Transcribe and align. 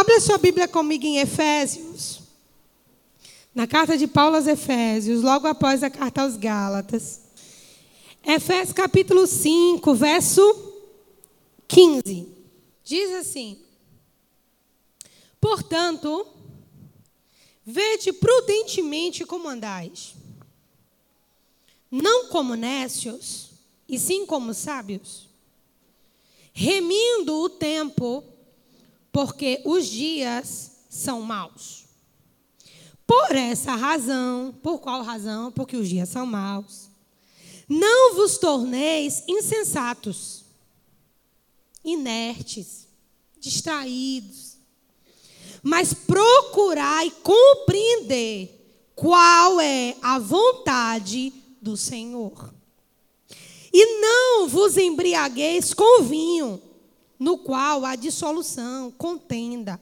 Abra 0.00 0.18
sua 0.18 0.38
Bíblia 0.38 0.66
comigo 0.66 1.04
em 1.04 1.18
Efésios. 1.18 2.20
Na 3.54 3.66
carta 3.66 3.98
de 3.98 4.06
Paulo 4.06 4.36
aos 4.36 4.46
Efésios, 4.46 5.20
logo 5.20 5.46
após 5.46 5.82
a 5.82 5.90
carta 5.90 6.22
aos 6.22 6.38
Gálatas. 6.38 7.20
Efésios 8.24 8.72
capítulo 8.72 9.26
5, 9.26 9.94
verso 9.94 10.40
15. 11.68 12.28
Diz 12.82 13.12
assim: 13.12 13.58
Portanto, 15.38 16.26
vede 17.62 18.10
prudentemente 18.10 19.26
como 19.26 19.50
andais, 19.50 20.14
não 21.90 22.28
como 22.28 22.54
nécios, 22.54 23.50
e 23.86 23.98
sim 23.98 24.24
como 24.24 24.54
sábios, 24.54 25.28
remindo 26.54 27.36
o 27.36 27.50
tempo, 27.50 28.24
porque 29.12 29.60
os 29.64 29.86
dias 29.86 30.72
são 30.88 31.22
maus. 31.22 31.84
Por 33.06 33.34
essa 33.34 33.74
razão, 33.74 34.54
por 34.62 34.78
qual 34.78 35.02
razão? 35.02 35.50
Porque 35.50 35.76
os 35.76 35.88
dias 35.88 36.08
são 36.08 36.26
maus. 36.26 36.88
Não 37.68 38.14
vos 38.14 38.38
torneis 38.38 39.22
insensatos, 39.28 40.44
inertes, 41.84 42.88
distraídos, 43.38 44.56
mas 45.62 45.94
procurai 45.94 47.10
compreender 47.22 48.60
qual 48.94 49.60
é 49.60 49.96
a 50.02 50.18
vontade 50.18 51.32
do 51.60 51.76
Senhor. 51.76 52.52
E 53.72 54.00
não 54.00 54.48
vos 54.48 54.76
embriagueis 54.76 55.72
com 55.72 56.02
vinho, 56.02 56.60
no 57.20 57.36
qual 57.36 57.84
há 57.84 57.94
dissolução, 57.94 58.90
contenda, 58.90 59.78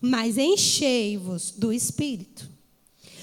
mas 0.00 0.38
enchei-vos 0.38 1.50
do 1.50 1.70
Espírito. 1.70 2.50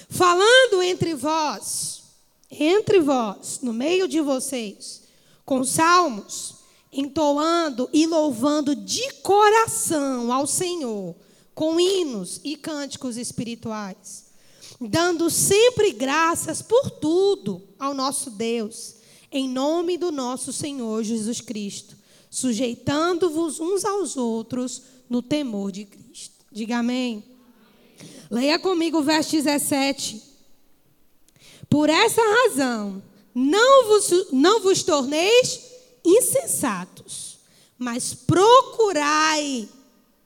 Falando 0.08 0.84
entre 0.84 1.16
vós, 1.16 2.04
entre 2.52 3.00
vós, 3.00 3.60
no 3.64 3.74
meio 3.74 4.08
de 4.08 4.22
vocês, 4.22 5.02
com 5.44 5.64
salmos, 5.64 6.58
entoando 6.94 7.90
e 7.92 8.06
louvando 8.06 8.76
de 8.76 9.12
coração 9.24 10.32
ao 10.32 10.46
Senhor, 10.46 11.16
com 11.56 11.80
hinos 11.80 12.40
e 12.44 12.56
cânticos 12.56 13.18
espirituais, 13.18 14.26
dando 14.80 15.30
sempre 15.30 15.92
graças 15.92 16.62
por 16.62 16.90
tudo 16.92 17.62
ao 17.80 17.94
nosso 17.96 18.30
Deus, 18.30 18.96
em 19.32 19.50
nome 19.50 19.98
do 19.98 20.12
nosso 20.12 20.54
Senhor 20.54 21.04
Jesus 21.04 21.42
Cristo, 21.42 21.99
sujeitando-vos 22.30 23.60
uns 23.60 23.84
aos 23.84 24.16
outros 24.16 24.82
no 25.10 25.22
temor 25.22 25.72
de 25.72 25.86
Cristo. 25.86 26.46
Diga 26.52 26.78
amém. 26.78 27.24
Leia 28.30 28.60
comigo 28.60 29.00
o 29.00 29.04
verso 29.04 29.32
17. 29.32 30.22
Por 31.70 31.90
essa 31.90 32.22
razão, 32.22 33.02
não 33.34 33.88
vos, 33.88 34.32
não 34.32 34.62
vos 34.62 34.84
torneis 34.84 35.70
insensatos, 36.06 37.40
mas 37.78 38.14
procurai 38.14 39.68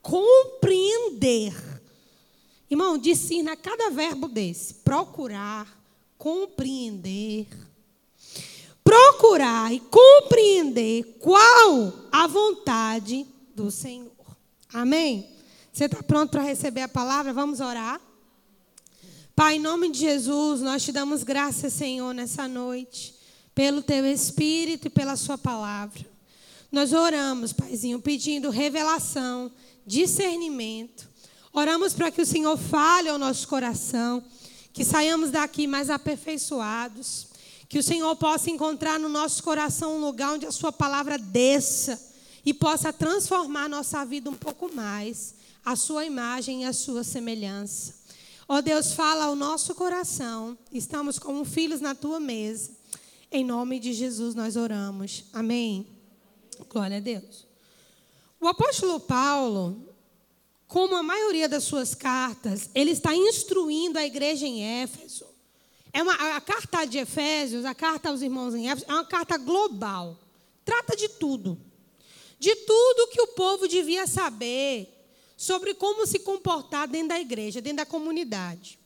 compreender. 0.02 1.54
Irmão, 2.70 2.98
discina 2.98 3.56
cada 3.56 3.90
verbo 3.90 4.28
desse: 4.28 4.76
procurar, 4.76 5.68
compreender. 6.18 7.48
Procurar 8.84 9.74
e 9.74 9.80
compreender 9.80 11.18
qual 11.20 11.94
a 12.12 12.28
vontade 12.28 13.26
do 13.56 13.72
Senhor. 13.72 14.12
Amém? 14.74 15.30
Você 15.72 15.86
está 15.86 16.04
pronto 16.04 16.32
para 16.32 16.44
receber 16.44 16.82
a 16.82 16.88
palavra? 16.88 17.34
Vamos 17.34 17.60
orar? 17.60 18.00
Pai, 19.36 19.56
em 19.56 19.60
nome 19.60 19.90
de 19.90 20.00
Jesus, 20.00 20.62
nós 20.62 20.84
te 20.84 20.92
damos 20.92 21.24
graças, 21.24 21.74
Senhor, 21.74 22.14
nessa 22.14 22.48
noite, 22.48 23.16
pelo 23.56 23.82
teu 23.82 24.06
Espírito 24.06 24.88
e 24.88 24.92
pela 24.92 25.16
Sua 25.16 25.38
palavra. 25.38 26.06
Nós 26.72 26.94
oramos, 26.94 27.54
Paizinho, 27.54 28.00
pedindo 28.00 28.50
revelação, 28.52 29.52
discernimento. 29.86 31.10
Oramos 31.52 31.94
para 31.94 32.12
que 32.12 32.22
o 32.22 32.26
Senhor 32.26 32.58
fale 32.58 33.10
ao 33.10 33.18
nosso 33.18 33.48
coração, 33.48 34.24
que 34.72 34.84
saiamos 34.84 35.32
daqui 35.32 35.68
mais 35.68 35.90
aperfeiçoados, 35.90 37.28
que 37.74 37.80
o 37.80 37.84
Senhor 37.84 38.16
possa 38.18 38.52
encontrar 38.52 39.00
no 39.00 39.10
nosso 39.10 39.42
coração 39.42 39.98
um 39.98 40.00
lugar 40.00 40.34
onde 40.34 40.46
a 40.46 40.52
Sua 40.52 40.72
palavra 40.72 41.18
desça 41.18 42.00
e 42.46 42.54
possa 42.54 42.94
transformar 42.94 43.68
nossa 43.68 44.06
vida 44.06 44.30
um 44.30 44.36
pouco 44.36 44.72
mais, 44.72 45.34
a 45.66 45.76
Sua 45.76 46.06
imagem 46.06 46.62
e 46.62 46.66
a 46.66 46.72
Sua 46.72 47.04
semelhança. 47.04 47.96
Ó 48.48 48.58
oh 48.58 48.62
Deus, 48.62 48.94
fala 48.94 49.26
ao 49.26 49.36
nosso 49.36 49.74
coração. 49.74 50.56
Estamos 50.72 51.18
como 51.18 51.44
filhos 51.44 51.82
na 51.82 51.96
tua 51.96 52.20
mesa. 52.20 52.70
Em 53.32 53.44
nome 53.44 53.80
de 53.80 53.92
Jesus 53.92 54.36
nós 54.36 54.56
oramos. 54.56 55.24
Amém. 55.34 55.88
Glória 56.70 56.98
a 56.98 57.00
Deus. 57.00 57.48
O 58.40 58.48
apóstolo 58.48 59.00
Paulo, 59.00 59.96
como 60.68 60.96
a 60.96 61.02
maioria 61.02 61.50
das 61.50 61.64
suas 61.64 61.96
cartas, 61.96 62.70
ele 62.76 62.92
está 62.92 63.16
instruindo 63.16 63.98
a 63.98 64.06
igreja 64.06 64.46
em 64.46 64.64
Éfeso. 64.64 65.33
É 65.94 66.02
uma, 66.02 66.14
a 66.36 66.42
carta 66.42 66.86
de 66.86 66.98
Efésios, 66.98 67.64
a 67.64 67.76
carta 67.76 68.10
aos 68.10 68.24
irmãos 68.24 68.56
em 68.56 68.68
Éfeso, 68.68 68.88
é 68.90 68.94
uma 68.94 69.06
carta 69.06 69.38
global. 69.38 70.18
Trata 70.66 70.96
de 70.98 71.08
tudo. 71.08 71.58
De 72.40 72.56
tudo 72.56 73.10
que 73.12 73.22
o 73.22 73.28
povo 73.28 73.68
devia 73.68 74.08
saber 74.08 74.90
sobre 75.38 75.76
como 75.76 76.08
se 76.08 76.20
comportar 76.20 76.88
dentro 76.88 77.10
da 77.10 77.20
igreja, 77.20 77.62
dentro 77.62 77.78
da 77.78 77.86
comunidade. 77.86 78.80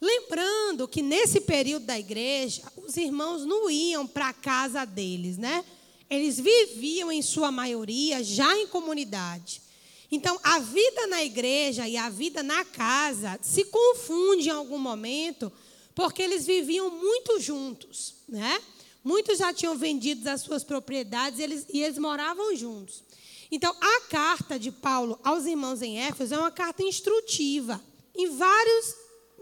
Lembrando 0.00 0.86
que 0.86 1.00
nesse 1.00 1.40
período 1.40 1.86
da 1.86 1.98
igreja, 1.98 2.62
os 2.76 2.96
irmãos 2.96 3.46
não 3.46 3.70
iam 3.70 4.06
para 4.06 4.28
a 4.28 4.34
casa 4.34 4.84
deles, 4.84 5.38
né? 5.38 5.64
Eles 6.10 6.38
viviam, 6.38 7.10
em 7.10 7.22
sua 7.22 7.50
maioria, 7.50 8.22
já 8.22 8.54
em 8.58 8.66
comunidade. 8.66 9.62
Então, 10.10 10.38
a 10.42 10.58
vida 10.58 11.06
na 11.06 11.24
igreja 11.24 11.88
e 11.88 11.96
a 11.96 12.10
vida 12.10 12.42
na 12.42 12.64
casa 12.64 13.38
se 13.40 13.64
confunde 13.64 14.48
em 14.48 14.52
algum 14.52 14.78
momento, 14.78 15.50
porque 15.94 16.22
eles 16.22 16.44
viviam 16.46 16.90
muito 16.90 17.40
juntos, 17.40 18.14
né? 18.28 18.60
Muitos 19.02 19.38
já 19.38 19.52
tinham 19.52 19.76
vendido 19.76 20.28
as 20.28 20.40
suas 20.40 20.64
propriedades 20.64 21.38
eles, 21.38 21.66
e 21.72 21.82
eles 21.82 21.98
moravam 21.98 22.56
juntos. 22.56 23.04
Então, 23.50 23.74
a 23.80 24.00
carta 24.08 24.58
de 24.58 24.72
Paulo 24.72 25.18
aos 25.22 25.44
irmãos 25.44 25.82
em 25.82 26.00
Éfeso 26.00 26.34
é 26.34 26.38
uma 26.38 26.50
carta 26.50 26.82
instrutiva. 26.82 27.80
Em 28.14 28.30
vários 28.30 28.94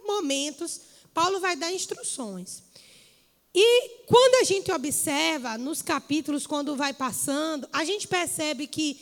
momentos, 0.05 0.81
Paulo 1.15 1.41
vai 1.41 1.57
dar 1.57 1.73
instruções. 1.73 2.63
E 3.55 4.05
quando 4.07 4.43
a 4.43 4.45
gente 4.45 4.73
observa 4.73 5.57
nos 5.57 5.81
capítulos, 5.81 6.47
quando 6.47 6.75
vai 6.75 6.93
passando, 6.93 7.69
a 7.73 7.85
gente 7.85 8.09
percebe 8.09 8.67
que 8.67 8.99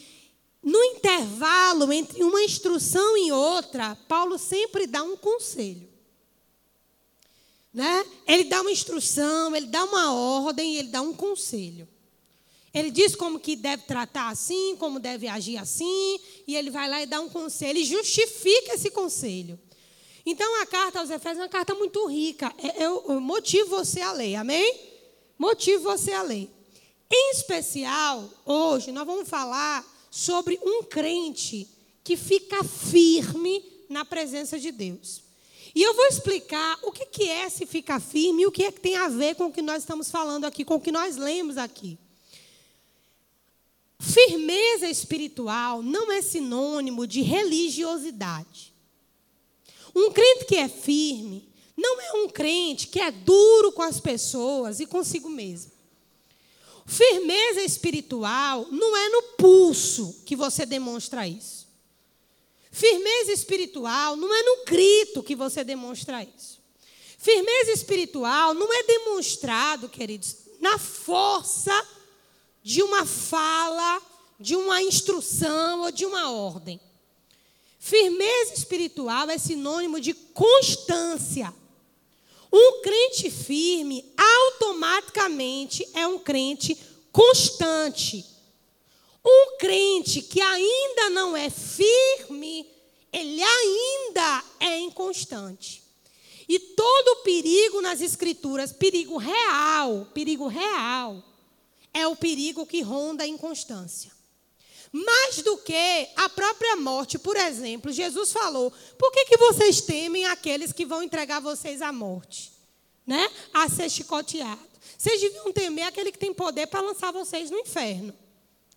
no 0.62 0.82
intervalo 0.84 1.92
entre 1.92 2.22
uma 2.22 2.42
instrução 2.42 3.16
e 3.16 3.32
outra, 3.32 3.96
Paulo 4.06 4.38
sempre 4.38 4.86
dá 4.86 5.02
um 5.02 5.16
conselho. 5.16 5.89
Né? 7.72 8.04
Ele 8.26 8.44
dá 8.44 8.60
uma 8.60 8.70
instrução, 8.70 9.54
ele 9.54 9.66
dá 9.66 9.84
uma 9.84 10.12
ordem, 10.12 10.76
ele 10.76 10.88
dá 10.88 11.00
um 11.00 11.14
conselho. 11.14 11.88
Ele 12.72 12.91
diz 12.91 13.16
como 13.16 13.41
que 13.41 13.56
deve 13.56 13.84
tratar 13.84 14.28
assim, 14.28 14.76
como 14.76 15.00
deve 15.00 15.26
agir 15.26 15.56
assim, 15.56 16.20
e 16.47 16.56
ele 16.56 16.70
vai 16.70 16.88
lá 16.88 17.03
e 17.03 17.06
dá 17.06 17.20
um 17.20 17.28
conselho, 17.28 17.78
ele 17.78 17.84
justifica 17.84 18.75
esse 18.75 18.91
conselho. 18.91 19.59
Então 20.25 20.62
a 20.62 20.66
carta 20.66 21.00
aos 21.00 21.10
Efésios 21.10 21.38
é 21.38 21.42
uma 21.42 21.48
carta 21.48 21.75
muito 21.75 22.06
rica. 22.06 22.54
É, 22.59 22.84
eu, 22.84 23.04
eu 23.09 23.20
motivo 23.20 23.70
você 23.70 24.00
a 24.00 24.12
ler, 24.12 24.36
amém? 24.36 24.78
Motivo 25.38 25.84
você 25.84 26.12
a 26.12 26.22
ler. 26.22 26.48
Em 27.12 27.32
especial, 27.32 28.30
hoje, 28.44 28.92
nós 28.92 29.04
vamos 29.04 29.28
falar 29.28 29.84
sobre 30.10 30.60
um 30.62 30.84
crente 30.84 31.69
que 32.04 32.16
fica 32.16 32.62
firme 32.62 33.64
na 33.89 34.04
presença 34.04 34.60
de 34.60 34.71
Deus. 34.71 35.22
E 35.74 35.82
eu 35.82 35.94
vou 35.94 36.06
explicar 36.06 36.78
o 36.82 36.92
que 36.92 37.28
é 37.28 37.48
se 37.48 37.64
ficar 37.66 38.00
firme 38.00 38.42
e 38.42 38.46
o 38.46 38.52
que 38.52 38.64
é 38.64 38.72
que 38.72 38.80
tem 38.80 38.96
a 38.96 39.08
ver 39.08 39.36
com 39.36 39.46
o 39.46 39.52
que 39.52 39.62
nós 39.62 39.82
estamos 39.82 40.10
falando 40.10 40.44
aqui, 40.44 40.64
com 40.64 40.74
o 40.74 40.80
que 40.80 40.90
nós 40.90 41.16
lemos 41.16 41.56
aqui. 41.56 41.98
Firmeza 44.00 44.88
espiritual 44.88 45.82
não 45.82 46.10
é 46.10 46.22
sinônimo 46.22 47.06
de 47.06 47.20
religiosidade. 47.20 48.72
Um 49.94 50.10
crente 50.10 50.46
que 50.46 50.56
é 50.56 50.68
firme 50.68 51.48
não 51.76 52.00
é 52.00 52.12
um 52.14 52.28
crente 52.28 52.88
que 52.88 53.00
é 53.00 53.10
duro 53.10 53.72
com 53.72 53.82
as 53.82 54.00
pessoas 54.00 54.80
e 54.80 54.86
consigo 54.86 55.28
mesmo. 55.28 55.72
Firmeza 56.86 57.62
espiritual 57.62 58.66
não 58.70 58.96
é 58.96 59.08
no 59.08 59.22
pulso 59.38 60.22
que 60.24 60.34
você 60.34 60.66
demonstra 60.66 61.28
isso. 61.28 61.59
Firmeza 62.70 63.32
espiritual 63.32 64.16
não 64.16 64.32
é 64.32 64.42
no 64.42 64.64
grito 64.64 65.22
que 65.22 65.34
você 65.34 65.64
demonstra 65.64 66.22
isso. 66.22 66.60
Firmeza 67.18 67.72
espiritual 67.72 68.54
não 68.54 68.72
é 68.72 68.82
demonstrado, 68.84 69.88
queridos, 69.88 70.36
na 70.60 70.78
força 70.78 71.86
de 72.62 72.82
uma 72.82 73.04
fala, 73.04 74.00
de 74.38 74.56
uma 74.56 74.82
instrução 74.82 75.82
ou 75.82 75.90
de 75.90 76.06
uma 76.06 76.30
ordem. 76.30 76.80
Firmeza 77.78 78.54
espiritual 78.54 79.28
é 79.30 79.38
sinônimo 79.38 80.00
de 80.00 80.14
constância. 80.14 81.52
Um 82.52 82.82
crente 82.82 83.30
firme 83.30 84.04
automaticamente 84.16 85.88
é 85.94 86.06
um 86.06 86.18
crente 86.18 86.76
constante. 87.10 88.24
Um 89.24 89.58
crente 89.58 90.22
que 90.22 90.40
ainda 90.40 91.10
não 91.10 91.36
é 91.36 91.50
firme, 91.50 92.66
ele 93.12 93.42
ainda 93.42 94.44
é 94.60 94.78
inconstante. 94.78 95.82
E 96.48 96.58
todo 96.58 97.22
perigo 97.22 97.80
nas 97.80 98.00
escrituras, 98.00 98.72
perigo 98.72 99.16
real, 99.18 100.08
perigo 100.12 100.48
real, 100.48 101.22
é 101.92 102.06
o 102.06 102.16
perigo 102.16 102.66
que 102.66 102.82
ronda 102.82 103.22
a 103.22 103.26
inconstância. 103.26 104.10
Mais 104.92 105.36
do 105.42 105.56
que 105.58 106.08
a 106.16 106.28
própria 106.28 106.74
morte, 106.74 107.18
por 107.18 107.36
exemplo, 107.36 107.92
Jesus 107.92 108.32
falou: 108.32 108.72
por 108.98 109.12
que, 109.12 109.26
que 109.26 109.36
vocês 109.36 109.80
temem 109.80 110.24
aqueles 110.26 110.72
que 110.72 110.84
vão 110.84 111.02
entregar 111.02 111.40
vocês 111.40 111.80
à 111.80 111.92
morte? 111.92 112.52
Né? 113.06 113.30
A 113.54 113.68
ser 113.68 113.88
chicoteado. 113.88 114.60
Vocês 114.98 115.20
deviam 115.20 115.52
temer 115.52 115.86
aquele 115.86 116.10
que 116.10 116.18
tem 116.18 116.34
poder 116.34 116.66
para 116.66 116.80
lançar 116.80 117.12
vocês 117.12 117.50
no 117.50 117.58
inferno. 117.58 118.12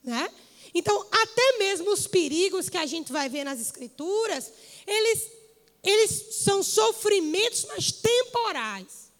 Né? 0.04 0.30
Então, 0.74 1.06
até 1.12 1.58
mesmo 1.60 1.92
os 1.92 2.08
perigos 2.08 2.68
que 2.68 2.78
a 2.78 2.86
gente 2.86 3.12
vai 3.12 3.30
ver 3.30 3.44
nas 3.44 3.62
Escrituras, 3.62 4.52
eles, 4.86 5.32
eles 5.84 6.36
são 6.44 6.64
sofrimentos, 6.64 7.66
mas 7.66 7.92
temporais. 7.92 9.12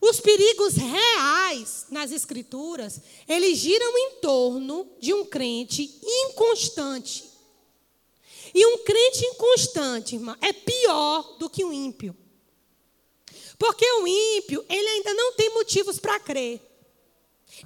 Os 0.00 0.20
perigos 0.20 0.74
reais 0.74 1.86
nas 1.90 2.12
Escrituras, 2.12 3.00
eles 3.26 3.58
giram 3.58 3.96
em 3.96 4.10
torno 4.20 4.86
de 5.00 5.14
um 5.14 5.24
crente 5.24 5.98
inconstante. 6.02 7.24
E 8.54 8.66
um 8.66 8.78
crente 8.84 9.24
inconstante, 9.24 10.14
irmã, 10.14 10.36
é 10.40 10.52
pior 10.52 11.38
do 11.38 11.48
que 11.48 11.64
um 11.64 11.72
ímpio. 11.72 12.14
Porque 13.58 13.84
o 13.84 14.06
ímpio, 14.06 14.64
ele 14.68 14.88
ainda 14.88 15.14
não 15.14 15.32
tem 15.32 15.54
motivos 15.54 15.98
para 15.98 16.20
crer. 16.20 16.60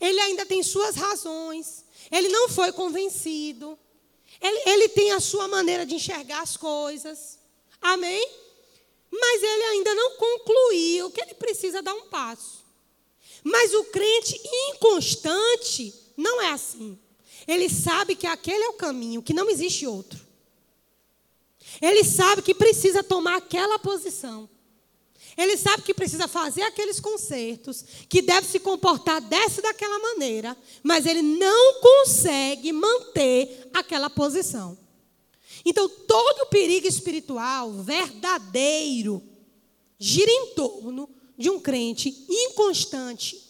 Ele 0.01 0.21
ainda 0.21 0.47
tem 0.47 0.63
suas 0.63 0.97
razões. 0.97 1.85
Ele 2.11 2.29
não 2.29 2.49
foi 2.49 2.73
convencido. 2.73 3.79
Ele, 4.41 4.71
ele 4.71 4.89
tem 4.89 5.13
a 5.13 5.21
sua 5.21 5.49
maneira 5.49 5.85
de 5.85 5.95
enxergar 5.95 6.43
as 6.43 6.57
coisas. 6.57 7.39
Amém? 7.81 8.49
mas 9.11 9.43
ele 9.43 9.63
ainda 9.65 9.95
não 9.95 10.17
concluiu 10.17 11.11
que 11.11 11.21
ele 11.21 11.35
precisa 11.35 11.83
dar 11.83 11.95
um 11.95 12.09
passo. 12.09 12.65
Mas 13.43 13.73
o 13.73 13.85
crente 13.85 14.41
inconstante 14.71 15.95
não 16.17 16.41
é 16.43 16.51
assim. 16.51 16.99
Ele 17.47 17.69
sabe 17.69 18.15
que 18.15 18.27
aquele 18.27 18.65
é 18.65 18.69
o 18.69 18.75
caminho, 18.75 19.23
que 19.23 19.33
não 19.33 19.49
existe 19.49 19.87
outro. 19.87 20.19
Ele 21.81 22.05
sabe 22.05 22.43
que 22.43 22.55
precisa 22.55 23.03
tomar 23.03 23.37
aquela 23.37 23.79
posição. 23.79 24.49
Ele 25.39 25.57
sabe 25.57 25.85
que 25.85 25.95
precisa 25.95 26.27
fazer 26.27 26.63
aqueles 26.63 26.99
concertos, 26.99 27.85
que 28.09 28.21
deve 28.21 28.45
se 28.45 28.59
comportar 28.59 29.21
dessa 29.21 29.63
daquela 29.63 29.97
maneira, 30.01 30.57
mas 30.83 31.07
ele 31.07 31.23
não 31.23 31.81
consegue 31.81 32.73
manter 32.73 33.71
aquela 33.73 34.11
posição. 34.11 34.77
Então, 35.65 35.89
todo 35.89 36.49
perigo 36.49 36.89
espiritual 36.89 37.71
verdadeiro 37.71 39.23
gira 39.97 40.29
em 40.31 40.55
torno 40.55 41.09
de 41.37 41.49
um 41.49 41.61
crente 41.61 42.09
inconstante. 42.29 43.41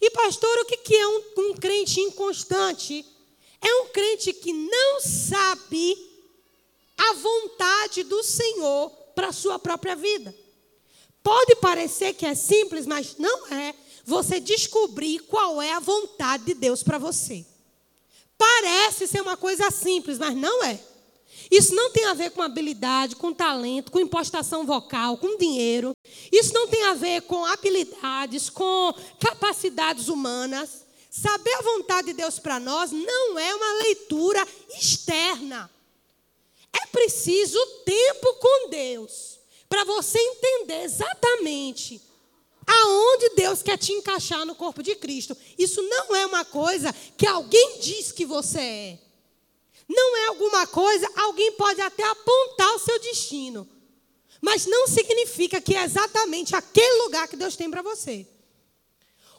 E, 0.00 0.10
pastor, 0.10 0.58
o 0.58 0.64
que 0.64 0.96
é 0.96 1.06
um, 1.06 1.22
um 1.38 1.54
crente 1.54 2.00
inconstante? 2.00 3.06
É 3.60 3.74
um 3.82 3.86
crente 3.86 4.32
que 4.32 4.52
não 4.52 5.00
sabe 5.00 5.96
a 6.98 7.12
vontade 7.14 8.02
do 8.02 8.20
Senhor 8.24 8.90
para 9.14 9.28
a 9.28 9.32
sua 9.32 9.60
própria 9.60 9.94
vida. 9.94 10.34
Pode 11.24 11.56
parecer 11.56 12.12
que 12.12 12.26
é 12.26 12.34
simples, 12.34 12.84
mas 12.84 13.16
não 13.18 13.46
é. 13.46 13.74
Você 14.04 14.38
descobrir 14.38 15.20
qual 15.20 15.62
é 15.62 15.72
a 15.72 15.80
vontade 15.80 16.44
de 16.44 16.52
Deus 16.52 16.82
para 16.82 16.98
você. 16.98 17.46
Parece 18.36 19.06
ser 19.06 19.22
uma 19.22 19.34
coisa 19.34 19.70
simples, 19.70 20.18
mas 20.18 20.36
não 20.36 20.62
é. 20.62 20.78
Isso 21.50 21.74
não 21.74 21.90
tem 21.90 22.04
a 22.04 22.14
ver 22.14 22.30
com 22.32 22.42
habilidade, 22.42 23.16
com 23.16 23.32
talento, 23.32 23.90
com 23.90 23.98
impostação 24.00 24.66
vocal, 24.66 25.16
com 25.16 25.38
dinheiro. 25.38 25.96
Isso 26.30 26.52
não 26.52 26.68
tem 26.68 26.84
a 26.84 26.94
ver 26.94 27.22
com 27.22 27.46
habilidades, 27.46 28.50
com 28.50 28.94
capacidades 29.18 30.08
humanas. 30.08 30.84
Saber 31.10 31.54
a 31.54 31.62
vontade 31.62 32.08
de 32.08 32.12
Deus 32.12 32.38
para 32.38 32.60
nós 32.60 32.92
não 32.92 33.38
é 33.38 33.54
uma 33.54 33.82
leitura 33.84 34.46
externa. 34.78 35.70
É 36.70 36.86
preciso 36.88 37.58
tempo 37.86 38.34
com 38.34 38.68
Deus 38.68 39.33
para 39.68 39.84
você 39.84 40.18
entender 40.18 40.82
exatamente 40.82 42.00
aonde 42.66 43.30
Deus 43.30 43.62
quer 43.62 43.76
te 43.76 43.92
encaixar 43.92 44.44
no 44.46 44.54
corpo 44.54 44.82
de 44.82 44.94
Cristo. 44.96 45.36
Isso 45.58 45.82
não 45.82 46.14
é 46.14 46.26
uma 46.26 46.44
coisa 46.44 46.94
que 47.16 47.26
alguém 47.26 47.78
diz 47.80 48.12
que 48.12 48.24
você 48.24 48.60
é. 48.60 48.98
Não 49.88 50.16
é 50.16 50.26
alguma 50.28 50.66
coisa, 50.66 51.06
alguém 51.16 51.52
pode 51.52 51.80
até 51.80 52.02
apontar 52.04 52.74
o 52.74 52.78
seu 52.78 52.98
destino, 53.00 53.68
mas 54.40 54.66
não 54.66 54.86
significa 54.86 55.60
que 55.60 55.74
é 55.74 55.84
exatamente 55.84 56.56
aquele 56.56 57.02
lugar 57.02 57.28
que 57.28 57.36
Deus 57.36 57.54
tem 57.54 57.70
para 57.70 57.82
você. 57.82 58.26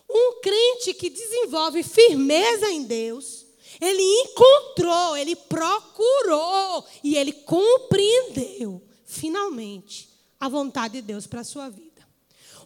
Um 0.07 0.39
crente 0.41 0.93
que 0.93 1.09
desenvolve 1.09 1.81
firmeza 1.81 2.69
em 2.69 2.83
Deus, 2.83 3.45
ele 3.81 4.03
encontrou, 4.21 5.17
ele 5.17 5.35
procurou 5.35 6.85
e 7.03 7.17
ele 7.17 7.33
compreendeu, 7.33 8.81
finalmente, 9.03 10.14
a 10.45 10.49
vontade 10.49 10.95
de 10.95 11.01
Deus 11.01 11.27
para 11.27 11.41
a 11.41 11.43
sua 11.43 11.69
vida. 11.69 12.05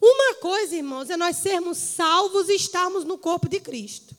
Uma 0.01 0.35
coisa, 0.35 0.75
irmãos, 0.75 1.09
é 1.09 1.17
nós 1.17 1.37
sermos 1.37 1.77
salvos 1.77 2.49
e 2.49 2.55
estarmos 2.55 3.03
no 3.03 3.17
corpo 3.17 3.49
de 3.49 3.59
Cristo. 3.59 4.15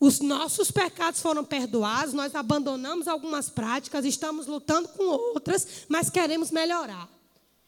Os 0.00 0.20
nossos 0.20 0.70
pecados 0.70 1.20
foram 1.20 1.44
perdoados, 1.44 2.14
nós 2.14 2.34
abandonamos 2.34 3.08
algumas 3.08 3.50
práticas, 3.50 4.04
estamos 4.04 4.46
lutando 4.46 4.88
com 4.88 5.04
outras, 5.04 5.84
mas 5.88 6.08
queremos 6.08 6.50
melhorar. 6.50 7.08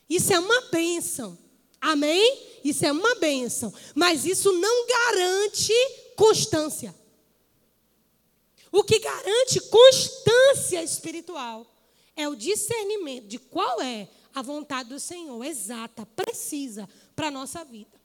Isso 0.09 0.33
é 0.33 0.39
uma 0.39 0.61
bênção. 0.71 1.37
Amém? 1.81 2.61
Isso 2.63 2.85
é 2.85 2.93
uma 2.93 3.15
bênção. 3.17 3.73
Mas 3.95 4.25
isso 4.25 4.53
não 4.53 4.87
garante 4.87 5.73
constância. 6.15 6.95
O 8.71 8.85
que 8.85 8.99
garante 8.99 9.61
constância 9.63 10.83
espiritual 10.83 11.67
é 12.15 12.29
o 12.29 12.37
discernimento 12.37 13.27
de 13.27 13.39
qual 13.39 13.81
é 13.81 14.09
a 14.35 14.43
vontade 14.43 14.89
do 14.89 15.01
Senhor, 15.01 15.43
exata, 15.45 16.07
precisa, 16.07 16.89
para 17.15 17.29
a 17.29 17.31
nossa 17.31 17.65
vida. 17.65 18.01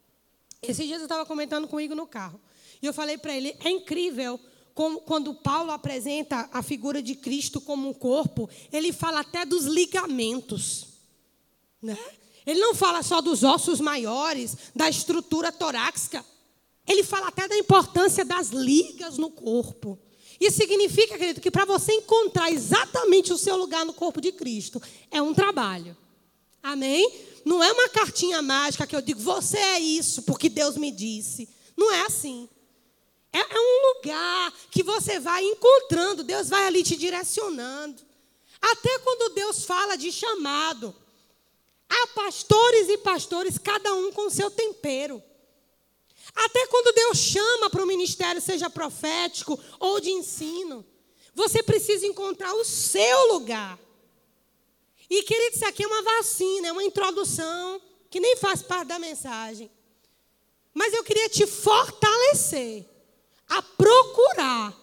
Esses 0.61 0.85
dias 0.85 0.99
eu 0.99 1.05
estava 1.05 1.25
comentando 1.25 1.67
comigo 1.67 1.93
no 1.93 2.07
carro. 2.07 2.39
E 2.81 2.85
eu 2.85 2.93
falei 2.93 3.17
para 3.17 3.35
ele: 3.35 3.55
é 3.63 3.69
incrível 3.69 4.39
como, 4.73 4.99
quando 5.01 5.33
Paulo 5.33 5.71
apresenta 5.71 6.49
a 6.51 6.61
figura 6.61 7.01
de 7.01 7.15
Cristo 7.15 7.61
como 7.61 7.89
um 7.89 7.93
corpo, 7.93 8.49
ele 8.71 8.91
fala 8.91 9.21
até 9.21 9.45
dos 9.45 9.65
ligamentos. 9.65 10.87
Né? 11.81 11.97
Ele 12.45 12.59
não 12.59 12.75
fala 12.75 13.01
só 13.01 13.21
dos 13.21 13.43
ossos 13.43 13.79
maiores, 13.79 14.55
da 14.75 14.89
estrutura 14.89 15.51
torácica. 15.51 16.23
Ele 16.87 17.03
fala 17.03 17.29
até 17.29 17.47
da 17.47 17.57
importância 17.57 18.23
das 18.23 18.49
ligas 18.49 19.17
no 19.17 19.31
corpo. 19.31 19.97
Isso 20.39 20.57
significa, 20.57 21.17
querido, 21.17 21.41
que 21.41 21.49
para 21.49 21.65
você 21.65 21.93
encontrar 21.93 22.51
exatamente 22.51 23.31
o 23.31 23.37
seu 23.37 23.55
lugar 23.55 23.85
no 23.85 23.93
corpo 23.93 24.19
de 24.19 24.31
Cristo, 24.31 24.81
é 25.09 25.21
um 25.21 25.33
trabalho. 25.33 25.95
Amém? 26.65 27.13
Não 27.45 27.63
é 27.63 27.71
uma 27.71 27.87
cartinha 27.89 28.41
mágica 28.41 28.87
que 28.87 28.95
eu 28.95 29.01
digo, 29.01 29.19
você 29.19 29.55
é 29.55 29.79
isso, 29.79 30.23
porque 30.23 30.49
Deus 30.49 30.75
me 30.77 30.89
disse. 30.89 31.47
Não 31.77 31.93
é 31.93 32.01
assim. 32.07 32.49
É, 33.31 33.37
é 33.37 33.59
um 33.59 33.93
lugar 33.93 34.51
que 34.71 34.81
você 34.81 35.19
vai 35.19 35.43
encontrando, 35.43 36.23
Deus 36.23 36.49
vai 36.49 36.65
ali 36.65 36.81
te 36.81 36.95
direcionando. 36.95 38.01
Até 38.59 38.97
quando 38.97 39.35
Deus 39.35 39.63
fala 39.63 39.95
de 39.95 40.11
chamado, 40.11 40.95
há 41.87 42.07
pastores 42.15 42.89
e 42.89 42.97
pastores, 42.97 43.59
cada 43.59 43.93
um 43.93 44.11
com 44.11 44.27
seu 44.31 44.49
tempero. 44.49 45.21
Até 46.33 46.65
quando 46.65 46.95
Deus 46.95 47.19
chama 47.19 47.69
para 47.69 47.83
o 47.83 47.87
ministério, 47.87 48.41
seja 48.41 48.71
profético 48.71 49.59
ou 49.79 49.99
de 49.99 50.09
ensino, 50.09 50.83
você 51.35 51.61
precisa 51.61 52.07
encontrar 52.07 52.55
o 52.55 52.65
seu 52.65 53.33
lugar. 53.33 53.84
E, 55.09 55.23
querido, 55.23 55.55
isso 55.55 55.65
aqui 55.65 55.83
é 55.83 55.87
uma 55.87 56.01
vacina, 56.01 56.67
é 56.67 56.71
uma 56.71 56.83
introdução 56.83 57.81
que 58.09 58.19
nem 58.19 58.35
faz 58.37 58.61
parte 58.61 58.87
da 58.87 58.99
mensagem. 58.99 59.69
Mas 60.73 60.93
eu 60.93 61.03
queria 61.03 61.29
te 61.29 61.45
fortalecer 61.45 62.85
a 63.47 63.61
procurar 63.61 64.73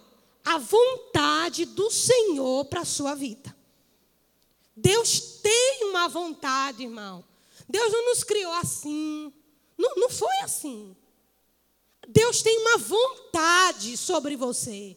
a 0.44 0.58
vontade 0.58 1.64
do 1.64 1.90
Senhor 1.90 2.64
para 2.66 2.80
a 2.80 2.84
sua 2.84 3.14
vida. 3.14 3.54
Deus 4.76 5.20
tem 5.42 5.84
uma 5.84 6.08
vontade, 6.08 6.82
irmão. 6.82 7.24
Deus 7.68 7.92
não 7.92 8.06
nos 8.06 8.24
criou 8.24 8.52
assim. 8.52 9.32
Não, 9.76 9.94
não 9.96 10.10
foi 10.10 10.36
assim. 10.42 10.96
Deus 12.08 12.42
tem 12.42 12.58
uma 12.58 12.78
vontade 12.78 13.96
sobre 13.96 14.36
você. 14.36 14.96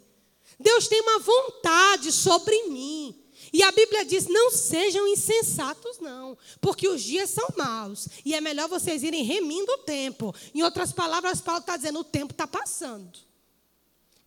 Deus 0.59 0.87
tem 0.87 1.01
uma 1.01 1.19
vontade 1.19 2.11
sobre 2.11 2.63
mim. 2.63 3.24
E 3.55 3.63
a 3.63 3.71
Bíblia 3.71 4.03
diz: 4.03 4.27
não 4.27 4.51
sejam 4.51 5.07
insensatos, 5.07 5.97
não, 5.99 6.37
porque 6.59 6.89
os 6.89 7.01
dias 7.01 7.29
são 7.29 7.47
maus. 7.55 8.09
E 8.25 8.35
é 8.35 8.41
melhor 8.41 8.67
vocês 8.67 9.01
irem 9.01 9.23
remindo 9.23 9.71
o 9.71 9.77
tempo. 9.77 10.35
Em 10.53 10.61
outras 10.61 10.91
palavras, 10.91 11.39
Paulo 11.39 11.61
está 11.61 11.77
dizendo: 11.77 11.99
o 11.99 12.03
tempo 12.03 12.33
está 12.33 12.45
passando. 12.45 13.17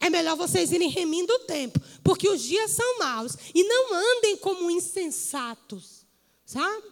É 0.01 0.09
melhor 0.09 0.35
vocês 0.35 0.73
irem 0.73 0.89
remindo 0.89 1.31
o 1.31 1.41
tempo, 1.41 1.79
porque 2.03 2.27
os 2.27 2.41
dias 2.41 2.71
são 2.71 2.99
maus. 3.01 3.37
E 3.55 3.63
não 3.65 3.93
andem 3.93 4.39
como 4.39 4.71
insensatos, 4.71 6.07
sabe? 6.47 6.89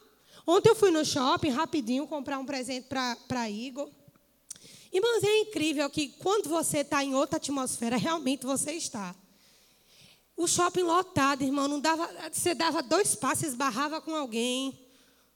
Ontem 0.46 0.68
eu 0.68 0.76
fui 0.76 0.90
no 0.90 1.06
shopping 1.06 1.48
rapidinho 1.48 2.06
comprar 2.06 2.38
um 2.38 2.44
presente 2.44 2.86
para 2.86 3.48
Igor. 3.48 3.88
Irmãos, 4.92 5.24
é 5.24 5.38
incrível 5.38 5.88
que 5.88 6.08
quando 6.08 6.50
você 6.50 6.80
está 6.80 7.02
em 7.02 7.14
outra 7.14 7.38
atmosfera, 7.38 7.96
realmente 7.96 8.44
você 8.44 8.72
está. 8.72 9.16
O 10.36 10.46
shopping 10.46 10.82
lotado, 10.82 11.42
irmão, 11.42 11.66
não 11.66 11.80
dava, 11.80 12.10
você 12.30 12.54
dava 12.54 12.82
dois 12.82 13.14
passos, 13.14 13.44
esbarrava 13.44 14.00
com 14.02 14.14
alguém. 14.14 14.78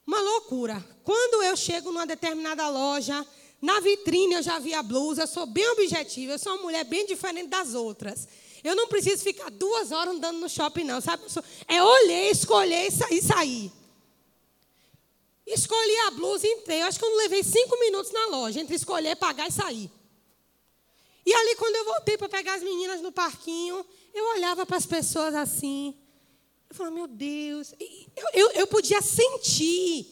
Uma 0.06 0.20
loucura. 0.20 0.84
Quando 1.02 1.42
eu 1.42 1.56
chego 1.56 1.90
numa 1.90 2.06
determinada 2.06 2.68
loja, 2.68 3.26
na 3.62 3.80
vitrine 3.80 4.34
eu 4.34 4.42
já 4.42 4.58
vi 4.58 4.74
a 4.74 4.82
blusa, 4.82 5.22
eu 5.22 5.26
sou 5.26 5.46
bem 5.46 5.66
objetiva, 5.70 6.32
eu 6.32 6.38
sou 6.38 6.52
uma 6.52 6.62
mulher 6.62 6.84
bem 6.84 7.06
diferente 7.06 7.48
das 7.48 7.74
outras. 7.74 8.28
Eu 8.62 8.76
não 8.76 8.88
preciso 8.88 9.22
ficar 9.22 9.50
duas 9.50 9.90
horas 9.90 10.14
andando 10.14 10.38
no 10.38 10.48
shopping, 10.48 10.84
não, 10.84 11.00
sabe? 11.00 11.22
É 11.66 11.82
olhei, 11.82 12.30
escolher 12.30 12.88
e 13.10 13.22
sair. 13.22 13.72
Escolhi 15.46 15.96
a 16.06 16.10
blusa 16.10 16.46
e 16.46 16.50
entrei. 16.50 16.82
Eu 16.82 16.86
acho 16.86 16.98
que 16.98 17.04
eu 17.04 17.10
não 17.10 17.18
levei 17.18 17.42
cinco 17.42 17.78
minutos 17.80 18.12
na 18.12 18.26
loja, 18.26 18.60
entre 18.60 18.76
escolher, 18.76 19.16
pagar 19.16 19.48
e 19.48 19.52
sair. 19.52 19.90
E 21.24 21.32
ali, 21.32 21.56
quando 21.56 21.76
eu 21.76 21.84
voltei 21.84 22.16
para 22.16 22.28
pegar 22.28 22.54
as 22.54 22.62
meninas 22.62 23.00
no 23.00 23.12
parquinho, 23.12 23.84
eu 24.14 24.24
olhava 24.30 24.64
para 24.64 24.76
as 24.76 24.86
pessoas 24.86 25.34
assim. 25.34 25.94
Eu 26.68 26.74
falava, 26.74 26.94
meu 26.94 27.06
Deus. 27.06 27.74
Eu, 28.16 28.28
eu, 28.32 28.50
eu 28.52 28.66
podia 28.66 29.02
sentir. 29.02 30.06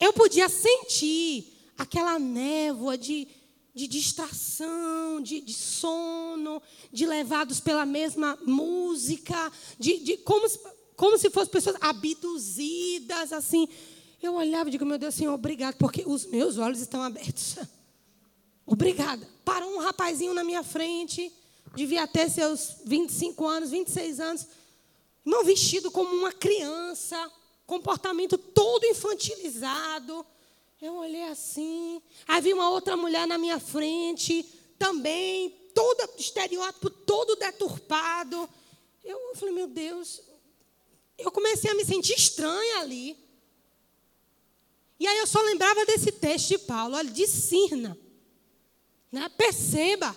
Eu 0.00 0.12
podia 0.12 0.48
sentir 0.48 1.52
aquela 1.76 2.18
névoa 2.18 2.96
de, 2.96 3.28
de 3.74 3.86
distração, 3.86 5.20
de, 5.20 5.40
de, 5.40 5.52
sono, 5.52 6.62
de 6.92 7.06
levados 7.06 7.60
pela 7.60 7.84
mesma 7.84 8.38
música, 8.44 9.52
de, 9.78 9.98
de 9.98 10.16
como, 10.18 10.46
como 10.96 11.18
se 11.18 11.30
fossem 11.30 11.52
pessoas 11.52 11.76
abduzidas, 11.80 13.32
assim. 13.32 13.68
Eu 14.22 14.34
olhava 14.34 14.68
e 14.68 14.72
digo, 14.72 14.86
meu 14.86 14.98
Deus, 14.98 15.14
Senhor, 15.14 15.34
obrigado, 15.34 15.76
porque 15.76 16.02
os 16.06 16.24
meus 16.26 16.56
olhos 16.56 16.80
estão 16.80 17.02
abertos. 17.02 17.56
Obrigada. 18.66 19.28
Parou 19.44 19.74
um 19.74 19.78
rapazinho 19.78 20.32
na 20.32 20.42
minha 20.42 20.62
frente, 20.62 21.32
devia 21.74 22.06
ter 22.06 22.30
seus 22.30 22.76
25 22.84 23.46
anos, 23.46 23.70
26 23.70 24.20
anos, 24.20 24.46
não 25.24 25.44
vestido 25.44 25.90
como 25.90 26.14
uma 26.14 26.32
criança, 26.32 27.30
comportamento 27.66 28.38
todo 28.38 28.86
infantilizado. 28.86 30.24
Eu 30.80 30.96
olhei 30.96 31.24
assim, 31.24 32.00
havia 32.26 32.54
uma 32.54 32.70
outra 32.70 32.96
mulher 32.96 33.26
na 33.26 33.38
minha 33.38 33.58
frente, 33.58 34.44
também, 34.78 35.50
toda 35.74 36.08
estereótipo, 36.18 36.90
todo 36.90 37.36
deturpado. 37.36 38.48
Eu 39.04 39.34
falei, 39.34 39.54
meu 39.54 39.66
Deus, 39.66 40.20
eu 41.18 41.30
comecei 41.30 41.70
a 41.70 41.74
me 41.74 41.84
sentir 41.84 42.14
estranha 42.14 42.80
ali. 42.80 43.16
E 44.98 45.06
aí 45.06 45.18
eu 45.18 45.26
só 45.26 45.40
lembrava 45.42 45.84
desse 45.86 46.12
texto 46.12 46.48
de 46.48 46.58
Paulo, 46.58 46.96
olha, 46.96 47.10
discirna. 47.10 47.98
Né? 49.14 49.30
Perceba. 49.38 50.14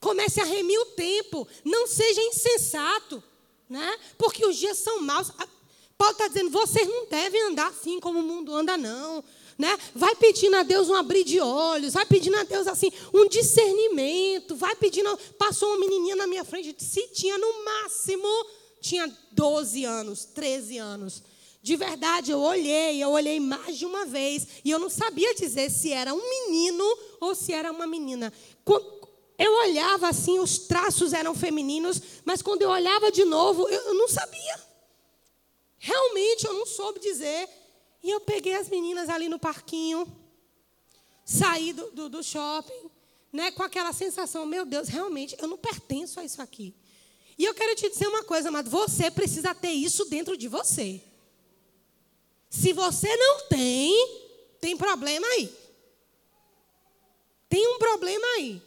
Comece 0.00 0.40
a 0.40 0.44
remir 0.44 0.80
o 0.80 0.86
tempo. 0.86 1.46
Não 1.62 1.86
seja 1.86 2.22
insensato. 2.22 3.22
Né? 3.68 3.98
Porque 4.16 4.46
os 4.46 4.56
dias 4.56 4.78
são 4.78 5.02
maus. 5.02 5.30
Paulo 5.98 6.12
está 6.12 6.26
dizendo, 6.26 6.48
vocês 6.48 6.88
não 6.88 7.04
devem 7.04 7.48
andar 7.48 7.66
assim 7.66 8.00
como 8.00 8.18
o 8.18 8.22
mundo 8.22 8.54
anda, 8.56 8.78
não. 8.78 9.22
Né? 9.58 9.78
Vai 9.94 10.16
pedindo 10.16 10.56
a 10.56 10.62
Deus 10.62 10.88
um 10.88 10.94
abrir 10.94 11.22
de 11.22 11.38
olhos, 11.38 11.92
vai 11.92 12.06
pedindo 12.06 12.38
a 12.38 12.42
Deus 12.42 12.66
assim 12.66 12.90
um 13.12 13.28
discernimento, 13.28 14.56
vai 14.56 14.74
pedindo. 14.74 15.14
Passou 15.36 15.68
uma 15.68 15.80
menininha 15.80 16.16
na 16.16 16.26
minha 16.26 16.42
frente, 16.42 16.74
se 16.82 17.08
tinha 17.08 17.36
no 17.36 17.62
máximo, 17.62 18.26
tinha 18.80 19.14
12 19.32 19.84
anos, 19.84 20.24
13 20.24 20.78
anos. 20.78 21.22
De 21.62 21.76
verdade, 21.76 22.30
eu 22.30 22.40
olhei, 22.40 23.02
eu 23.02 23.10
olhei 23.10 23.38
mais 23.38 23.76
de 23.76 23.84
uma 23.84 24.06
vez 24.06 24.46
e 24.64 24.70
eu 24.70 24.78
não 24.78 24.88
sabia 24.88 25.34
dizer 25.34 25.70
se 25.70 25.92
era 25.92 26.14
um 26.14 26.28
menino 26.28 26.84
ou 27.20 27.34
se 27.34 27.52
era 27.52 27.70
uma 27.70 27.86
menina. 27.86 28.32
Eu 29.38 29.52
olhava 29.58 30.08
assim, 30.08 30.38
os 30.38 30.58
traços 30.58 31.12
eram 31.12 31.34
femininos, 31.34 32.00
mas 32.24 32.40
quando 32.40 32.62
eu 32.62 32.70
olhava 32.70 33.12
de 33.12 33.24
novo, 33.24 33.68
eu 33.68 33.94
não 33.94 34.08
sabia. 34.08 34.60
Realmente 35.78 36.46
eu 36.46 36.54
não 36.54 36.66
soube 36.66 36.98
dizer. 36.98 37.48
E 38.02 38.10
eu 38.10 38.20
peguei 38.20 38.54
as 38.54 38.68
meninas 38.68 39.10
ali 39.10 39.28
no 39.28 39.38
parquinho, 39.38 40.06
saí 41.24 41.72
do, 41.74 41.90
do, 41.90 42.08
do 42.08 42.22
shopping, 42.22 42.90
né, 43.30 43.50
com 43.50 43.62
aquela 43.62 43.92
sensação: 43.92 44.46
meu 44.46 44.64
Deus, 44.64 44.88
realmente 44.88 45.36
eu 45.38 45.46
não 45.46 45.58
pertenço 45.58 46.18
a 46.20 46.24
isso 46.24 46.40
aqui. 46.40 46.74
E 47.36 47.44
eu 47.44 47.54
quero 47.54 47.74
te 47.74 47.88
dizer 47.88 48.08
uma 48.08 48.24
coisa, 48.24 48.48
amado: 48.48 48.70
você 48.70 49.10
precisa 49.10 49.54
ter 49.54 49.72
isso 49.72 50.06
dentro 50.06 50.36
de 50.36 50.48
você. 50.48 51.02
Se 52.50 52.72
você 52.72 53.16
não 53.16 53.46
tem, 53.46 53.94
tem 54.60 54.76
problema 54.76 55.24
aí. 55.28 55.54
Tem 57.48 57.66
um 57.68 57.78
problema 57.78 58.26
aí. 58.36 58.60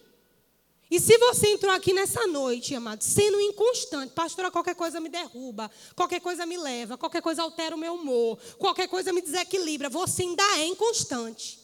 E 0.89 0.99
se 0.99 1.17
você 1.17 1.47
entrou 1.47 1.73
aqui 1.73 1.91
nessa 1.91 2.25
noite, 2.27 2.75
amado, 2.75 3.03
sendo 3.03 3.41
inconstante, 3.41 4.13
pastora, 4.13 4.51
qualquer 4.51 4.75
coisa 4.75 4.99
me 4.99 5.09
derruba, 5.09 5.69
qualquer 5.95 6.21
coisa 6.21 6.45
me 6.45 6.55
leva, 6.55 6.97
qualquer 6.97 7.21
coisa 7.21 7.41
altera 7.41 7.75
o 7.75 7.79
meu 7.79 7.95
humor, 7.95 8.37
qualquer 8.57 8.87
coisa 8.87 9.11
me 9.11 9.21
desequilibra, 9.21 9.89
você 9.89 10.21
ainda 10.21 10.43
é 10.59 10.67
inconstante. 10.67 11.59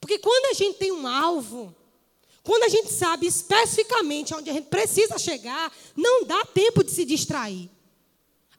Porque 0.00 0.18
quando 0.18 0.46
a 0.46 0.52
gente 0.52 0.78
tem 0.78 0.90
um 0.92 1.06
alvo, 1.06 1.74
quando 2.42 2.64
a 2.64 2.68
gente 2.68 2.92
sabe 2.92 3.26
especificamente 3.26 4.34
onde 4.34 4.50
a 4.50 4.52
gente 4.52 4.68
precisa 4.68 5.18
chegar, 5.18 5.72
não 5.96 6.24
dá 6.24 6.44
tempo 6.46 6.82
de 6.82 6.90
se 6.90 7.04
distrair. 7.04 7.70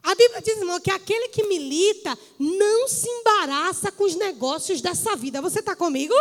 A 0.02 0.14
Bíblia 0.14 0.40
diz, 0.40 0.56
irmão, 0.56 0.80
que 0.80 0.90
aquele 0.90 1.28
que 1.28 1.44
milita 1.44 2.18
não 2.38 2.88
se 2.88 3.08
embaraça 3.08 3.92
com 3.92 4.04
os 4.04 4.14
negócios 4.14 4.80
dessa 4.80 5.14
vida. 5.14 5.42
Você 5.42 5.60
está 5.60 5.76
comigo? 5.76 6.14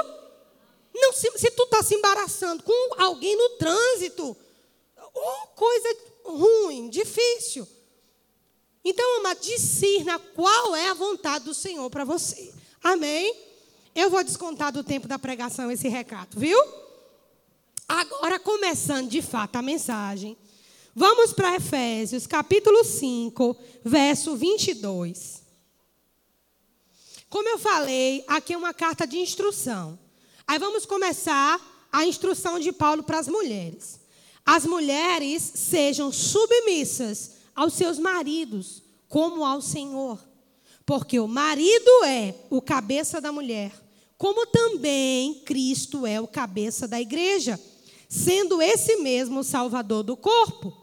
Não, 0.94 1.14
se, 1.14 1.32
se 1.38 1.52
tu 1.52 1.64
está 1.64 1.82
se 1.82 1.96
embaraçando 1.96 2.64
com 2.64 3.02
alguém 3.02 3.38
no 3.38 3.50
trânsito, 3.52 4.36
oh, 4.98 5.48
coisa 5.56 5.98
ruim, 6.26 6.90
difícil. 6.90 7.68
Então, 8.84 9.18
amado, 9.18 9.40
discirna 9.40 10.20
qual 10.20 10.76
é 10.76 10.88
a 10.90 10.94
vontade 10.94 11.46
do 11.46 11.54
Senhor 11.54 11.90
para 11.90 12.04
você. 12.04 12.54
Amém? 12.84 13.36
Eu 13.96 14.10
vou 14.10 14.24
descontar 14.24 14.72
do 14.72 14.84
tempo 14.84 15.08
da 15.08 15.20
pregação 15.20 15.72
esse 15.72 15.88
recado, 15.88 16.40
viu? 16.40 16.58
Agora, 17.88 18.40
começando 18.40 19.10
de 19.10 19.22
fato 19.22 19.56
a 19.56 19.62
mensagem. 19.62 20.38
Vamos 20.96 21.34
para 21.34 21.56
Efésios, 21.56 22.26
capítulo 22.26 22.84
5, 22.84 23.56
verso 23.86 24.36
22. 24.36 25.44
Como 27.30 27.48
eu 27.48 27.60
falei, 27.60 28.24
aqui 28.28 28.54
é 28.54 28.58
uma 28.58 28.74
carta 28.74 29.06
de 29.06 29.18
instrução. 29.18 30.00
Aí 30.48 30.58
vamos 30.58 30.86
começar 30.86 31.60
a 31.92 32.06
instrução 32.06 32.60
de 32.60 32.72
Paulo 32.72 33.04
para 33.04 33.20
as 33.20 33.28
mulheres. 33.28 34.00
As 34.44 34.66
mulheres 34.66 35.44
sejam 35.44 36.12
submissas 36.12 37.34
aos 37.56 37.74
seus 37.74 38.00
maridos, 38.00 38.82
como 39.08 39.46
ao 39.46 39.62
Senhor. 39.62 40.20
Porque 40.88 41.20
o 41.20 41.28
marido 41.28 42.04
é 42.04 42.34
o 42.50 42.60
cabeça 42.60 43.22
da 43.22 43.32
mulher, 43.32 43.72
como 44.18 44.48
também 44.48 45.36
Cristo 45.46 46.04
é 46.08 46.20
o 46.20 46.28
cabeça 46.28 46.88
da 46.88 47.00
igreja 47.00 47.60
sendo 48.10 48.60
esse 48.60 48.98
mesmo 48.98 49.42
o 49.42 49.44
Salvador 49.44 50.02
do 50.02 50.18
corpo. 50.18 50.76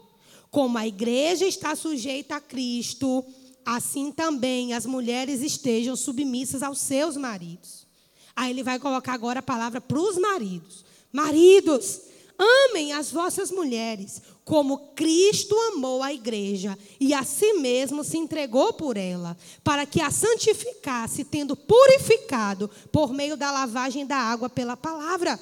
Como 0.49 0.77
a 0.77 0.87
igreja 0.87 1.45
está 1.45 1.75
sujeita 1.75 2.37
a 2.37 2.41
Cristo, 2.41 3.23
assim 3.65 4.13
também 4.13 4.73
as 4.73 4.85
mulheres 4.85 5.41
estejam 5.41 5.95
submissas 5.97 6.63
aos 6.63 6.79
seus 6.79 7.17
maridos. 7.17 7.85
Aí 8.33 8.51
ele 8.51 8.63
vai 8.63 8.79
colocar 8.79 9.13
agora 9.13 9.39
a 9.39 9.43
palavra 9.43 9.81
para 9.81 9.99
os 9.99 10.17
maridos. 10.17 10.85
Maridos, 11.11 12.01
amem 12.37 12.93
as 12.93 13.11
vossas 13.11 13.51
mulheres, 13.51 14.21
como 14.45 14.93
Cristo 14.95 15.53
amou 15.73 16.01
a 16.01 16.13
igreja 16.13 16.77
e 16.99 17.13
a 17.13 17.23
si 17.23 17.53
mesmo 17.55 18.03
se 18.03 18.17
entregou 18.17 18.71
por 18.71 18.95
ela, 18.95 19.35
para 19.63 19.85
que 19.85 20.01
a 20.01 20.09
santificasse, 20.09 21.25
tendo 21.25 21.57
purificado 21.57 22.69
por 22.89 23.11
meio 23.11 23.35
da 23.35 23.51
lavagem 23.51 24.05
da 24.05 24.15
água 24.15 24.49
pela 24.49 24.77
palavra 24.77 25.37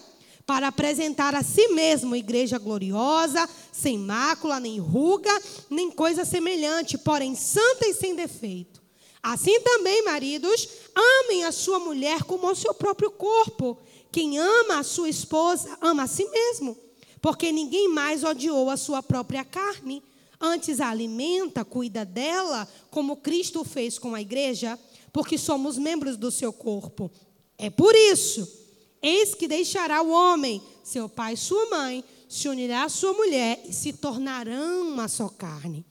para 0.46 0.68
apresentar 0.68 1.34
a 1.34 1.44
si 1.44 1.70
mesmo 1.70 2.16
igreja 2.16 2.60
gloriosa, 2.60 3.50
sem 3.72 3.98
mácula, 3.98 4.60
nem 4.60 4.80
ruga, 4.80 5.32
nem 5.70 5.90
coisa 5.90 6.24
semelhante, 6.24 6.98
porém 6.98 7.36
santa 7.36 7.88
e 7.88 7.94
sem 7.94 8.16
defeito. 8.16 8.84
Assim 9.24 9.60
também, 9.62 10.04
maridos, 10.04 10.68
amem 10.94 11.44
a 11.46 11.52
sua 11.52 11.80
mulher 11.80 12.24
como 12.24 12.48
ao 12.48 12.56
seu 12.56 12.76
próprio 12.76 13.10
corpo. 13.10 13.76
Quem 14.12 14.38
ama 14.38 14.78
a 14.78 14.84
sua 14.84 15.10
esposa, 15.10 15.76
ama 15.82 16.04
a 16.04 16.08
si 16.08 16.30
mesmo, 16.30 16.78
porque 17.20 17.52
ninguém 17.52 17.90
mais 17.90 18.24
odiou 18.24 18.70
a 18.70 18.78
sua 18.78 19.02
própria 19.02 19.44
carne, 19.44 20.04
antes 20.40 20.80
a 20.80 20.90
alimenta, 20.90 21.66
cuida 21.66 22.06
dela, 22.06 22.68
como 22.92 23.18
Cristo 23.18 23.64
fez 23.64 23.98
com 23.98 24.14
a 24.14 24.22
igreja, 24.22 24.78
porque 25.12 25.40
somos 25.40 25.76
membros 25.76 26.18
do 26.18 26.30
seu 26.30 26.54
corpo. 26.54 27.12
É 27.58 27.72
por 27.72 27.96
isso, 27.96 28.65
eis 29.06 29.36
que 29.36 29.48
deixará 29.48 30.02
o 30.02 30.10
homem, 30.10 30.62
seu 30.84 31.08
pai 31.08 31.34
e 31.34 31.38
sua 31.38 31.70
mãe, 31.70 32.04
se 32.28 32.50
unirá 32.50 32.84
à 32.84 32.90
sua 32.90 33.14
mulher 33.14 33.64
e 33.68 33.72
se 33.72 33.94
tornarão 33.94 34.90
uma 34.90 35.08
só 35.08 35.30
carne. 35.30 35.86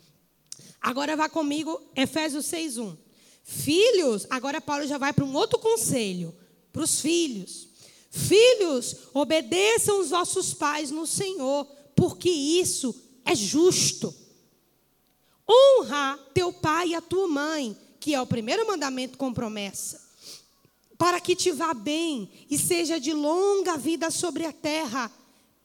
Agora 0.80 1.16
vá 1.16 1.28
comigo, 1.28 1.80
Efésios 1.97 2.47
6:1. 2.47 2.97
Filhos, 3.42 4.26
agora 4.28 4.61
Paulo 4.61 4.87
já 4.87 4.99
vai 4.99 5.12
para 5.12 5.25
um 5.25 5.35
outro 5.35 5.59
conselho, 5.59 6.35
para 6.73 6.83
os 6.83 7.00
filhos. 7.00 7.68
Filhos, 8.11 8.97
obedeçam 9.12 10.00
os 10.00 10.11
vossos 10.11 10.52
pais 10.52 10.90
no 10.90 11.06
Senhor, 11.06 11.66
porque 11.94 12.30
isso 12.30 12.94
é 13.25 13.35
justo. 13.35 14.14
Honra 15.49 16.18
teu 16.33 16.52
pai 16.52 16.88
e 16.88 16.94
a 16.94 17.00
tua 17.00 17.28
mãe, 17.28 17.76
que 18.00 18.14
é 18.14 18.21
o 18.21 18.26
primeiro 18.26 18.66
mandamento 18.66 19.16
com 19.18 19.33
promessa, 19.33 20.00
para 20.96 21.20
que 21.20 21.34
te 21.34 21.50
vá 21.50 21.74
bem 21.74 22.30
e 22.48 22.58
seja 22.58 22.98
de 22.98 23.12
longa 23.12 23.76
vida 23.76 24.10
sobre 24.10 24.46
a 24.46 24.52
terra. 24.52 25.10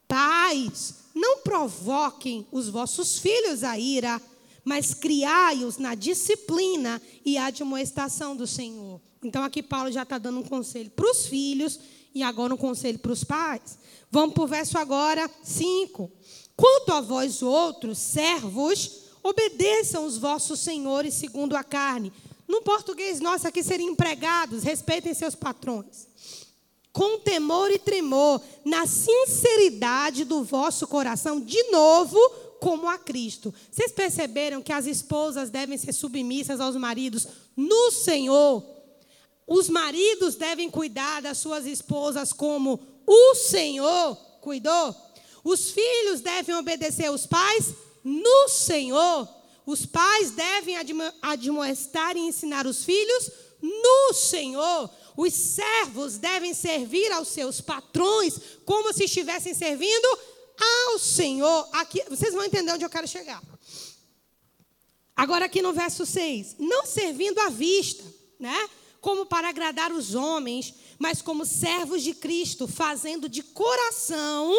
Pais, 0.08 0.96
não 1.14 1.40
provoquem 1.40 2.48
os 2.52 2.70
vossos 2.70 3.20
filhos 3.20 3.64
a 3.64 3.78
ira, 3.78 4.22
mas 4.64 4.94
criai-os 4.94 5.78
na 5.78 5.96
disciplina 5.96 7.02
e 7.24 7.38
admoestação 7.38 8.36
do 8.36 8.48
Senhor. 8.48 9.00
Então 9.24 9.44
aqui 9.44 9.62
Paulo 9.62 9.92
já 9.92 10.04
está 10.04 10.18
dando 10.18 10.40
um 10.40 10.44
conselho 10.44 10.90
para 10.92 11.10
os 11.10 11.26
filhos 11.26 11.80
e 12.14 12.24
agora 12.24 12.54
um 12.54 12.58
conselho 12.58 13.00
para 13.00 13.12
os 13.12 13.24
pais. 13.24 13.78
Vamos 14.10 14.34
para 14.34 14.44
o 14.44 14.48
verso 14.48 14.78
agora 14.78 15.30
5. 15.44 16.12
Quanto 16.56 16.92
a 16.92 17.02
vós 17.02 17.42
outros, 17.42 17.98
servos, 17.98 19.04
obedeçam 19.24 20.06
os 20.06 20.18
vossos 20.18 20.60
senhores 20.60 21.14
segundo 21.14 21.56
a 21.56 21.64
carne. 21.64 22.12
No 22.50 22.64
português 22.64 23.20
nosso 23.20 23.48
aqui 23.48 23.62
seriam 23.62 23.92
empregados, 23.92 24.64
respeitem 24.64 25.14
seus 25.14 25.36
patrões. 25.36 26.08
Com 26.92 27.20
temor 27.20 27.70
e 27.70 27.78
tremor, 27.78 28.42
na 28.66 28.88
sinceridade 28.88 30.26
do 30.26 30.44
vosso 30.44 30.88
coração, 30.88 31.40
de 31.40 31.62
novo, 31.70 32.20
como 32.60 32.90
a 32.90 32.98
Cristo. 32.98 33.54
Vocês 33.70 33.92
perceberam 33.92 34.64
que 34.64 34.74
as 34.74 34.88
esposas 34.88 35.52
devem 35.52 35.78
ser 35.78 35.94
submissas 35.94 36.60
aos 36.60 36.76
maridos 36.76 37.28
no 37.56 37.92
Senhor? 37.92 38.66
Os 39.46 39.70
maridos 39.70 40.34
devem 40.34 40.72
cuidar 40.72 41.22
das 41.22 41.38
suas 41.38 41.68
esposas 41.68 42.34
como 42.34 42.80
o 43.06 43.36
Senhor 43.36 44.16
cuidou. 44.42 44.96
Os 45.44 45.70
filhos 45.70 46.22
devem 46.22 46.56
obedecer 46.56 47.06
aos 47.06 47.28
pais 47.28 47.76
no 48.04 48.50
Senhor. 48.50 49.39
Os 49.70 49.86
pais 49.86 50.32
devem 50.32 50.76
admoestar 51.22 52.18
e 52.18 52.22
ensinar 52.22 52.66
os 52.66 52.84
filhos 52.84 53.30
no 53.62 54.14
Senhor. 54.16 54.90
Os 55.16 55.32
servos 55.32 56.18
devem 56.18 56.56
servir 56.56 57.12
aos 57.12 57.28
seus 57.28 57.62
patrões 57.62 58.40
como 58.66 58.92
se 58.92 59.04
estivessem 59.04 59.54
servindo 59.54 60.20
ao 60.60 60.98
Senhor. 60.98 61.70
Aqui, 61.74 62.04
vocês 62.10 62.34
vão 62.34 62.44
entender 62.44 62.72
onde 62.74 62.84
eu 62.84 62.90
quero 62.90 63.08
chegar. 63.08 63.44
Agora 65.16 65.46
aqui 65.46 65.62
no 65.62 65.72
verso 65.72 66.04
6, 66.04 66.56
não 66.58 66.88
servindo 66.88 67.38
à 67.38 67.50
vista, 67.50 68.04
né? 68.40 68.70
como 69.00 69.28
para 69.28 69.50
agradar 69.50 69.92
os 69.92 70.16
homens, 70.16 70.74
mas 70.98 71.22
como 71.22 71.46
servos 71.46 72.02
de 72.02 72.16
Cristo, 72.16 72.68
fazendo 72.68 73.30
de 73.30 73.44
coração 73.44 74.52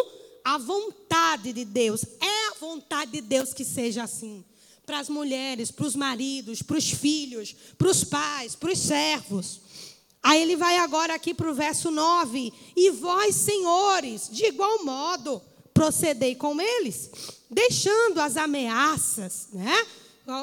a 0.45 0.57
vontade 0.57 1.53
de 1.53 1.65
Deus. 1.65 2.05
É 2.21 2.49
a 2.51 2.55
vontade 2.61 3.11
de 3.11 3.21
Deus 3.21 3.53
que 3.53 3.65
seja 3.65 4.05
assim. 4.05 4.45
Para 4.91 4.99
as 4.99 5.09
mulheres, 5.09 5.71
para 5.71 5.87
os 5.87 5.95
maridos, 5.95 6.63
para 6.63 6.77
os 6.77 6.91
filhos, 6.91 7.55
para 7.79 7.89
os 7.89 8.03
pais, 8.03 8.57
para 8.57 8.73
os 8.73 8.79
servos. 8.81 9.61
Aí 10.21 10.43
ele 10.43 10.57
vai 10.57 10.79
agora 10.79 11.15
aqui 11.15 11.33
para 11.33 11.49
o 11.49 11.55
verso 11.55 11.93
9. 11.93 12.53
E 12.75 12.91
vós, 12.91 13.37
senhores, 13.37 14.29
de 14.33 14.47
igual 14.47 14.85
modo, 14.85 15.41
procedei 15.73 16.35
com 16.35 16.61
eles, 16.61 17.09
deixando 17.49 18.19
as 18.19 18.37
ameaças, 18.37 19.47
né? 19.53 19.87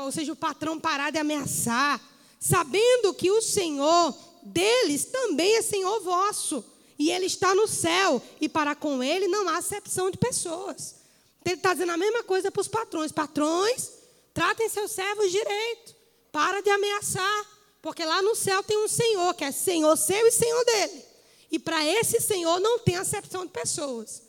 Ou 0.06 0.14
seja, 0.14 0.32
o 0.32 0.36
patrão 0.36 0.80
parar 0.80 1.12
de 1.12 1.18
ameaçar 1.18 2.02
sabendo 2.40 3.14
que 3.14 3.30
o 3.30 3.42
Senhor 3.42 4.18
deles 4.44 5.04
também 5.04 5.58
é 5.58 5.62
Senhor 5.62 6.00
vosso, 6.00 6.64
e 6.98 7.12
Ele 7.12 7.26
está 7.26 7.54
no 7.54 7.68
céu, 7.68 8.24
e 8.40 8.48
para 8.48 8.76
com 8.76 9.04
Ele 9.04 9.28
não 9.28 9.50
há 9.50 9.58
acepção 9.58 10.10
de 10.10 10.18
pessoas. 10.18 10.96
Então, 11.42 11.52
ele 11.52 11.60
está 11.60 11.74
dizendo 11.74 11.92
a 11.92 11.98
mesma 11.98 12.24
coisa 12.24 12.50
para 12.50 12.62
os 12.62 12.68
patrões: 12.70 13.12
patrões, 13.12 13.97
tratem 14.38 14.70
seus 14.70 14.92
servos 14.92 15.32
direito, 15.32 15.96
para 16.32 16.62
de 16.62 16.70
ameaçar, 16.70 17.46
porque 17.82 18.06
lá 18.06 18.22
no 18.22 18.36
céu 18.36 18.62
tem 18.62 18.78
um 18.78 18.88
Senhor, 18.88 19.34
que 19.34 19.44
é 19.44 19.52
Senhor 19.52 19.98
seu 19.98 20.28
e 20.28 20.32
Senhor 20.32 20.64
dele. 20.64 21.04
E 21.50 21.58
para 21.58 21.84
esse 21.84 22.22
Senhor 22.22 22.60
não 22.60 22.78
tem 22.78 22.98
acepção 22.98 23.48
de 23.48 23.52
pessoas. 23.52 24.22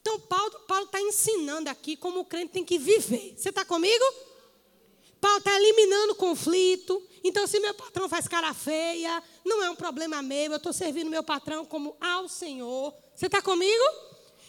Então, 0.00 0.20
Paulo 0.20 0.84
está 0.84 1.00
ensinando 1.00 1.68
aqui 1.68 1.96
como 1.96 2.20
o 2.20 2.24
crente 2.24 2.52
tem 2.52 2.64
que 2.64 2.78
viver. 2.78 3.34
Você 3.36 3.48
está 3.48 3.64
comigo? 3.64 4.04
Paulo 5.20 5.38
está 5.38 5.56
eliminando 5.56 6.14
conflito. 6.14 7.02
Então, 7.24 7.44
se 7.44 7.58
meu 7.58 7.74
patrão 7.74 8.08
faz 8.08 8.28
cara 8.28 8.54
feia, 8.54 9.20
não 9.44 9.64
é 9.64 9.68
um 9.68 9.74
problema 9.74 10.22
meu. 10.22 10.52
Eu 10.52 10.58
estou 10.58 10.72
servindo 10.72 11.10
meu 11.10 11.24
patrão 11.24 11.64
como 11.64 11.96
ao 12.00 12.28
Senhor. 12.28 12.94
Você 13.16 13.26
está 13.26 13.42
comigo? 13.42 13.84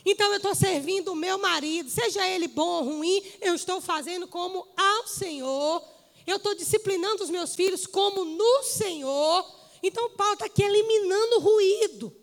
Então, 0.09 0.29
eu 0.29 0.37
estou 0.37 0.55
servindo 0.55 1.11
o 1.11 1.15
meu 1.17 1.37
marido, 1.37 1.89
seja 1.89 2.25
ele 2.25 2.47
bom 2.47 2.65
ou 2.65 2.83
ruim, 2.85 3.21
eu 3.41 3.53
estou 3.53 3.81
fazendo 3.81 4.25
como 4.25 4.65
ao 4.77 5.05
Senhor. 5.05 5.83
Eu 6.25 6.37
estou 6.37 6.55
disciplinando 6.55 7.25
os 7.25 7.29
meus 7.29 7.53
filhos 7.53 7.85
como 7.85 8.23
no 8.23 8.63
Senhor. 8.63 9.45
Então, 9.83 10.09
Paulo 10.11 10.35
está 10.35 10.45
aqui 10.45 10.63
eliminando 10.63 11.35
o 11.35 11.39
ruído. 11.41 12.15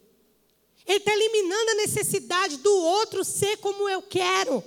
Ele 0.86 0.96
está 0.96 1.12
eliminando 1.12 1.72
a 1.72 1.74
necessidade 1.74 2.56
do 2.56 2.74
outro 2.74 3.22
ser 3.22 3.58
como 3.58 3.86
eu 3.86 4.00
quero. 4.00 4.64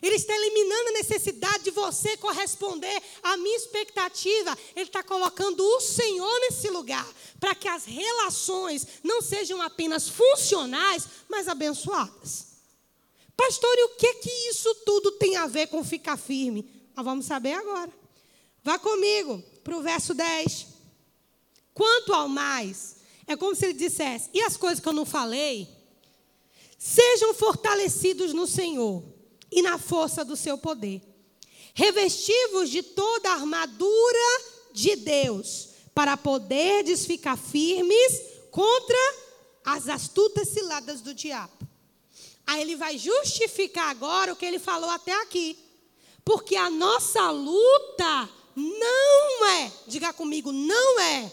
Ele 0.00 0.14
está 0.14 0.32
eliminando 0.32 0.90
a 0.90 0.92
necessidade 0.92 1.64
de 1.64 1.72
você 1.72 2.16
corresponder 2.16 3.02
à 3.24 3.36
minha 3.36 3.56
expectativa. 3.56 4.56
Ele 4.76 4.86
está 4.86 5.02
colocando 5.02 5.64
o 5.64 5.80
Senhor 5.80 6.40
nesse 6.42 6.70
lugar, 6.70 7.08
para 7.40 7.56
que 7.56 7.66
as 7.66 7.84
relações 7.84 8.86
não 9.02 9.20
sejam 9.20 9.60
apenas 9.60 10.08
funcionais, 10.08 11.08
mas 11.28 11.48
abençoadas. 11.48 12.51
Pastor, 13.44 13.76
e 13.76 13.84
o 13.86 13.88
que 13.96 14.14
que 14.14 14.30
isso 14.50 14.72
tudo 14.86 15.10
tem 15.12 15.34
a 15.34 15.48
ver 15.48 15.66
com 15.66 15.82
ficar 15.82 16.16
firme? 16.16 16.64
Nós 16.94 17.04
vamos 17.04 17.26
saber 17.26 17.54
agora. 17.54 17.92
Vá 18.62 18.78
comigo 18.78 19.42
para 19.64 19.76
o 19.76 19.82
verso 19.82 20.14
10. 20.14 20.68
Quanto 21.74 22.14
ao 22.14 22.28
mais, 22.28 22.98
é 23.26 23.34
como 23.34 23.56
se 23.56 23.64
ele 23.64 23.72
dissesse: 23.72 24.30
e 24.32 24.40
as 24.42 24.56
coisas 24.56 24.78
que 24.78 24.88
eu 24.88 24.92
não 24.92 25.04
falei? 25.04 25.68
Sejam 26.78 27.34
fortalecidos 27.34 28.32
no 28.32 28.46
Senhor 28.46 29.02
e 29.50 29.60
na 29.60 29.76
força 29.76 30.24
do 30.24 30.36
seu 30.36 30.56
poder. 30.56 31.02
Revestivos 31.74 32.70
de 32.70 32.80
toda 32.80 33.28
a 33.28 33.34
armadura 33.34 34.42
de 34.72 34.94
Deus, 34.94 35.70
para 35.92 36.16
poderdes 36.16 37.04
ficar 37.04 37.36
firmes 37.36 38.22
contra 38.52 39.14
as 39.64 39.88
astutas 39.88 40.46
ciladas 40.46 41.00
do 41.00 41.12
diabo. 41.12 41.71
Aí 42.52 42.60
ele 42.60 42.76
vai 42.76 42.98
justificar 42.98 43.88
agora 43.88 44.30
o 44.30 44.36
que 44.36 44.44
ele 44.44 44.58
falou 44.58 44.90
até 44.90 45.14
aqui. 45.22 45.58
Porque 46.22 46.54
a 46.54 46.68
nossa 46.68 47.30
luta 47.30 48.28
não 48.54 49.46
é, 49.46 49.72
diga 49.86 50.12
comigo, 50.12 50.52
não 50.52 51.00
é. 51.00 51.32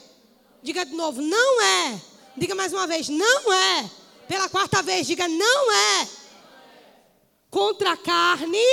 Diga 0.64 0.86
de 0.86 0.94
novo, 0.94 1.22
não 1.22 1.62
é. 1.62 2.02
Diga 2.38 2.56
mais 2.56 2.72
uma 2.72 2.88
vez, 2.88 3.10
não 3.10 3.52
é. 3.52 3.92
Pela 4.30 4.48
quarta 4.48 4.82
vez, 4.82 5.06
diga, 5.06 5.28
não 5.28 5.72
é 5.74 6.08
contra 7.50 7.98
carne 7.98 8.66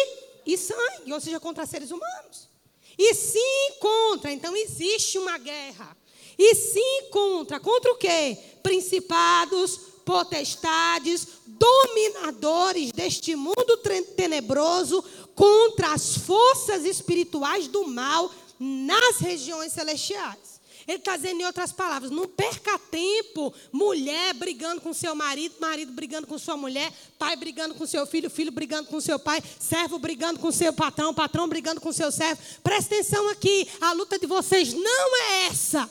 e 0.47 0.57
sangue, 0.57 1.13
ou 1.13 1.21
seja, 1.21 1.41
contra 1.41 1.67
seres 1.67 1.91
humanos. 1.91 2.49
E 2.97 3.13
sim 3.13 3.73
contra, 3.81 4.31
então 4.31 4.57
existe 4.57 5.19
uma 5.19 5.37
guerra. 5.37 5.97
E 6.39 6.55
sim 6.55 7.09
contra, 7.11 7.59
contra 7.59 7.91
o 7.91 7.97
quê? 7.97 8.39
Principados, 8.63 9.81
potestades, 10.07 11.27
dominadores 11.45 12.93
deste 12.93 13.35
mundo 13.35 13.77
tenebroso, 14.17 15.05
contra 15.35 15.93
as 15.93 16.17
forças 16.17 16.85
espirituais 16.85 17.67
do 17.67 17.87
mal 17.89 18.33
nas 18.59 19.19
regiões 19.19 19.73
celestiais. 19.73 20.57
Ele 20.87 20.99
está 20.99 21.17
dizendo, 21.17 21.41
em 21.41 21.45
outras 21.45 21.73
palavras, 21.73 22.13
não 22.13 22.29
perca 22.29 22.79
tempo, 22.79 23.53
mulher 23.73 24.33
brigando 24.35 24.81
com 24.81 24.95
seu 24.95 25.17
marido, 25.17 25.57
marido 25.59 25.91
brigando 25.91 26.29
com 26.29 26.39
sua 26.39 26.57
mulher, 26.57 26.93
pai 27.19 27.35
brigando 27.35 27.75
com 27.75 27.85
seu 27.85 28.07
filho, 28.07 28.31
filho 28.31 28.53
brigando 28.53 28.89
com 28.89 29.01
seu 29.01 29.19
pai, 29.19 29.43
servo 29.59 29.99
brigando 29.99 30.39
com 30.39 30.53
seu 30.53 30.73
patrão, 30.73 31.13
patrão 31.13 31.49
brigando 31.49 31.81
com 31.81 31.93
seu 31.93 32.13
servo. 32.13 32.41
Presta 32.63 32.95
atenção 32.95 33.29
aqui, 33.29 33.67
a 33.81 33.93
luta 33.93 34.17
de 34.17 34.27
vocês 34.29 34.73
não 34.73 35.17
é 35.17 35.47
essa. 35.47 35.91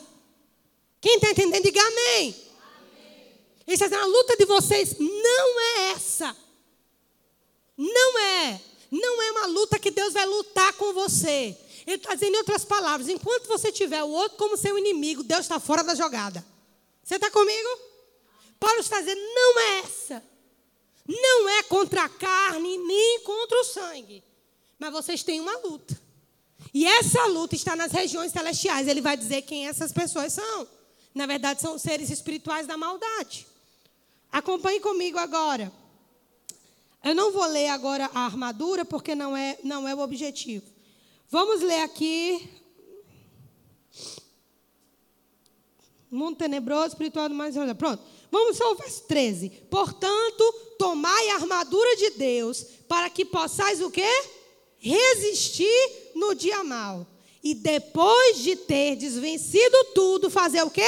Quem 1.02 1.16
está 1.16 1.30
entendendo, 1.30 1.64
diga 1.64 1.82
amém. 1.82 2.45
Ele 3.66 3.74
está 3.74 3.86
dizendo, 3.86 4.02
a 4.02 4.06
luta 4.06 4.36
de 4.36 4.44
vocês 4.44 4.96
não 4.98 5.60
é 5.60 5.92
essa. 5.92 6.36
Não 7.76 8.18
é. 8.18 8.60
Não 8.90 9.22
é 9.22 9.30
uma 9.32 9.46
luta 9.46 9.78
que 9.78 9.90
Deus 9.90 10.14
vai 10.14 10.24
lutar 10.24 10.72
com 10.74 10.92
você. 10.92 11.56
Ele 11.86 11.96
está 11.96 12.14
dizendo 12.14 12.34
em 12.34 12.38
outras 12.38 12.64
palavras: 12.64 13.08
enquanto 13.08 13.46
você 13.46 13.70
tiver 13.72 14.02
o 14.02 14.08
outro 14.08 14.38
como 14.38 14.56
seu 14.56 14.78
inimigo, 14.78 15.22
Deus 15.22 15.40
está 15.40 15.60
fora 15.60 15.82
da 15.82 15.94
jogada. 15.94 16.44
Você 17.02 17.16
está 17.16 17.30
comigo? 17.30 17.68
Paulo 18.58 18.80
está 18.80 19.00
dizendo: 19.00 19.20
não 19.20 19.60
é 19.60 19.78
essa. 19.80 20.22
Não 21.08 21.48
é 21.48 21.62
contra 21.64 22.04
a 22.04 22.08
carne, 22.08 22.78
nem 22.78 23.20
contra 23.20 23.60
o 23.60 23.64
sangue. 23.64 24.24
Mas 24.78 24.92
vocês 24.92 25.22
têm 25.22 25.40
uma 25.40 25.56
luta. 25.58 26.00
E 26.74 26.84
essa 26.84 27.24
luta 27.26 27.54
está 27.54 27.76
nas 27.76 27.92
regiões 27.92 28.32
celestiais. 28.32 28.88
Ele 28.88 29.00
vai 29.00 29.16
dizer 29.16 29.42
quem 29.42 29.68
essas 29.68 29.92
pessoas 29.92 30.32
são. 30.32 30.68
Na 31.14 31.26
verdade, 31.26 31.60
são 31.60 31.78
seres 31.78 32.10
espirituais 32.10 32.66
da 32.66 32.76
maldade. 32.76 33.46
Acompanhe 34.36 34.80
comigo 34.80 35.18
agora. 35.18 35.72
Eu 37.02 37.14
não 37.14 37.32
vou 37.32 37.46
ler 37.46 37.68
agora 37.68 38.10
a 38.12 38.26
armadura, 38.26 38.84
porque 38.84 39.14
não 39.14 39.34
é, 39.34 39.56
não 39.64 39.88
é 39.88 39.94
o 39.94 40.00
objetivo. 40.00 40.66
Vamos 41.30 41.62
ler 41.62 41.80
aqui. 41.80 42.46
Mundo 46.10 46.36
tenebroso, 46.36 46.88
espiritual 46.88 47.30
do 47.30 47.34
mais. 47.34 47.54
Pronto. 47.78 48.02
Vamos 48.30 48.58
só 48.58 48.72
o 48.72 48.74
verso 48.74 49.04
13. 49.04 49.48
Portanto, 49.70 50.52
tomai 50.78 51.30
a 51.30 51.36
armadura 51.36 51.96
de 51.96 52.10
Deus, 52.10 52.62
para 52.86 53.08
que 53.08 53.24
possais 53.24 53.80
o 53.80 53.90
quê? 53.90 54.22
Resistir 54.76 56.12
no 56.14 56.34
dia 56.34 56.62
mal. 56.62 57.06
E 57.42 57.54
depois 57.54 58.40
de 58.40 58.54
ter 58.54 58.96
desvencido 58.96 59.94
tudo, 59.94 60.28
fazer 60.28 60.62
o 60.62 60.70
quê? 60.70 60.82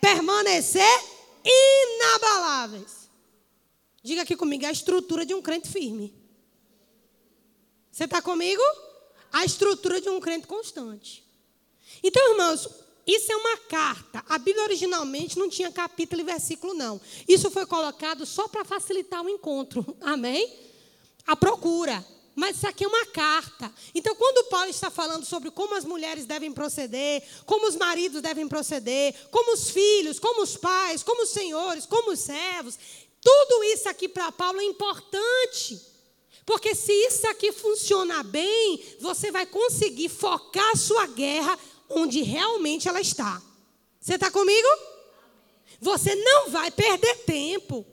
Permanecer 0.00 1.17
inabaláveis. 1.48 3.08
Diga 4.02 4.22
aqui 4.22 4.36
comigo, 4.36 4.66
a 4.66 4.72
estrutura 4.72 5.24
de 5.24 5.34
um 5.34 5.42
crente 5.42 5.68
firme. 5.68 6.14
Você 7.90 8.04
está 8.04 8.22
comigo? 8.22 8.62
A 9.32 9.44
estrutura 9.44 10.00
de 10.00 10.08
um 10.08 10.20
crente 10.20 10.46
constante. 10.46 11.24
Então, 12.02 12.30
irmãos, 12.32 12.68
isso 13.06 13.32
é 13.32 13.36
uma 13.36 13.56
carta. 13.56 14.22
A 14.28 14.38
Bíblia 14.38 14.64
originalmente 14.64 15.38
não 15.38 15.48
tinha 15.48 15.72
capítulo 15.72 16.20
e 16.20 16.24
versículo, 16.24 16.74
não. 16.74 17.00
Isso 17.26 17.50
foi 17.50 17.66
colocado 17.66 18.26
só 18.26 18.46
para 18.46 18.64
facilitar 18.64 19.24
o 19.24 19.28
encontro. 19.28 19.84
Amém? 20.00 20.54
A 21.26 21.34
procura. 21.34 22.04
Mas 22.38 22.58
isso 22.58 22.68
aqui 22.68 22.84
é 22.84 22.86
uma 22.86 23.06
carta. 23.06 23.68
Então, 23.92 24.14
quando 24.14 24.48
Paulo 24.48 24.70
está 24.70 24.88
falando 24.92 25.24
sobre 25.24 25.50
como 25.50 25.74
as 25.74 25.84
mulheres 25.84 26.24
devem 26.24 26.52
proceder, 26.52 27.20
como 27.44 27.66
os 27.66 27.74
maridos 27.74 28.22
devem 28.22 28.46
proceder, 28.46 29.12
como 29.32 29.54
os 29.54 29.70
filhos, 29.70 30.20
como 30.20 30.42
os 30.42 30.56
pais, 30.56 31.02
como 31.02 31.24
os 31.24 31.30
senhores, 31.30 31.84
como 31.84 32.12
os 32.12 32.20
servos, 32.20 32.78
tudo 33.20 33.64
isso 33.64 33.88
aqui 33.88 34.08
para 34.08 34.30
Paulo 34.30 34.60
é 34.60 34.64
importante. 34.64 35.84
Porque 36.46 36.76
se 36.76 36.92
isso 36.92 37.26
aqui 37.26 37.50
funcionar 37.50 38.22
bem, 38.22 38.84
você 39.00 39.32
vai 39.32 39.44
conseguir 39.44 40.08
focar 40.08 40.76
sua 40.76 41.08
guerra 41.08 41.58
onde 41.88 42.22
realmente 42.22 42.88
ela 42.88 43.00
está. 43.00 43.42
Você 44.00 44.14
está 44.14 44.30
comigo? 44.30 44.68
Você 45.80 46.14
não 46.14 46.50
vai 46.50 46.70
perder 46.70 47.16
tempo 47.24 47.84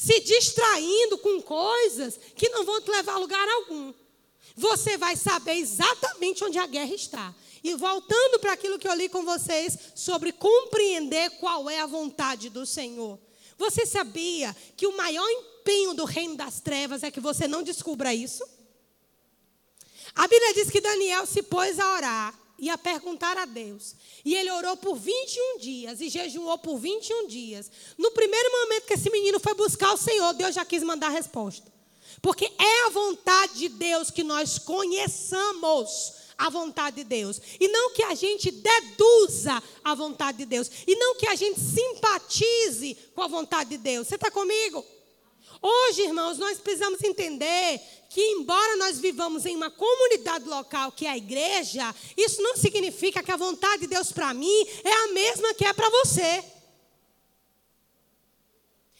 se 0.00 0.18
distraindo 0.20 1.18
com 1.18 1.42
coisas 1.42 2.18
que 2.34 2.48
não 2.48 2.64
vão 2.64 2.80
te 2.80 2.90
levar 2.90 3.16
a 3.16 3.18
lugar 3.18 3.46
algum. 3.46 3.92
Você 4.56 4.96
vai 4.96 5.14
saber 5.14 5.56
exatamente 5.56 6.42
onde 6.42 6.58
a 6.58 6.66
guerra 6.66 6.94
está. 6.94 7.34
E 7.62 7.74
voltando 7.74 8.38
para 8.38 8.54
aquilo 8.54 8.78
que 8.78 8.88
eu 8.88 8.94
li 8.94 9.10
com 9.10 9.26
vocês 9.26 9.76
sobre 9.94 10.32
compreender 10.32 11.28
qual 11.32 11.68
é 11.68 11.80
a 11.80 11.86
vontade 11.86 12.48
do 12.48 12.64
Senhor. 12.64 13.18
Você 13.58 13.84
sabia 13.84 14.56
que 14.74 14.86
o 14.86 14.96
maior 14.96 15.28
empenho 15.28 15.92
do 15.92 16.06
reino 16.06 16.34
das 16.34 16.62
trevas 16.62 17.02
é 17.02 17.10
que 17.10 17.20
você 17.20 17.46
não 17.46 17.62
descubra 17.62 18.14
isso? 18.14 18.42
A 20.14 20.26
Bíblia 20.26 20.54
diz 20.54 20.70
que 20.70 20.80
Daniel 20.80 21.26
se 21.26 21.42
pôs 21.42 21.78
a 21.78 21.92
orar 21.92 22.39
e 22.60 22.68
a 22.68 22.76
perguntar 22.76 23.36
a 23.38 23.46
Deus. 23.46 23.94
E 24.24 24.34
ele 24.34 24.50
orou 24.50 24.76
por 24.76 24.96
21 24.96 25.58
dias 25.58 26.00
e 26.00 26.08
jejuou 26.10 26.58
por 26.58 26.78
21 26.78 27.26
dias. 27.26 27.70
No 27.96 28.10
primeiro 28.10 28.50
momento 28.52 28.86
que 28.86 28.94
esse 28.94 29.10
menino 29.10 29.40
foi 29.40 29.54
buscar 29.54 29.92
o 29.92 29.96
Senhor, 29.96 30.34
Deus 30.34 30.54
já 30.54 30.64
quis 30.64 30.82
mandar 30.82 31.06
a 31.06 31.10
resposta. 31.10 31.72
Porque 32.20 32.44
é 32.44 32.86
a 32.86 32.90
vontade 32.90 33.54
de 33.54 33.68
Deus 33.70 34.10
que 34.10 34.22
nós 34.22 34.58
conheçamos 34.58 36.12
a 36.36 36.50
vontade 36.50 36.96
de 36.96 37.04
Deus. 37.04 37.40
E 37.58 37.68
não 37.68 37.92
que 37.92 38.02
a 38.02 38.14
gente 38.14 38.50
deduza 38.50 39.62
a 39.82 39.94
vontade 39.94 40.38
de 40.38 40.46
Deus. 40.46 40.70
E 40.86 40.96
não 40.96 41.16
que 41.16 41.26
a 41.26 41.34
gente 41.34 41.58
simpatize 41.58 42.96
com 43.14 43.22
a 43.22 43.28
vontade 43.28 43.70
de 43.70 43.78
Deus. 43.78 44.06
Você 44.06 44.16
está 44.16 44.30
comigo? 44.30 44.84
Hoje, 45.62 46.02
irmãos, 46.02 46.38
nós 46.38 46.58
precisamos 46.58 47.02
entender 47.02 47.80
que, 48.08 48.20
embora 48.20 48.76
nós 48.76 48.98
vivamos 48.98 49.44
em 49.44 49.54
uma 49.54 49.70
comunidade 49.70 50.48
local 50.48 50.90
que 50.90 51.06
é 51.06 51.10
a 51.10 51.16
igreja, 51.16 51.94
isso 52.16 52.40
não 52.40 52.56
significa 52.56 53.22
que 53.22 53.30
a 53.30 53.36
vontade 53.36 53.82
de 53.82 53.86
Deus 53.86 54.10
para 54.10 54.32
mim 54.32 54.66
é 54.82 54.92
a 54.92 55.08
mesma 55.08 55.52
que 55.52 55.64
é 55.66 55.72
para 55.72 55.90
você. 55.90 56.44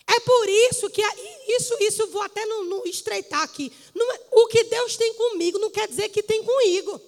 É 0.07 0.21
por 0.21 0.49
isso 0.49 0.91
que 0.91 1.03
isso, 1.49 1.77
isso 1.81 2.07
vou 2.09 2.23
até 2.23 2.45
no 2.45 2.83
estreitar 2.85 3.43
aqui. 3.43 3.73
Não, 3.95 4.13
é, 4.13 4.21
o 4.33 4.47
que 4.49 4.65
Deus 4.65 4.97
tem 4.97 5.15
comigo 5.15 5.59
não 5.59 5.71
quer 5.71 5.89
dizer 5.89 6.09
que 6.09 6.23
tem 6.23 6.43
com 6.43 6.67
Igor. 6.67 7.01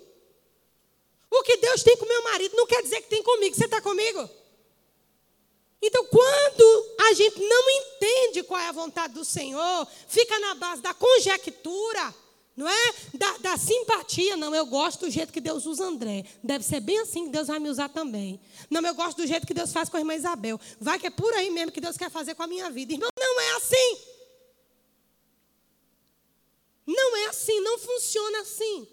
O 1.31 1.43
que 1.43 1.57
Deus 1.57 1.83
tem 1.83 1.97
com 1.97 2.07
meu 2.07 2.23
marido 2.23 2.57
não 2.57 2.67
quer 2.67 2.83
dizer 2.83 3.03
que 3.03 3.09
tem 3.09 3.23
comigo. 3.23 3.57
Você 3.57 3.65
está 3.65 3.81
comigo? 3.81 4.31
Então, 5.85 6.07
quando 6.07 6.95
a 7.01 7.13
gente 7.13 7.41
não 7.41 7.71
entende 7.71 8.45
qual 8.45 8.61
é 8.61 8.69
a 8.69 8.73
vontade 8.73 9.15
do 9.15 9.25
Senhor, 9.25 9.89
fica 10.07 10.39
na 10.39 10.55
base 10.55 10.81
da 10.81 10.95
conjectura, 10.95 12.15
não 12.57 12.69
é? 12.69 12.95
Da, 13.13 13.39
da, 13.39 13.57
simpatia. 13.57 14.37
Não, 14.37 14.55
eu 14.55 14.65
gosto 14.65 15.07
do 15.07 15.11
jeito 15.11 15.33
que 15.33 15.41
Deus 15.41 15.67
usa 15.67 15.85
André. 15.85 16.25
Deve 16.41 16.65
ser 16.65 16.79
bem 16.79 17.01
assim 17.01 17.25
que 17.25 17.33
Deus 17.33 17.49
vai 17.49 17.59
me 17.59 17.69
usar 17.69 17.89
também. 17.89 18.41
Não, 18.71 18.81
eu 18.81 18.95
gosto 18.95 19.17
do 19.17 19.27
jeito 19.27 19.45
que 19.45 19.53
Deus 19.53 19.73
faz 19.73 19.89
com 19.89 19.97
a 19.97 20.01
irmã 20.01 20.15
Isabel. 20.15 20.61
Vai 20.81 21.01
que 21.01 21.09
é 21.09 21.11
por 21.11 21.35
aí 21.35 21.51
mesmo 21.51 21.73
que 21.73 21.81
Deus 21.81 21.97
quer 21.97 22.11
fazer 22.11 22.37
com 22.37 22.45
a 22.45 22.47
minha 22.47 22.71
vida. 22.71 22.93
Irmão, 22.93 23.09
não 23.19 23.41
é 23.41 23.57
assim. 23.57 23.99
Não 26.87 27.17
é 27.17 27.25
assim, 27.27 27.61
não 27.61 27.77
funciona 27.79 28.41
assim. 28.43 28.87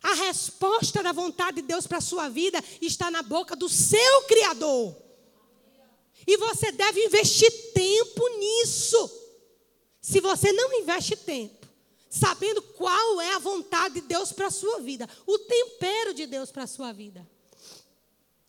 A 0.00 0.14
resposta 0.14 1.02
da 1.02 1.10
vontade 1.10 1.62
de 1.62 1.66
Deus 1.66 1.84
para 1.84 1.98
a 1.98 2.02
sua 2.02 2.28
vida 2.28 2.62
está 2.80 3.10
na 3.10 3.22
boca 3.22 3.56
do 3.56 3.68
seu 3.68 4.22
Criador. 4.28 5.07
E 6.28 6.36
você 6.36 6.70
deve 6.70 7.06
investir 7.06 7.50
tempo 7.72 8.28
nisso. 8.38 9.10
Se 9.98 10.20
você 10.20 10.52
não 10.52 10.74
investe 10.74 11.16
tempo, 11.16 11.66
sabendo 12.10 12.60
qual 12.60 13.18
é 13.22 13.32
a 13.32 13.38
vontade 13.38 13.94
de 13.94 14.00
Deus 14.02 14.30
para 14.30 14.48
a 14.48 14.50
sua 14.50 14.78
vida, 14.80 15.08
o 15.26 15.38
tempero 15.38 16.12
de 16.12 16.26
Deus 16.26 16.52
para 16.52 16.64
a 16.64 16.66
sua 16.66 16.92
vida. 16.92 17.26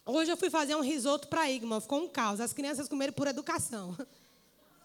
Hoje 0.05 0.29
eu 0.29 0.35
fui 0.35 0.49
fazer 0.49 0.75
um 0.75 0.81
risoto 0.81 1.29
para 1.29 1.49
Igma, 1.49 1.79
ficou 1.79 2.01
um 2.01 2.09
caos. 2.09 2.41
As 2.41 2.51
crianças 2.51 2.89
comeram 2.89 3.13
por 3.13 3.27
educação. 3.27 3.97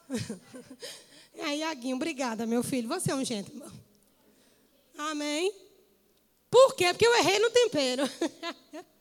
aí, 1.42 1.64
Aguinho, 1.64 1.96
obrigada, 1.96 2.46
meu 2.46 2.62
filho. 2.62 2.86
Você 2.86 3.10
é 3.10 3.14
um 3.16 3.24
gentleman. 3.24 3.72
Amém. 4.96 5.52
Por 6.48 6.76
quê? 6.76 6.92
Porque 6.92 7.08
eu 7.08 7.16
errei 7.16 7.40
no 7.40 7.50
tempero. 7.50 8.04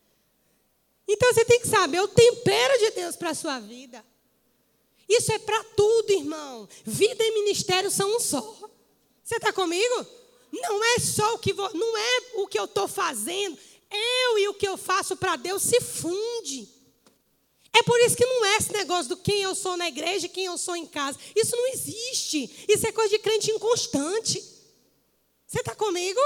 então 1.08 1.34
você 1.34 1.46
tem 1.46 1.60
que 1.60 1.68
saber 1.68 2.02
o 2.02 2.08
tempero 2.08 2.80
de 2.80 2.92
Deus 2.92 3.16
para 3.16 3.32
a 3.32 3.36
sua 3.36 3.60
vida. 3.60 4.04
Isso 5.08 5.32
é 5.32 5.39
para 5.39 5.63
tudo, 5.76 6.12
irmão. 6.12 6.68
Vida 6.86 7.24
e 7.24 7.32
ministério 7.34 7.92
são 7.92 8.16
um 8.16 8.20
só. 8.20 8.42
Você 9.24 9.36
está 9.36 9.52
comigo? 9.52 10.06
Não 10.52 10.84
é 10.84 11.00
só 11.00 11.34
o 11.34 11.39
que 11.39 11.54
vou, 11.54 11.74
não 11.74 11.98
é 11.98 12.22
o 12.36 12.48
que 12.48 12.60
eu 12.60 12.66
estou 12.66 12.88
fazendo. 12.88 13.58
Eu 13.92 14.39
e 14.39 14.48
o 14.48 14.54
que 14.54 14.68
eu 14.68 14.78
faço 14.78 15.16
para 15.16 15.36
Deus 15.36 15.62
se 15.62 15.80
funde. 15.82 16.70
É 17.76 17.82
por 17.82 18.00
isso 18.02 18.16
que 18.16 18.26
não 18.26 18.46
é 18.46 18.58
esse 18.58 18.72
negócio 18.72 19.10
do 19.10 19.18
quem 19.18 19.42
eu 19.42 19.56
sou 19.56 19.76
na 19.76 19.88
igreja 19.88 20.28
e 20.28 20.30
quem 20.30 20.46
eu 20.46 20.58
sou 20.58 20.76
em 20.76 20.86
casa. 20.86 21.18
Isso 21.36 21.56
não 21.56 21.68
existe. 21.68 22.66
Isso 22.68 22.88
é 22.88 22.92
coisa 22.92 23.10
de 23.10 23.20
crente 23.20 23.52
inconstante. 23.52 24.42
Você 25.48 25.60
está 25.60 25.76
comigo? 25.76 26.20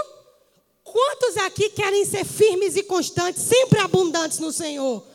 Quantos 0.90 1.36
aqui 1.38 1.70
querem 1.70 2.06
ser 2.06 2.24
firmes 2.24 2.78
e 2.78 2.84
constantes, 2.84 3.44
sempre 3.44 3.80
abundantes 3.80 4.40
no 4.40 4.54
Senhor? 4.54 5.06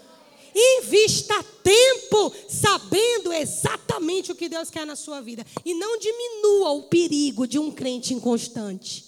Invista 0.54 1.42
tempo 1.62 2.35
sabendo 2.46 3.32
exatamente 3.32 4.30
o 4.30 4.35
que 4.35 4.50
Deus 4.50 4.68
quer 4.68 4.85
na 4.85 4.94
sua 4.94 5.22
vida. 5.22 5.46
E 5.64 5.72
não 5.72 5.98
diminua 5.98 6.72
o 6.72 6.82
perigo 6.82 7.46
de 7.46 7.58
um 7.58 7.72
crente 7.72 8.12
inconstante. 8.12 9.06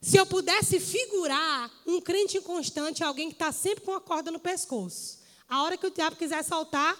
Se 0.00 0.16
eu 0.16 0.24
pudesse 0.24 0.80
figurar 0.80 1.70
um 1.86 2.00
crente 2.00 2.38
inconstante, 2.38 3.04
alguém 3.04 3.28
que 3.28 3.34
está 3.34 3.52
sempre 3.52 3.84
com 3.84 3.92
a 3.92 4.00
corda 4.00 4.30
no 4.30 4.40
pescoço. 4.40 5.18
A 5.46 5.62
hora 5.62 5.76
que 5.76 5.86
o 5.86 5.90
diabo 5.90 6.16
quiser 6.16 6.42
soltar, 6.42 6.96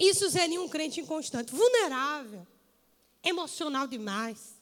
isso 0.00 0.28
seria 0.28 0.60
um 0.60 0.68
crente 0.68 1.00
inconstante, 1.00 1.52
vulnerável, 1.52 2.44
emocional 3.22 3.86
demais. 3.86 4.60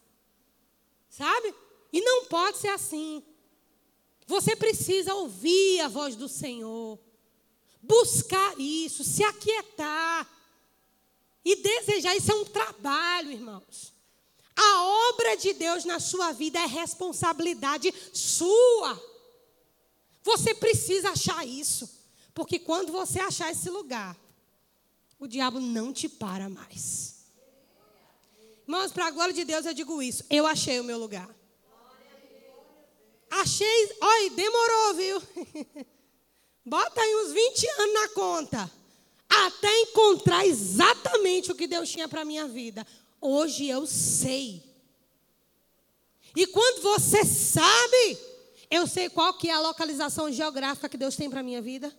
Sabe? 1.10 1.52
E 1.92 2.00
não 2.00 2.24
pode 2.26 2.58
ser 2.58 2.68
assim. 2.68 3.22
Você 4.26 4.54
precisa 4.54 5.12
ouvir 5.12 5.80
a 5.80 5.88
voz 5.88 6.14
do 6.14 6.28
Senhor, 6.28 6.98
buscar 7.82 8.54
isso, 8.58 9.02
se 9.02 9.24
aquietar. 9.24 10.26
E 11.44 11.56
desejar, 11.56 12.14
isso 12.14 12.30
é 12.30 12.34
um 12.34 12.44
trabalho, 12.44 13.32
irmãos. 13.32 13.92
A 14.54 14.82
obra 15.08 15.36
de 15.36 15.52
Deus 15.54 15.84
na 15.84 15.98
sua 15.98 16.32
vida 16.32 16.60
é 16.60 16.66
responsabilidade 16.66 17.92
sua. 18.12 19.02
Você 20.22 20.54
precisa 20.54 21.10
achar 21.10 21.46
isso. 21.46 21.90
Porque 22.34 22.58
quando 22.58 22.92
você 22.92 23.18
achar 23.18 23.50
esse 23.50 23.68
lugar, 23.68 24.16
o 25.18 25.26
diabo 25.26 25.58
não 25.58 25.92
te 25.92 26.08
para 26.08 26.48
mais. 26.48 27.19
Irmãos, 28.70 28.92
para 28.92 29.08
a 29.08 29.10
glória 29.10 29.34
de 29.34 29.44
Deus 29.44 29.66
eu 29.66 29.74
digo 29.74 30.00
isso. 30.00 30.22
Eu 30.30 30.46
achei 30.46 30.78
o 30.78 30.84
meu 30.84 30.96
lugar. 30.96 31.28
Achei. 33.28 33.96
Olha, 34.00 34.30
demorou, 34.30 34.94
viu? 34.94 35.22
Bota 36.64 37.00
aí 37.00 37.16
uns 37.16 37.32
20 37.32 37.68
anos 37.68 37.94
na 37.94 38.08
conta. 38.10 38.70
Até 39.28 39.80
encontrar 39.80 40.46
exatamente 40.46 41.50
o 41.50 41.54
que 41.56 41.66
Deus 41.66 41.90
tinha 41.90 42.06
para 42.06 42.20
a 42.20 42.24
minha 42.24 42.46
vida. 42.46 42.86
Hoje 43.20 43.66
eu 43.66 43.88
sei. 43.88 44.62
E 46.36 46.46
quando 46.46 46.80
você 46.80 47.24
sabe, 47.24 48.18
eu 48.70 48.86
sei 48.86 49.08
qual 49.10 49.34
que 49.34 49.50
é 49.50 49.52
a 49.52 49.60
localização 49.60 50.30
geográfica 50.30 50.88
que 50.88 50.96
Deus 50.96 51.16
tem 51.16 51.28
para 51.28 51.40
a 51.40 51.42
minha 51.42 51.60
vida. 51.60 51.92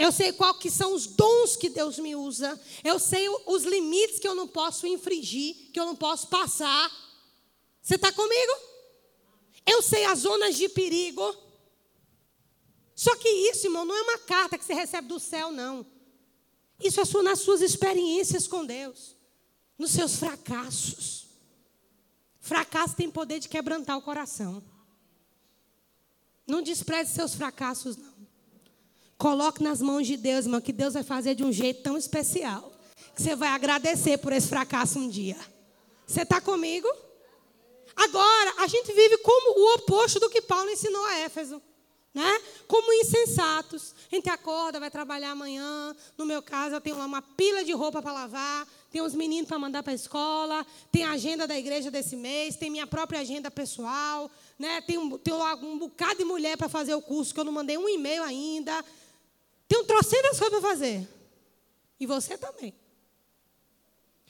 Eu 0.00 0.10
sei 0.10 0.32
qual 0.32 0.54
que 0.54 0.70
são 0.70 0.94
os 0.94 1.06
dons 1.06 1.56
que 1.56 1.68
Deus 1.68 1.98
me 1.98 2.16
usa. 2.16 2.58
Eu 2.82 2.98
sei 2.98 3.28
os 3.46 3.64
limites 3.64 4.18
que 4.18 4.26
eu 4.26 4.34
não 4.34 4.48
posso 4.48 4.86
infringir, 4.86 5.70
que 5.74 5.78
eu 5.78 5.84
não 5.84 5.94
posso 5.94 6.28
passar. 6.28 6.90
Você 7.82 7.96
está 7.96 8.10
comigo? 8.10 8.52
Eu 9.66 9.82
sei 9.82 10.06
as 10.06 10.20
zonas 10.20 10.56
de 10.56 10.70
perigo. 10.70 11.36
Só 12.94 13.14
que 13.14 13.28
isso, 13.28 13.66
irmão, 13.66 13.84
não 13.84 13.94
é 13.94 14.00
uma 14.00 14.18
carta 14.20 14.56
que 14.56 14.64
você 14.64 14.72
recebe 14.72 15.06
do 15.06 15.20
céu, 15.20 15.52
não. 15.52 15.84
Isso 16.82 16.98
é 16.98 17.22
nas 17.22 17.40
suas 17.40 17.60
experiências 17.60 18.48
com 18.48 18.64
Deus, 18.64 19.14
nos 19.76 19.90
seus 19.90 20.16
fracassos. 20.16 21.26
Fracasso 22.40 22.96
tem 22.96 23.10
poder 23.10 23.38
de 23.38 23.50
quebrantar 23.50 23.98
o 23.98 24.02
coração. 24.02 24.64
Não 26.46 26.62
despreze 26.62 27.12
seus 27.12 27.34
fracassos, 27.34 27.98
não. 27.98 28.09
Coloque 29.20 29.62
nas 29.62 29.82
mãos 29.82 30.06
de 30.06 30.16
Deus, 30.16 30.46
irmão, 30.46 30.62
que 30.62 30.72
Deus 30.72 30.94
vai 30.94 31.02
fazer 31.02 31.34
de 31.34 31.44
um 31.44 31.52
jeito 31.52 31.82
tão 31.82 31.98
especial. 31.98 32.72
Que 33.14 33.20
você 33.20 33.36
vai 33.36 33.50
agradecer 33.50 34.16
por 34.16 34.32
esse 34.32 34.48
fracasso 34.48 34.98
um 34.98 35.06
dia. 35.06 35.36
Você 36.06 36.22
está 36.22 36.40
comigo? 36.40 36.88
Agora, 37.94 38.54
a 38.56 38.66
gente 38.66 38.90
vive 38.94 39.18
como 39.18 39.60
o 39.60 39.74
oposto 39.74 40.18
do 40.18 40.30
que 40.30 40.40
Paulo 40.40 40.70
ensinou 40.70 41.04
a 41.04 41.18
Éfeso. 41.18 41.60
Né? 42.14 42.40
Como 42.66 42.90
insensatos. 42.94 43.94
A 44.10 44.14
gente 44.14 44.30
acorda, 44.30 44.80
vai 44.80 44.90
trabalhar 44.90 45.32
amanhã. 45.32 45.94
No 46.16 46.24
meu 46.24 46.40
caso, 46.42 46.76
eu 46.76 46.80
tenho 46.80 46.96
lá 46.96 47.04
uma 47.04 47.20
pila 47.20 47.62
de 47.62 47.72
roupa 47.72 48.00
para 48.00 48.12
lavar. 48.12 48.66
Tem 48.90 49.02
os 49.02 49.14
meninos 49.14 49.48
para 49.48 49.58
mandar 49.58 49.82
para 49.82 49.92
a 49.92 49.94
escola. 49.94 50.66
Tem 50.90 51.04
a 51.04 51.10
agenda 51.10 51.46
da 51.46 51.58
igreja 51.58 51.90
desse 51.90 52.16
mês. 52.16 52.56
Tem 52.56 52.70
minha 52.70 52.86
própria 52.86 53.20
agenda 53.20 53.50
pessoal. 53.50 54.30
Né? 54.58 54.80
Tem, 54.80 54.96
um, 54.96 55.18
tem 55.18 55.34
um 55.34 55.78
bocado 55.78 56.16
de 56.16 56.24
mulher 56.24 56.56
para 56.56 56.70
fazer 56.70 56.94
o 56.94 57.02
curso 57.02 57.34
que 57.34 57.38
eu 57.38 57.44
não 57.44 57.52
mandei 57.52 57.76
um 57.76 57.86
e-mail 57.86 58.22
ainda. 58.22 58.82
Tem 59.70 59.78
um 59.78 59.84
trocentas 59.84 60.36
coisas 60.36 60.58
para 60.58 60.68
fazer. 60.68 61.08
E 62.00 62.04
você 62.04 62.36
também. 62.36 62.74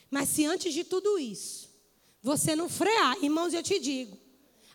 Mas 0.07 0.29
se 0.29 0.45
antes 0.45 0.71
de 0.71 0.83
tudo 0.83 1.17
isso, 1.17 1.67
você 2.21 2.55
não 2.55 2.69
frear, 2.69 3.17
irmãos, 3.23 3.51
eu 3.51 3.63
te 3.63 3.79
digo, 3.79 4.15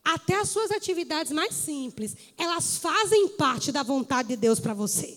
até 0.03 0.35
as 0.35 0.49
suas 0.49 0.73
atividades 0.73 1.31
mais 1.31 1.55
simples, 1.55 2.17
elas 2.37 2.79
fazem 2.79 3.29
parte 3.29 3.71
da 3.71 3.85
vontade 3.85 4.31
de 4.31 4.37
Deus 4.37 4.59
para 4.59 4.75
você. 4.75 5.17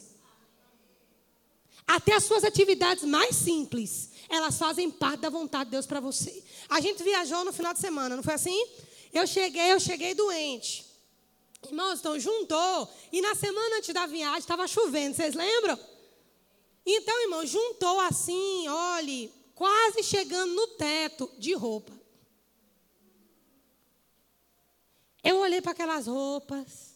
Até 1.88 2.14
as 2.14 2.26
suas 2.26 2.44
atividades 2.44 3.04
mais 3.04 3.36
simples, 3.36 4.12
elas 4.30 4.56
fazem 4.56 4.92
parte 4.92 5.22
da 5.22 5.32
vontade 5.32 5.66
de 5.66 5.72
Deus 5.72 5.88
para 5.88 6.00
você. 6.00 6.44
A 6.70 6.80
gente 6.80 7.02
viajou 7.02 7.44
no 7.44 7.52
final 7.52 7.74
de 7.74 7.80
semana, 7.80 8.16
não 8.16 8.22
foi 8.22 8.36
assim? 8.36 8.68
Eu 9.12 9.26
cheguei, 9.26 9.74
eu 9.74 9.80
cheguei 9.80 10.14
doente. 10.14 10.89
Irmãos, 11.66 12.00
então 12.00 12.20
juntou. 12.20 12.90
E 13.12 13.22
na 13.22 13.36
semana 13.36 13.78
antes 13.78 13.94
da 13.94 14.06
viagem 14.06 14.40
estava 14.40 14.68
chovendo, 14.68 15.16
vocês 15.16 15.36
lembram? 15.36 15.78
Então, 16.86 17.22
irmão, 17.22 17.46
juntou 17.46 18.00
assim, 18.00 18.68
olhe, 18.68 19.32
quase 19.54 20.02
chegando 20.04 20.54
no 20.54 20.68
teto 20.70 21.30
de 21.38 21.54
roupa. 21.54 21.92
Eu 25.24 25.38
olhei 25.40 25.62
para 25.62 25.74
aquelas 25.74 26.08
roupas, 26.08 26.96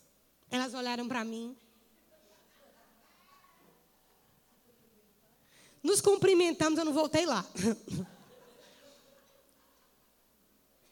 elas 0.49 0.73
olharam 0.73 1.08
para 1.08 1.23
mim. 1.23 1.56
Nos 5.84 5.99
cumprimentamos, 5.99 6.80
eu 6.80 6.86
não 6.86 6.93
voltei 6.93 7.26
lá. 7.26 7.45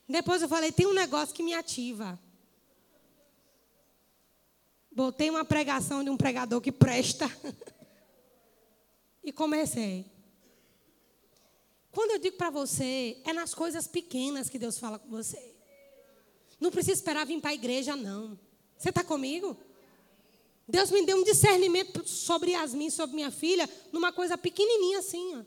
Depois 0.07 0.41
eu 0.41 0.49
falei: 0.49 0.73
tem 0.73 0.85
um 0.85 0.93
negócio 0.93 1.33
que 1.33 1.41
me 1.41 1.53
ativa. 1.53 2.19
Botei 4.91 5.29
uma 5.29 5.45
pregação 5.45 6.03
de 6.03 6.09
um 6.09 6.17
pregador 6.17 6.59
que 6.59 6.71
presta. 6.71 7.29
e 9.23 9.31
comecei. 9.31 10.05
Quando 11.91 12.11
eu 12.11 12.19
digo 12.19 12.37
para 12.37 12.49
você, 12.49 13.17
é 13.25 13.33
nas 13.33 13.53
coisas 13.53 13.87
pequenas 13.87 14.49
que 14.49 14.59
Deus 14.59 14.77
fala 14.77 14.99
com 14.99 15.09
você. 15.09 15.55
Não 16.59 16.71
precisa 16.71 16.93
esperar 16.93 17.25
vir 17.25 17.39
para 17.39 17.51
a 17.51 17.55
igreja, 17.55 17.95
não. 17.95 18.39
Você 18.77 18.89
está 18.89 19.03
comigo? 19.03 19.57
Deus 20.67 20.89
me 20.91 21.05
deu 21.05 21.17
um 21.17 21.23
discernimento 21.23 22.07
sobre 22.07 22.51
Yasmin, 22.51 22.89
sobre 22.89 23.15
minha 23.15 23.31
filha, 23.31 23.69
numa 23.91 24.11
coisa 24.11 24.37
pequenininha 24.37 24.99
assim. 24.99 25.37
Ó. 25.37 25.43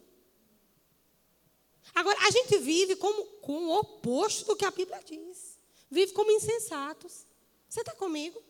Agora, 1.95 2.19
a 2.27 2.31
gente 2.31 2.59
vive 2.59 2.97
como, 2.97 3.25
com 3.41 3.67
o 3.67 3.79
oposto 3.79 4.47
do 4.49 4.57
que 4.57 4.65
a 4.65 4.71
Bíblia 4.71 5.01
diz. 5.05 5.59
Vive 5.91 6.13
como 6.13 6.31
insensatos. 6.31 7.27
Você 7.69 7.81
está 7.81 7.95
comigo? 7.95 8.43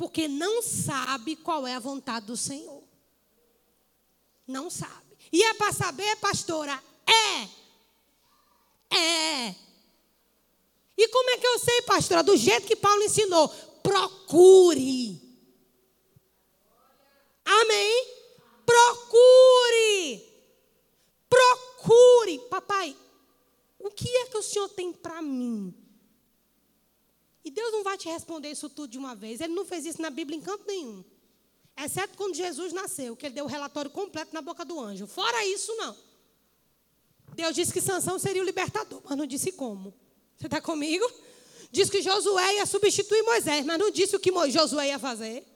Porque 0.00 0.26
não 0.26 0.62
sabe 0.62 1.36
qual 1.36 1.66
é 1.66 1.74
a 1.74 1.78
vontade 1.78 2.24
do 2.24 2.34
Senhor. 2.34 2.82
Não 4.46 4.70
sabe. 4.70 5.14
E 5.30 5.42
é 5.42 5.52
para 5.52 5.74
saber, 5.74 6.16
pastora? 6.16 6.82
É. 7.06 8.96
É. 8.96 9.54
E 10.96 11.06
como 11.08 11.28
é 11.28 11.36
que 11.36 11.46
eu 11.46 11.58
sei, 11.58 11.82
pastora? 11.82 12.22
Do 12.22 12.34
jeito 12.34 12.66
que 12.66 12.76
Paulo 12.76 13.02
ensinou. 13.02 13.46
Procure. 13.82 15.20
Amém? 17.44 18.06
Procure. 18.64 20.32
Procure. 21.28 22.38
Papai, 22.48 22.96
o 23.78 23.90
que 23.90 24.08
é 24.08 24.26
que 24.28 24.38
o 24.38 24.42
Senhor 24.42 24.70
tem 24.70 24.94
para 24.94 25.20
mim? 25.20 25.74
E 27.44 27.50
Deus 27.50 27.72
não 27.72 27.82
vai 27.82 27.96
te 27.96 28.08
responder 28.08 28.50
isso 28.50 28.68
tudo 28.68 28.90
de 28.90 28.98
uma 28.98 29.14
vez. 29.14 29.40
Ele 29.40 29.54
não 29.54 29.64
fez 29.64 29.86
isso 29.86 30.00
na 30.00 30.10
Bíblia 30.10 30.38
em 30.38 30.42
canto 30.42 30.66
nenhum. 30.66 31.04
Exceto 31.76 32.16
quando 32.16 32.34
Jesus 32.34 32.72
nasceu, 32.72 33.16
que 33.16 33.26
ele 33.26 33.34
deu 33.34 33.44
o 33.44 33.48
relatório 33.48 33.90
completo 33.90 34.34
na 34.34 34.42
boca 34.42 34.64
do 34.64 34.78
anjo. 34.78 35.06
Fora 35.06 35.44
isso, 35.46 35.74
não. 35.76 35.96
Deus 37.34 37.54
disse 37.54 37.72
que 37.72 37.80
Sansão 37.80 38.18
seria 38.18 38.42
o 38.42 38.44
libertador, 38.44 39.00
mas 39.04 39.16
não 39.16 39.26
disse 39.26 39.52
como. 39.52 39.94
Você 40.36 40.46
está 40.46 40.60
comigo? 40.60 41.10
Diz 41.70 41.88
que 41.88 42.02
Josué 42.02 42.56
ia 42.56 42.66
substituir 42.66 43.22
Moisés, 43.22 43.64
mas 43.64 43.78
não 43.78 43.90
disse 43.90 44.16
o 44.16 44.20
que 44.20 44.32
Josué 44.50 44.88
ia 44.88 44.98
fazer. 44.98 45.46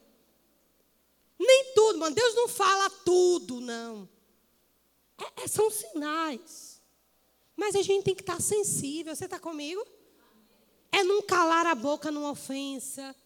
Nem 1.38 1.72
tudo, 1.74 1.98
mano. 1.98 2.14
Deus 2.14 2.34
não 2.34 2.48
fala 2.48 2.88
tudo, 2.88 3.60
não. 3.60 4.08
É, 5.18 5.42
é, 5.42 5.48
são 5.48 5.70
sinais. 5.70 6.80
Mas 7.56 7.74
a 7.74 7.82
gente 7.82 8.04
tem 8.04 8.14
que 8.14 8.22
estar 8.22 8.40
sensível. 8.40 9.14
Você 9.14 9.24
está 9.26 9.38
comigo? 9.38 9.84
É 10.94 11.02
não 11.02 11.22
calar 11.22 11.66
a 11.66 11.74
boca 11.74 12.08
numa 12.12 12.30
ofensa. 12.30 13.16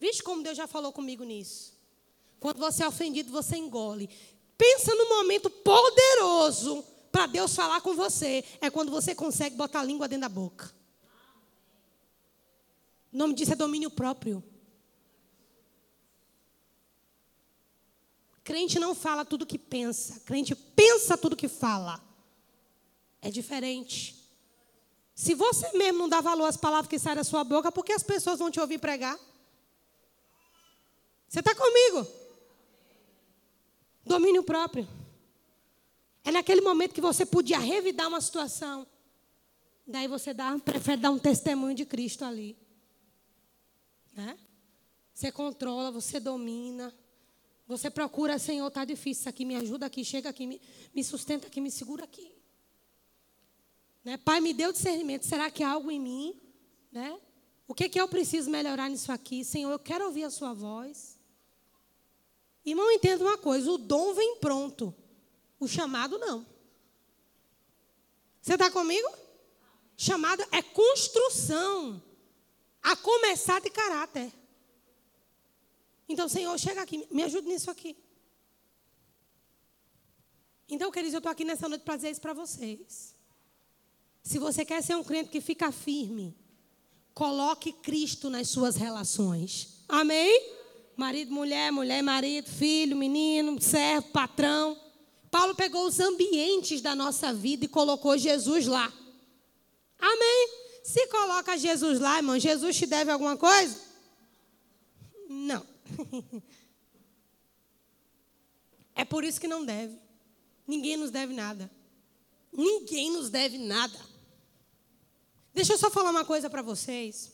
Vixe 0.00 0.20
como 0.20 0.42
Deus 0.42 0.56
já 0.56 0.66
falou 0.66 0.92
comigo 0.92 1.22
nisso. 1.22 1.72
Quando 2.40 2.58
você 2.58 2.82
é 2.82 2.88
ofendido, 2.88 3.30
você 3.30 3.56
engole. 3.56 4.10
Pensa 4.58 4.92
no 4.96 5.08
momento 5.08 5.48
poderoso 5.48 6.84
para 7.12 7.26
Deus 7.26 7.54
falar 7.54 7.80
com 7.80 7.94
você. 7.94 8.44
É 8.60 8.68
quando 8.68 8.90
você 8.90 9.14
consegue 9.14 9.54
botar 9.54 9.78
a 9.78 9.84
língua 9.84 10.08
dentro 10.08 10.22
da 10.22 10.28
boca. 10.28 10.74
O 13.12 13.16
nome 13.16 13.34
disso 13.34 13.52
é 13.52 13.54
domínio 13.54 13.88
próprio. 13.88 14.42
Crente 18.42 18.80
não 18.80 18.96
fala 18.96 19.24
tudo 19.24 19.46
que 19.46 19.60
pensa. 19.60 20.18
Crente 20.24 20.56
pensa 20.56 21.16
tudo 21.16 21.36
que 21.36 21.46
fala. 21.46 22.02
É 23.20 23.30
diferente. 23.30 24.21
Se 25.22 25.36
você 25.36 25.70
mesmo 25.78 26.00
não 26.00 26.08
dá 26.08 26.20
valor 26.20 26.46
às 26.46 26.56
palavras 26.56 26.88
que 26.88 26.98
saem 26.98 27.14
da 27.14 27.22
sua 27.22 27.44
boca, 27.44 27.70
por 27.70 27.84
que 27.84 27.92
as 27.92 28.02
pessoas 28.02 28.40
vão 28.40 28.50
te 28.50 28.58
ouvir 28.58 28.78
pregar? 28.78 29.16
Você 31.28 31.38
está 31.38 31.54
comigo? 31.54 32.04
Domínio 34.04 34.42
próprio. 34.42 34.88
É 36.24 36.32
naquele 36.32 36.60
momento 36.60 36.92
que 36.92 37.00
você 37.00 37.24
podia 37.24 37.60
revidar 37.60 38.08
uma 38.08 38.20
situação. 38.20 38.84
Daí 39.86 40.08
você 40.08 40.34
dá, 40.34 40.58
prefere 40.58 41.00
dar 41.00 41.12
um 41.12 41.20
testemunho 41.20 41.76
de 41.76 41.84
Cristo 41.84 42.24
ali. 42.24 42.58
Né? 44.14 44.36
Você 45.14 45.30
controla, 45.30 45.92
você 45.92 46.18
domina. 46.18 46.92
Você 47.68 47.88
procura, 47.90 48.40
Senhor, 48.40 48.66
está 48.66 48.84
difícil 48.84 49.20
isso 49.20 49.28
aqui, 49.28 49.44
me 49.44 49.54
ajuda 49.54 49.86
aqui, 49.86 50.04
chega 50.04 50.28
aqui, 50.28 50.48
me, 50.48 50.60
me 50.92 51.04
sustenta 51.04 51.46
aqui, 51.46 51.60
me 51.60 51.70
segura 51.70 52.02
aqui. 52.02 52.31
Né? 54.04 54.16
Pai, 54.16 54.40
me 54.40 54.52
deu 54.52 54.72
discernimento. 54.72 55.26
Será 55.26 55.50
que 55.50 55.62
há 55.62 55.70
algo 55.70 55.90
em 55.90 56.00
mim? 56.00 56.40
Né? 56.90 57.18
O 57.66 57.74
que, 57.74 57.88
que 57.88 58.00
eu 58.00 58.08
preciso 58.08 58.50
melhorar 58.50 58.88
nisso 58.88 59.12
aqui? 59.12 59.44
Senhor, 59.44 59.70
eu 59.70 59.78
quero 59.78 60.06
ouvir 60.06 60.24
a 60.24 60.30
sua 60.30 60.52
voz. 60.52 61.18
Irmão, 62.64 62.90
entenda 62.90 63.24
uma 63.24 63.38
coisa: 63.38 63.70
o 63.70 63.78
dom 63.78 64.14
vem 64.14 64.36
pronto, 64.36 64.94
o 65.58 65.66
chamado 65.66 66.18
não. 66.18 66.46
Você 68.40 68.54
está 68.54 68.70
comigo? 68.70 69.08
Chamado 69.96 70.42
é 70.50 70.62
construção, 70.62 72.02
a 72.82 72.96
começar 72.96 73.60
de 73.60 73.70
caráter. 73.70 74.32
Então, 76.08 76.28
Senhor, 76.28 76.58
chega 76.58 76.82
aqui, 76.82 77.06
me 77.10 77.22
ajude 77.22 77.48
nisso 77.48 77.70
aqui. 77.70 77.96
Então, 80.68 80.90
queridos, 80.90 81.14
eu 81.14 81.18
estou 81.18 81.30
aqui 81.30 81.44
nessa 81.44 81.68
noite 81.68 81.82
para 81.82 81.96
dizer 81.96 82.10
isso 82.10 82.20
para 82.20 82.32
vocês. 82.32 83.11
Se 84.22 84.38
você 84.38 84.64
quer 84.64 84.82
ser 84.82 84.96
um 84.96 85.02
crente 85.02 85.30
que 85.30 85.40
fica 85.40 85.72
firme, 85.72 86.36
coloque 87.12 87.72
Cristo 87.72 88.30
nas 88.30 88.48
suas 88.48 88.76
relações. 88.76 89.84
Amém? 89.88 90.52
Marido, 90.96 91.32
mulher, 91.32 91.72
mulher, 91.72 92.02
marido, 92.02 92.48
filho, 92.48 92.96
menino, 92.96 93.60
servo, 93.60 94.08
patrão. 94.10 94.78
Paulo 95.30 95.54
pegou 95.54 95.86
os 95.86 95.98
ambientes 95.98 96.80
da 96.80 96.94
nossa 96.94 97.32
vida 97.32 97.64
e 97.64 97.68
colocou 97.68 98.16
Jesus 98.16 98.66
lá. 98.66 98.92
Amém? 99.98 100.48
Se 100.84 101.06
coloca 101.08 101.56
Jesus 101.56 101.98
lá, 101.98 102.18
irmão, 102.18 102.38
Jesus 102.38 102.76
te 102.76 102.86
deve 102.86 103.10
alguma 103.10 103.36
coisa? 103.36 103.80
Não. 105.28 105.66
É 108.94 109.04
por 109.04 109.24
isso 109.24 109.40
que 109.40 109.48
não 109.48 109.64
deve. 109.64 109.98
Ninguém 110.66 110.96
nos 110.96 111.10
deve 111.10 111.32
nada. 111.32 111.70
Ninguém 112.52 113.10
nos 113.10 113.30
deve 113.30 113.58
nada. 113.58 113.98
Deixa 115.54 115.74
eu 115.74 115.78
só 115.78 115.90
falar 115.90 116.10
uma 116.10 116.24
coisa 116.24 116.48
para 116.48 116.62
vocês. 116.62 117.32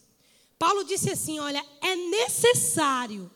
Paulo 0.59 0.85
disse 0.85 1.11
assim: 1.11 1.39
olha, 1.39 1.65
é 1.81 1.95
necessário 1.95 3.31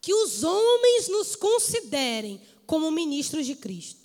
que 0.00 0.12
os 0.12 0.42
homens 0.42 1.08
nos 1.08 1.36
considerem 1.36 2.40
como 2.66 2.90
ministros 2.90 3.46
de 3.46 3.54
Cristo. 3.54 4.00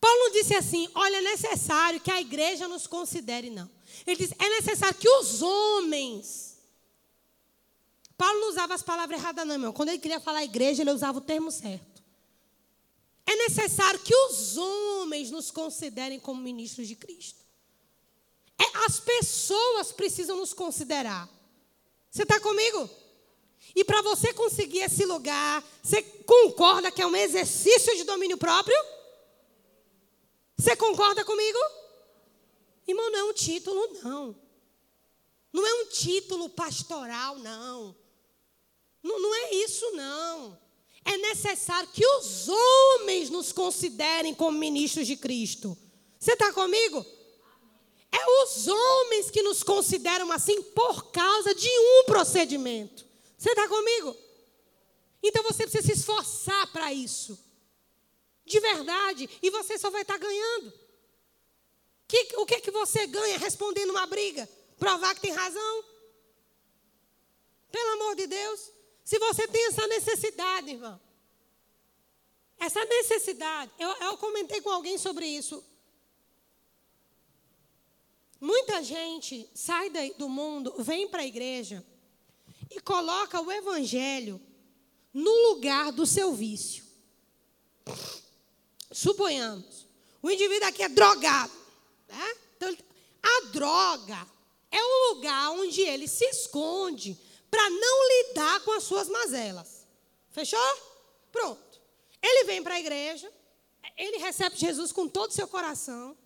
Paulo 0.00 0.30
disse 0.32 0.54
assim: 0.54 0.88
olha, 0.94 1.16
é 1.16 1.22
necessário 1.22 2.00
que 2.00 2.10
a 2.10 2.20
igreja 2.20 2.68
nos 2.68 2.86
considere, 2.86 3.50
não. 3.50 3.68
Ele 4.06 4.16
disse: 4.16 4.34
é 4.38 4.48
necessário 4.48 4.96
que 4.96 5.08
os 5.08 5.42
homens. 5.42 6.56
Paulo 8.16 8.40
não 8.40 8.48
usava 8.48 8.74
as 8.74 8.82
palavras 8.82 9.18
erradas, 9.20 9.46
não, 9.46 9.54
irmão. 9.54 9.72
Quando 9.72 9.90
ele 9.90 9.98
queria 9.98 10.20
falar 10.20 10.44
igreja, 10.44 10.82
ele 10.82 10.92
usava 10.92 11.18
o 11.18 11.20
termo 11.20 11.50
certo. 11.50 12.02
É 13.26 13.34
necessário 13.36 13.98
que 14.00 14.14
os 14.14 14.56
homens 14.56 15.30
nos 15.30 15.50
considerem 15.50 16.20
como 16.20 16.40
ministros 16.40 16.86
de 16.86 16.94
Cristo. 16.94 17.45
É, 18.58 18.86
as 18.86 19.00
pessoas 19.00 19.92
precisam 19.92 20.36
nos 20.36 20.52
considerar. 20.52 21.28
Você 22.10 22.22
está 22.22 22.40
comigo? 22.40 22.88
E 23.74 23.84
para 23.84 24.00
você 24.00 24.32
conseguir 24.32 24.80
esse 24.80 25.04
lugar, 25.04 25.62
você 25.82 26.02
concorda 26.02 26.90
que 26.90 27.02
é 27.02 27.06
um 27.06 27.16
exercício 27.16 27.94
de 27.96 28.04
domínio 28.04 28.38
próprio? 28.38 28.76
Você 30.56 30.74
concorda 30.76 31.24
comigo? 31.24 31.58
Irmão, 32.88 33.10
não 33.10 33.18
é 33.18 33.24
um 33.24 33.32
título, 33.32 33.88
não. 34.02 34.36
Não 35.52 35.66
é 35.66 35.74
um 35.82 35.86
título 35.86 36.48
pastoral, 36.48 37.38
não. 37.38 37.94
Não, 39.02 39.20
não 39.20 39.34
é 39.34 39.54
isso, 39.54 39.90
não. 39.92 40.58
É 41.04 41.16
necessário 41.18 41.88
que 41.92 42.04
os 42.04 42.48
homens 42.48 43.30
nos 43.30 43.52
considerem 43.52 44.34
como 44.34 44.58
ministros 44.58 45.06
de 45.06 45.16
Cristo. 45.16 45.76
Você 46.18 46.32
está 46.32 46.52
comigo? 46.52 47.04
É 48.16 48.42
os 48.42 48.66
homens 48.66 49.30
que 49.30 49.42
nos 49.42 49.62
consideram 49.62 50.32
assim 50.32 50.62
por 50.62 51.10
causa 51.10 51.54
de 51.54 51.68
um 51.68 52.04
procedimento. 52.06 53.04
Você 53.36 53.50
está 53.50 53.68
comigo? 53.68 54.16
Então 55.22 55.42
você 55.42 55.64
precisa 55.64 55.86
se 55.86 56.00
esforçar 56.00 56.72
para 56.72 56.92
isso. 56.92 57.38
De 58.44 58.58
verdade. 58.60 59.28
E 59.42 59.50
você 59.50 59.76
só 59.76 59.90
vai 59.90 60.02
estar 60.02 60.14
tá 60.14 60.20
ganhando. 60.20 60.72
Que, 62.08 62.36
o 62.36 62.46
que, 62.46 62.60
que 62.60 62.70
você 62.70 63.06
ganha 63.06 63.36
respondendo 63.36 63.90
uma 63.90 64.06
briga? 64.06 64.48
Provar 64.78 65.14
que 65.14 65.20
tem 65.20 65.32
razão? 65.32 65.84
Pelo 67.70 67.90
amor 67.94 68.14
de 68.14 68.26
Deus. 68.26 68.70
Se 69.04 69.18
você 69.18 69.46
tem 69.46 69.66
essa 69.66 69.86
necessidade, 69.88 70.70
irmão. 70.70 71.00
Essa 72.58 72.82
necessidade. 72.84 73.70
Eu, 73.78 73.90
eu 73.90 74.16
comentei 74.16 74.60
com 74.62 74.70
alguém 74.70 74.96
sobre 74.96 75.26
isso. 75.26 75.62
Muita 78.40 78.82
gente 78.82 79.48
sai 79.54 79.90
do 80.18 80.28
mundo, 80.28 80.74
vem 80.78 81.08
para 81.08 81.22
a 81.22 81.26
igreja 81.26 81.84
e 82.70 82.80
coloca 82.80 83.40
o 83.40 83.50
evangelho 83.50 84.40
no 85.12 85.50
lugar 85.50 85.92
do 85.92 86.04
seu 86.04 86.34
vício. 86.34 86.84
Suponhamos, 88.92 89.86
o 90.22 90.30
indivíduo 90.30 90.68
aqui 90.68 90.82
é 90.82 90.88
drogado. 90.88 91.52
Né? 92.08 92.36
Então, 92.56 92.76
a 93.22 93.46
droga 93.52 94.26
é 94.70 94.82
o 94.82 95.14
lugar 95.14 95.50
onde 95.52 95.80
ele 95.80 96.06
se 96.06 96.24
esconde 96.26 97.18
para 97.50 97.70
não 97.70 98.08
lidar 98.08 98.60
com 98.60 98.72
as 98.72 98.84
suas 98.84 99.08
mazelas. 99.08 99.86
Fechou? 100.30 100.58
Pronto. 101.32 101.80
Ele 102.22 102.44
vem 102.44 102.62
para 102.62 102.74
a 102.74 102.80
igreja, 102.80 103.32
ele 103.96 104.18
recebe 104.18 104.56
Jesus 104.56 104.92
com 104.92 105.08
todo 105.08 105.30
o 105.30 105.34
seu 105.34 105.48
coração. 105.48 106.16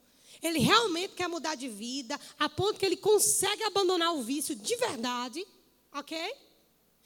Ele 0.43 0.59
realmente 0.59 1.15
quer 1.15 1.29
mudar 1.29 1.55
de 1.55 1.69
vida, 1.69 2.19
a 2.39 2.49
ponto 2.49 2.79
que 2.79 2.87
ele 2.87 2.97
consegue 2.97 3.63
abandonar 3.65 4.15
o 4.15 4.23
vício 4.23 4.55
de 4.55 4.77
verdade. 4.77 5.47
Ok? 5.93 6.17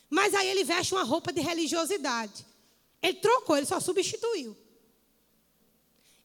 Mas 0.09 0.35
aí 0.35 0.49
ele 0.49 0.63
veste 0.63 0.95
uma 0.95 1.03
roupa 1.03 1.33
de 1.33 1.41
religiosidade. 1.41 2.47
Ele 3.03 3.15
trocou, 3.15 3.57
ele 3.57 3.67
só 3.67 3.81
substituiu. 3.81 4.57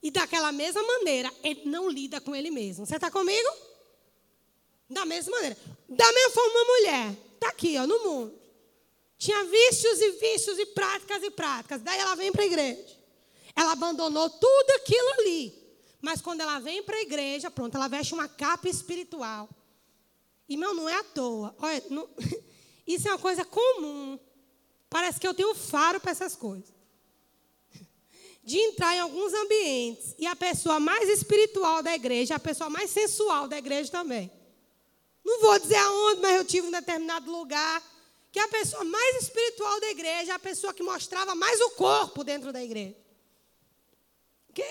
E 0.02 0.10
daquela 0.10 0.52
mesma 0.52 0.82
maneira, 0.82 1.32
ele 1.42 1.62
não 1.64 1.90
lida 1.90 2.20
com 2.20 2.34
ele 2.34 2.50
mesmo. 2.50 2.86
Você 2.86 2.96
está 2.96 3.10
comigo? 3.10 3.48
Da 4.88 5.04
mesma 5.04 5.32
maneira. 5.32 5.56
Da 5.88 6.12
mesma 6.12 6.30
forma, 6.30 6.50
uma 6.50 6.64
mulher 6.64 7.16
está 7.34 7.48
aqui, 7.48 7.76
ó, 7.76 7.86
no 7.86 8.04
mundo. 8.04 8.40
Tinha 9.18 9.44
vícios 9.44 10.00
e 10.00 10.10
vícios 10.12 10.58
e 10.58 10.66
práticas 10.66 11.22
e 11.22 11.30
práticas. 11.30 11.82
Daí 11.82 11.98
ela 11.98 12.14
vem 12.14 12.32
para 12.32 12.42
a 12.42 12.46
igreja. 12.46 12.96
Ela 13.54 13.72
abandonou 13.72 14.30
tudo 14.30 14.70
aquilo 14.76 15.08
ali. 15.18 15.59
Mas 16.00 16.20
quando 16.20 16.40
ela 16.40 16.58
vem 16.58 16.82
para 16.82 16.96
a 16.96 17.02
igreja, 17.02 17.50
pronto, 17.50 17.74
ela 17.74 17.88
veste 17.88 18.14
uma 18.14 18.28
capa 18.28 18.68
espiritual. 18.68 19.48
Irmão, 20.48 20.74
não 20.74 20.88
é 20.88 20.94
à 20.94 21.04
toa. 21.04 21.54
Olha, 21.58 21.84
não, 21.90 22.08
Isso 22.86 23.06
é 23.06 23.12
uma 23.12 23.18
coisa 23.18 23.44
comum. 23.44 24.18
Parece 24.88 25.20
que 25.20 25.26
eu 25.26 25.32
tenho 25.32 25.54
faro 25.54 26.00
para 26.00 26.10
essas 26.10 26.34
coisas. 26.34 26.74
De 28.42 28.56
entrar 28.58 28.96
em 28.96 29.00
alguns 29.00 29.32
ambientes 29.32 30.14
e 30.18 30.26
a 30.26 30.34
pessoa 30.34 30.80
mais 30.80 31.08
espiritual 31.08 31.82
da 31.82 31.94
igreja, 31.94 32.34
a 32.34 32.40
pessoa 32.40 32.68
mais 32.68 32.90
sensual 32.90 33.46
da 33.46 33.58
igreja 33.58 33.92
também. 33.92 34.28
Não 35.24 35.40
vou 35.40 35.56
dizer 35.60 35.76
aonde, 35.76 36.20
mas 36.20 36.36
eu 36.36 36.44
tive 36.44 36.66
um 36.66 36.70
determinado 36.72 37.30
lugar 37.30 37.80
que 38.32 38.40
a 38.40 38.48
pessoa 38.48 38.82
mais 38.82 39.22
espiritual 39.22 39.78
da 39.78 39.90
igreja, 39.90 40.34
a 40.34 40.38
pessoa 40.38 40.74
que 40.74 40.82
mostrava 40.82 41.34
mais 41.34 41.60
o 41.60 41.70
corpo 41.70 42.24
dentro 42.24 42.52
da 42.52 42.62
igreja. 42.62 42.96
Ok? 44.48 44.64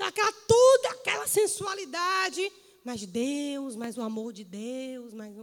Tacar 0.00 0.32
tudo 0.48 0.86
aquela 0.92 1.26
sensualidade, 1.26 2.50
mas 2.82 3.04
Deus, 3.04 3.76
mais 3.76 3.98
o 3.98 4.00
amor 4.00 4.32
de 4.32 4.44
Deus, 4.44 5.12
mais. 5.12 5.36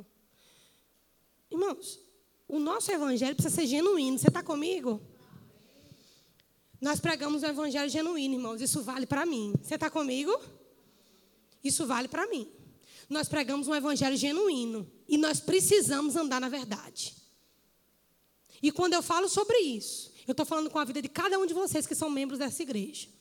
Irmãos, 1.51 1.99
o 2.47 2.57
nosso 2.57 2.91
evangelho 2.91 3.35
precisa 3.35 3.53
ser 3.53 3.67
genuíno. 3.67 4.17
Você 4.17 4.29
está 4.29 4.41
comigo? 4.41 4.99
Nós 6.81 6.99
pregamos 6.99 7.43
o 7.43 7.45
evangelho 7.45 7.87
genuíno, 7.87 8.33
irmãos. 8.33 8.59
Isso 8.59 8.81
vale 8.81 9.05
para 9.05 9.27
mim. 9.27 9.53
Você 9.61 9.75
está 9.75 9.91
comigo? 9.91 10.35
Isso 11.63 11.85
vale 11.85 12.07
para 12.07 12.25
mim. 12.25 12.51
Nós 13.07 13.29
pregamos 13.29 13.67
um 13.67 13.75
evangelho 13.75 14.17
genuíno. 14.17 14.91
E 15.07 15.19
nós 15.19 15.39
precisamos 15.39 16.15
andar 16.15 16.41
na 16.41 16.49
verdade. 16.49 17.15
E 18.59 18.71
quando 18.71 18.93
eu 18.93 19.03
falo 19.03 19.29
sobre 19.29 19.59
isso, 19.59 20.11
eu 20.27 20.31
estou 20.31 20.47
falando 20.47 20.71
com 20.71 20.79
a 20.79 20.83
vida 20.83 20.99
de 20.99 21.09
cada 21.09 21.37
um 21.37 21.45
de 21.45 21.53
vocês 21.53 21.85
que 21.85 21.93
são 21.93 22.09
membros 22.09 22.39
dessa 22.39 22.63
igreja. 22.63 23.16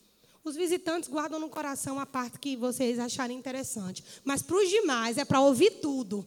Os 0.47 0.55
visitantes 0.55 1.09
guardam 1.09 1.39
no 1.39 1.49
coração 1.49 1.99
a 1.99 2.05
parte 2.05 2.39
que 2.39 2.55
vocês 2.55 2.97
acharem 2.99 3.37
interessante. 3.37 4.01
Mas 4.23 4.41
para 4.41 4.55
os 4.55 4.69
demais 4.69 5.17
é 5.17 5.25
para 5.25 5.41
ouvir 5.41 5.81
tudo 5.81 6.25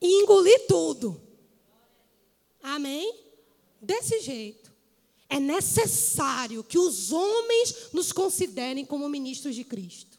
e 0.00 0.22
engolir 0.22 0.66
tudo. 0.66 1.20
Amém? 2.62 3.14
Desse 3.82 4.20
jeito. 4.20 4.72
É 5.28 5.38
necessário 5.38 6.64
que 6.64 6.78
os 6.78 7.12
homens 7.12 7.92
nos 7.92 8.12
considerem 8.12 8.86
como 8.86 9.10
ministros 9.10 9.54
de 9.54 9.64
Cristo. 9.64 10.18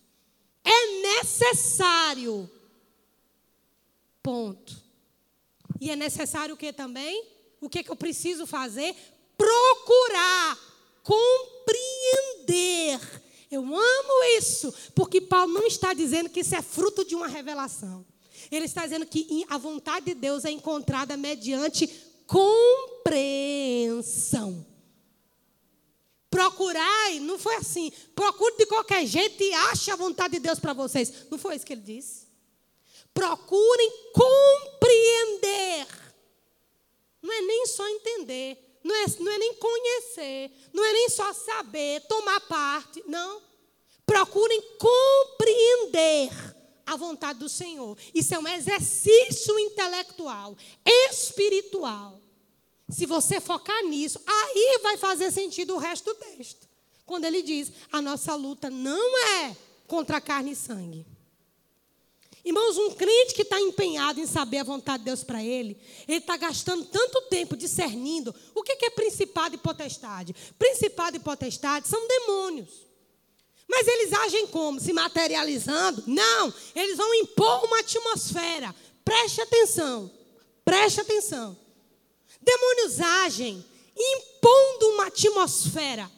É 0.63 1.01
necessário. 1.01 2.47
Ponto. 4.21 4.83
E 5.81 5.89
é 5.89 5.95
necessário 5.95 6.53
o 6.53 6.57
que 6.57 6.71
também? 6.71 7.25
o 7.59 7.69
que, 7.69 7.83
que 7.83 7.89
eu 7.89 7.95
preciso 7.95 8.45
fazer? 8.45 8.95
Procurar 9.35 10.59
compreender. 11.03 11.94
Eu 13.55 13.63
amo 13.63 14.23
isso, 14.37 14.73
porque 14.93 15.21
Paulo 15.21 15.53
não 15.53 15.65
está 15.65 15.93
dizendo 15.93 16.29
que 16.29 16.41
isso 16.41 16.53
é 16.53 16.61
fruto 16.61 17.05
de 17.05 17.15
uma 17.15 17.27
revelação. 17.27 18.05
Ele 18.51 18.65
está 18.65 18.83
dizendo 18.83 19.05
que 19.05 19.45
a 19.49 19.57
vontade 19.57 20.07
de 20.07 20.13
Deus 20.13 20.43
é 20.43 20.51
encontrada 20.51 21.15
mediante 21.15 21.87
compreensão. 22.27 24.65
Procurai, 26.29 27.21
não 27.21 27.39
foi 27.39 27.55
assim. 27.55 27.93
Procure 28.13 28.57
de 28.57 28.65
qualquer 28.65 29.07
jeito 29.07 29.41
e 29.41 29.53
ache 29.53 29.89
a 29.89 29.95
vontade 29.95 30.33
de 30.33 30.39
Deus 30.39 30.59
para 30.59 30.73
vocês. 30.73 31.29
Não 31.31 31.37
foi 31.37 31.55
isso 31.55 31.65
que 31.65 31.71
ele 31.71 31.81
disse? 31.81 32.25
Procurem 33.13 33.89
compreender. 34.11 35.87
Não 37.21 37.33
é 37.33 37.41
nem 37.41 37.67
só 37.67 37.87
entender. 37.87 38.64
Não 38.85 38.93
é, 38.93 39.05
não 39.19 39.31
é 39.31 39.37
nem 39.39 39.55
conhecer. 39.55 40.51
Não 40.71 40.85
é 40.85 40.93
nem 40.93 41.09
só 41.09 41.33
saber, 41.33 42.01
tomar 42.01 42.39
parte. 42.41 43.03
Não. 43.07 43.41
Procurem 44.05 44.61
compreender 44.77 46.29
a 46.85 46.95
vontade 46.95 47.39
do 47.39 47.49
Senhor. 47.49 47.97
Isso 48.13 48.35
é 48.35 48.37
um 48.37 48.47
exercício 48.47 49.57
intelectual, 49.57 50.55
espiritual. 50.85 52.21
Se 52.87 53.07
você 53.07 53.41
focar 53.41 53.83
nisso, 53.85 54.21
aí 54.23 54.79
vai 54.83 54.97
fazer 54.97 55.31
sentido 55.31 55.73
o 55.73 55.79
resto 55.79 56.13
do 56.13 56.19
texto. 56.19 56.69
Quando 57.07 57.25
ele 57.25 57.41
diz: 57.41 57.71
a 57.91 57.99
nossa 57.99 58.35
luta 58.35 58.69
não 58.69 59.17
é 59.17 59.57
contra 59.87 60.21
carne 60.21 60.51
e 60.51 60.55
sangue. 60.55 61.07
Irmãos, 62.45 62.77
um 62.77 62.91
crente 62.91 63.33
que 63.33 63.41
está 63.41 63.59
empenhado 63.59 64.19
em 64.19 64.27
saber 64.27 64.59
a 64.59 64.63
vontade 64.63 64.99
de 64.99 65.05
Deus 65.05 65.23
para 65.23 65.43
ele, 65.43 65.75
ele 66.07 66.19
está 66.19 66.37
gastando 66.37 66.85
tanto 66.85 67.23
tempo 67.23 67.57
discernindo 67.57 68.33
o 68.53 68.61
que 68.61 68.85
é 68.85 68.89
principado 68.91 69.55
e 69.55 69.57
potestade. 69.57 70.35
Principado 70.59 71.17
e 71.17 71.19
potestade 71.19 71.87
são 71.87 72.07
demônios. 72.07 72.85
Mas 73.67 73.87
eles 73.87 74.13
agem 74.13 74.45
como? 74.45 74.79
Se 74.79 74.93
materializando? 74.93 76.03
Não, 76.05 76.53
eles 76.75 76.97
vão 76.97 77.15
impor 77.15 77.65
uma 77.65 77.79
atmosfera. 77.79 78.75
Preste 79.03 79.41
atenção, 79.41 80.11
preste 80.63 81.01
atenção. 81.01 81.57
Demônios 82.39 83.01
agem 83.01 83.65
impondo 83.97 84.89
uma 84.89 85.07
atmosfera, 85.07 86.11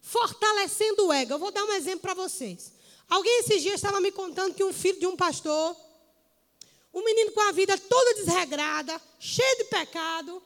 fortalecendo 0.00 1.06
o 1.06 1.12
ego. 1.12 1.32
Eu 1.32 1.38
vou 1.40 1.50
dar 1.50 1.64
um 1.64 1.72
exemplo 1.72 2.02
para 2.02 2.14
vocês. 2.14 2.73
Alguém 3.08 3.40
esses 3.40 3.62
dias 3.62 3.76
estava 3.76 4.00
me 4.00 4.10
contando 4.10 4.54
que 4.54 4.64
um 4.64 4.72
filho 4.72 4.98
de 4.98 5.06
um 5.06 5.16
pastor, 5.16 5.76
um 6.92 7.04
menino 7.04 7.32
com 7.32 7.40
a 7.40 7.52
vida 7.52 7.76
toda 7.76 8.14
desregrada, 8.14 9.00
cheio 9.18 9.58
de 9.58 9.64
pecado, 9.64 10.42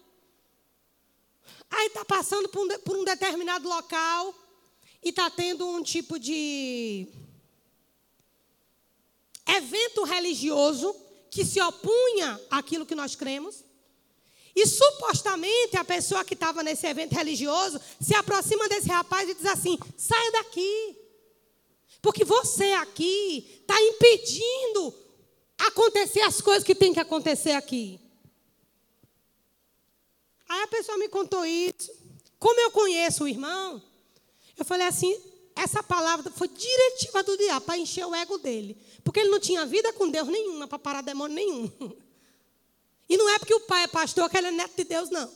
aí 1.70 1.86
está 1.86 2.04
passando 2.04 2.48
por 2.48 2.64
um, 2.64 2.78
por 2.80 2.96
um 2.96 3.04
determinado 3.04 3.68
local 3.68 4.34
e 5.02 5.10
está 5.10 5.30
tendo 5.30 5.66
um 5.66 5.82
tipo 5.82 6.18
de 6.18 7.06
evento 9.46 10.04
religioso 10.04 10.94
que 11.30 11.44
se 11.44 11.60
opunha 11.60 12.40
àquilo 12.50 12.86
que 12.86 12.94
nós 12.94 13.14
cremos. 13.14 13.64
E 14.54 14.66
supostamente 14.66 15.76
a 15.76 15.84
pessoa 15.84 16.24
que 16.24 16.34
estava 16.34 16.62
nesse 16.62 16.86
evento 16.86 17.14
religioso 17.14 17.80
se 18.00 18.14
aproxima 18.14 18.68
desse 18.68 18.88
rapaz 18.88 19.28
e 19.28 19.34
diz 19.34 19.46
assim: 19.46 19.78
saia 19.96 20.32
daqui. 20.32 20.97
Porque 22.00 22.24
você 22.24 22.72
aqui 22.72 23.60
está 23.60 23.80
impedindo 23.80 24.94
acontecer 25.58 26.20
as 26.20 26.40
coisas 26.40 26.64
que 26.64 26.74
tem 26.74 26.92
que 26.92 27.00
acontecer 27.00 27.52
aqui. 27.52 28.00
Aí 30.48 30.62
a 30.62 30.68
pessoa 30.68 30.96
me 30.96 31.08
contou 31.08 31.44
isso. 31.44 31.92
Como 32.38 32.58
eu 32.60 32.70
conheço 32.70 33.24
o 33.24 33.28
irmão, 33.28 33.82
eu 34.56 34.64
falei 34.64 34.86
assim: 34.86 35.20
essa 35.54 35.82
palavra 35.82 36.30
foi 36.30 36.48
diretiva 36.48 37.22
do 37.22 37.36
diabo 37.36 37.66
para 37.66 37.78
encher 37.78 38.06
o 38.06 38.14
ego 38.14 38.38
dele. 38.38 38.76
Porque 39.02 39.20
ele 39.20 39.30
não 39.30 39.40
tinha 39.40 39.66
vida 39.66 39.92
com 39.92 40.08
Deus 40.08 40.28
nenhuma 40.28 40.68
para 40.68 40.78
parar 40.78 41.00
demônio 41.02 41.34
nenhum. 41.34 41.70
E 43.08 43.16
não 43.16 43.28
é 43.28 43.38
porque 43.38 43.54
o 43.54 43.60
pai 43.60 43.84
é 43.84 43.88
pastor 43.88 44.28
que 44.28 44.36
ele 44.36 44.48
é 44.48 44.52
neto 44.52 44.76
de 44.76 44.84
Deus, 44.84 45.10
não. 45.10 45.32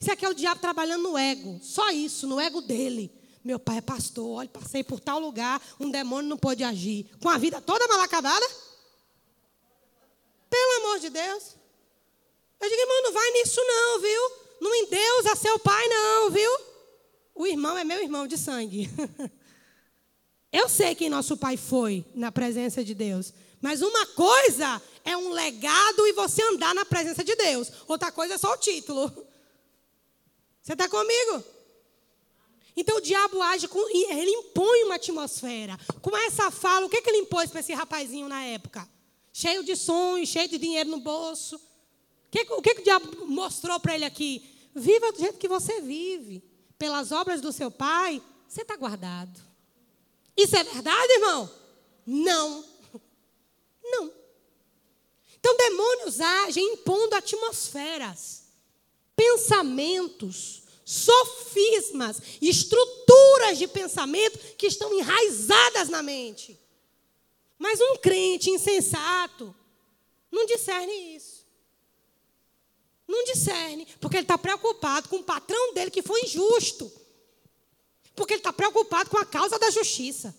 Isso 0.00 0.10
aqui 0.10 0.24
é 0.24 0.28
o 0.28 0.34
diabo 0.34 0.60
trabalhando 0.60 1.02
no 1.02 1.18
ego. 1.18 1.60
Só 1.62 1.90
isso, 1.90 2.26
no 2.26 2.40
ego 2.40 2.60
dele. 2.60 3.12
Meu 3.44 3.58
pai 3.58 3.78
é 3.78 3.80
pastor, 3.80 4.38
olha, 4.38 4.48
passei 4.48 4.84
por 4.84 5.00
tal 5.00 5.18
lugar, 5.18 5.60
um 5.80 5.90
demônio 5.90 6.28
não 6.28 6.36
pode 6.36 6.62
agir. 6.62 7.10
Com 7.20 7.28
a 7.28 7.38
vida 7.38 7.60
toda 7.60 7.88
mal 7.88 8.00
acabada? 8.00 8.46
Pelo 10.48 10.86
amor 10.86 11.00
de 11.00 11.10
Deus. 11.10 11.56
Eu 12.60 12.68
digo, 12.68 12.80
irmão, 12.80 13.02
não 13.02 13.12
vai 13.12 13.30
nisso 13.32 13.60
não, 13.60 14.00
viu? 14.00 14.30
Não 14.60 14.74
endeusa 14.74 15.34
seu 15.34 15.58
pai 15.58 15.88
não, 15.88 16.30
viu? 16.30 16.50
O 17.34 17.46
irmão 17.46 17.76
é 17.76 17.82
meu 17.82 18.00
irmão 18.00 18.26
de 18.26 18.38
sangue. 18.38 18.88
Eu 20.52 20.68
sei 20.68 20.94
quem 20.94 21.08
nosso 21.08 21.36
pai 21.36 21.56
foi 21.56 22.04
na 22.14 22.30
presença 22.30 22.84
de 22.84 22.94
Deus. 22.94 23.32
Mas 23.60 23.80
uma 23.80 24.06
coisa 24.06 24.82
é 25.02 25.16
um 25.16 25.30
legado 25.30 26.06
e 26.06 26.12
você 26.12 26.42
andar 26.42 26.74
na 26.74 26.84
presença 26.84 27.24
de 27.24 27.34
Deus. 27.34 27.72
Outra 27.88 28.12
coisa 28.12 28.34
é 28.34 28.38
só 28.38 28.52
o 28.52 28.58
título. 28.58 29.10
Você 30.60 30.74
está 30.74 30.88
comigo? 30.88 31.42
Então 32.76 32.96
o 32.96 33.00
diabo 33.00 33.40
age 33.42 33.68
com. 33.68 33.78
Ele 33.90 34.30
impõe 34.30 34.84
uma 34.84 34.94
atmosfera. 34.94 35.78
Com 36.00 36.16
essa 36.16 36.50
fala, 36.50 36.86
o 36.86 36.88
que, 36.88 37.02
que 37.02 37.10
ele 37.10 37.18
impôs 37.18 37.50
para 37.50 37.60
esse 37.60 37.72
rapazinho 37.72 38.28
na 38.28 38.42
época? 38.44 38.88
Cheio 39.32 39.62
de 39.62 39.76
sonhos, 39.76 40.28
cheio 40.28 40.48
de 40.48 40.58
dinheiro 40.58 40.90
no 40.90 41.00
bolso. 41.00 41.56
O 41.56 41.60
que, 42.30 42.40
o 42.54 42.62
que, 42.62 42.74
que 42.74 42.80
o 42.80 42.84
diabo 42.84 43.26
mostrou 43.26 43.78
para 43.78 43.94
ele 43.94 44.04
aqui? 44.04 44.48
Viva 44.74 45.12
do 45.12 45.18
jeito 45.18 45.38
que 45.38 45.48
você 45.48 45.80
vive. 45.80 46.42
Pelas 46.78 47.12
obras 47.12 47.40
do 47.40 47.52
seu 47.52 47.70
pai, 47.70 48.22
você 48.48 48.62
está 48.62 48.76
guardado. 48.76 49.40
Isso 50.36 50.56
é 50.56 50.64
verdade, 50.64 51.12
irmão? 51.12 51.50
Não. 52.06 52.64
Não. 53.84 54.12
Então, 55.38 55.56
demônios 55.56 56.20
agem 56.20 56.74
impondo 56.74 57.16
atmosferas, 57.16 58.44
pensamentos, 59.16 60.61
sofismas, 60.84 62.20
estruturas 62.40 63.58
de 63.58 63.66
pensamento 63.66 64.38
que 64.56 64.66
estão 64.66 64.92
enraizadas 64.92 65.88
na 65.88 66.02
mente. 66.02 66.58
Mas 67.58 67.80
um 67.80 67.96
crente 67.96 68.50
insensato 68.50 69.54
não 70.30 70.46
discerne 70.46 71.16
isso. 71.16 71.42
Não 73.06 73.24
discerne, 73.24 73.86
porque 74.00 74.16
ele 74.16 74.24
está 74.24 74.38
preocupado 74.38 75.08
com 75.08 75.16
o 75.16 75.24
patrão 75.24 75.74
dele 75.74 75.90
que 75.90 76.02
foi 76.02 76.22
injusto. 76.22 76.90
Porque 78.14 78.34
ele 78.34 78.40
está 78.40 78.52
preocupado 78.52 79.10
com 79.10 79.18
a 79.18 79.24
causa 79.24 79.58
da 79.58 79.70
justiça. 79.70 80.34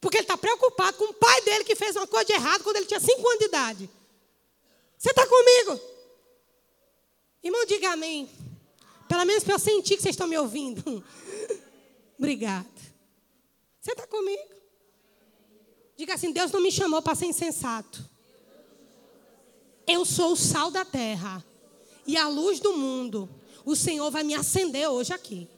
Porque 0.00 0.18
ele 0.18 0.24
está 0.24 0.36
preocupado 0.36 0.96
com 0.98 1.04
o 1.04 1.14
pai 1.14 1.40
dele 1.42 1.64
que 1.64 1.74
fez 1.74 1.96
uma 1.96 2.06
coisa 2.06 2.26
de 2.26 2.32
errado 2.32 2.62
quando 2.62 2.76
ele 2.76 2.86
tinha 2.86 3.00
cinco 3.00 3.26
anos 3.26 3.38
de 3.38 3.44
idade. 3.46 3.90
Você 4.98 5.10
está 5.10 5.26
comigo? 5.26 5.80
Irmão, 7.42 7.64
diga 7.66 7.92
amém. 7.92 8.30
Pelo 9.08 9.24
menos 9.24 9.44
para 9.44 9.54
eu 9.54 9.58
sentir 9.58 9.96
que 9.96 10.02
vocês 10.02 10.14
estão 10.14 10.26
me 10.26 10.38
ouvindo. 10.38 11.04
Obrigada. 12.18 12.68
Você 13.80 13.92
está 13.92 14.06
comigo? 14.06 14.54
Diga 15.96 16.14
assim: 16.14 16.32
Deus 16.32 16.50
não 16.50 16.60
me 16.60 16.72
chamou 16.72 17.02
para 17.02 17.14
ser 17.14 17.26
insensato. 17.26 18.04
Eu 19.86 20.04
sou 20.04 20.32
o 20.32 20.36
sal 20.36 20.70
da 20.70 20.84
terra 20.84 21.44
e 22.06 22.16
a 22.16 22.28
luz 22.28 22.60
do 22.60 22.76
mundo. 22.76 23.28
O 23.64 23.76
Senhor 23.76 24.10
vai 24.10 24.22
me 24.22 24.34
acender 24.34 24.88
hoje 24.88 25.12
aqui. 25.12 25.48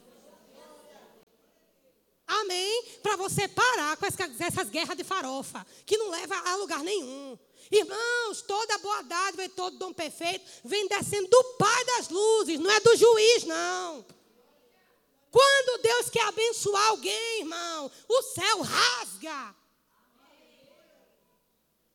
Amém? 2.27 2.83
Para 3.01 3.15
você 3.15 3.47
parar 3.47 3.95
com 3.95 4.05
essas 4.05 4.69
guerras 4.69 4.97
de 4.97 5.03
farofa, 5.03 5.65
que 5.85 5.97
não 5.97 6.09
leva 6.09 6.35
a 6.35 6.55
lugar 6.57 6.83
nenhum. 6.83 7.37
Irmãos, 7.71 8.41
toda 8.41 8.77
boa 8.77 9.01
dádiva 9.03 9.43
e 9.45 9.49
todo 9.49 9.77
dom 9.77 9.93
perfeito 9.93 10.45
vem 10.63 10.87
descendo 10.87 11.27
do 11.27 11.43
Pai 11.57 11.85
das 11.85 12.09
luzes, 12.09 12.59
não 12.59 12.71
é 12.71 12.79
do 12.79 12.95
juiz, 12.95 13.43
não. 13.43 14.05
Quando 15.29 15.81
Deus 15.81 16.09
quer 16.09 16.23
abençoar 16.23 16.87
alguém, 16.87 17.39
irmão, 17.39 17.91
o 18.07 18.21
céu 18.23 18.61
rasga. 18.61 19.55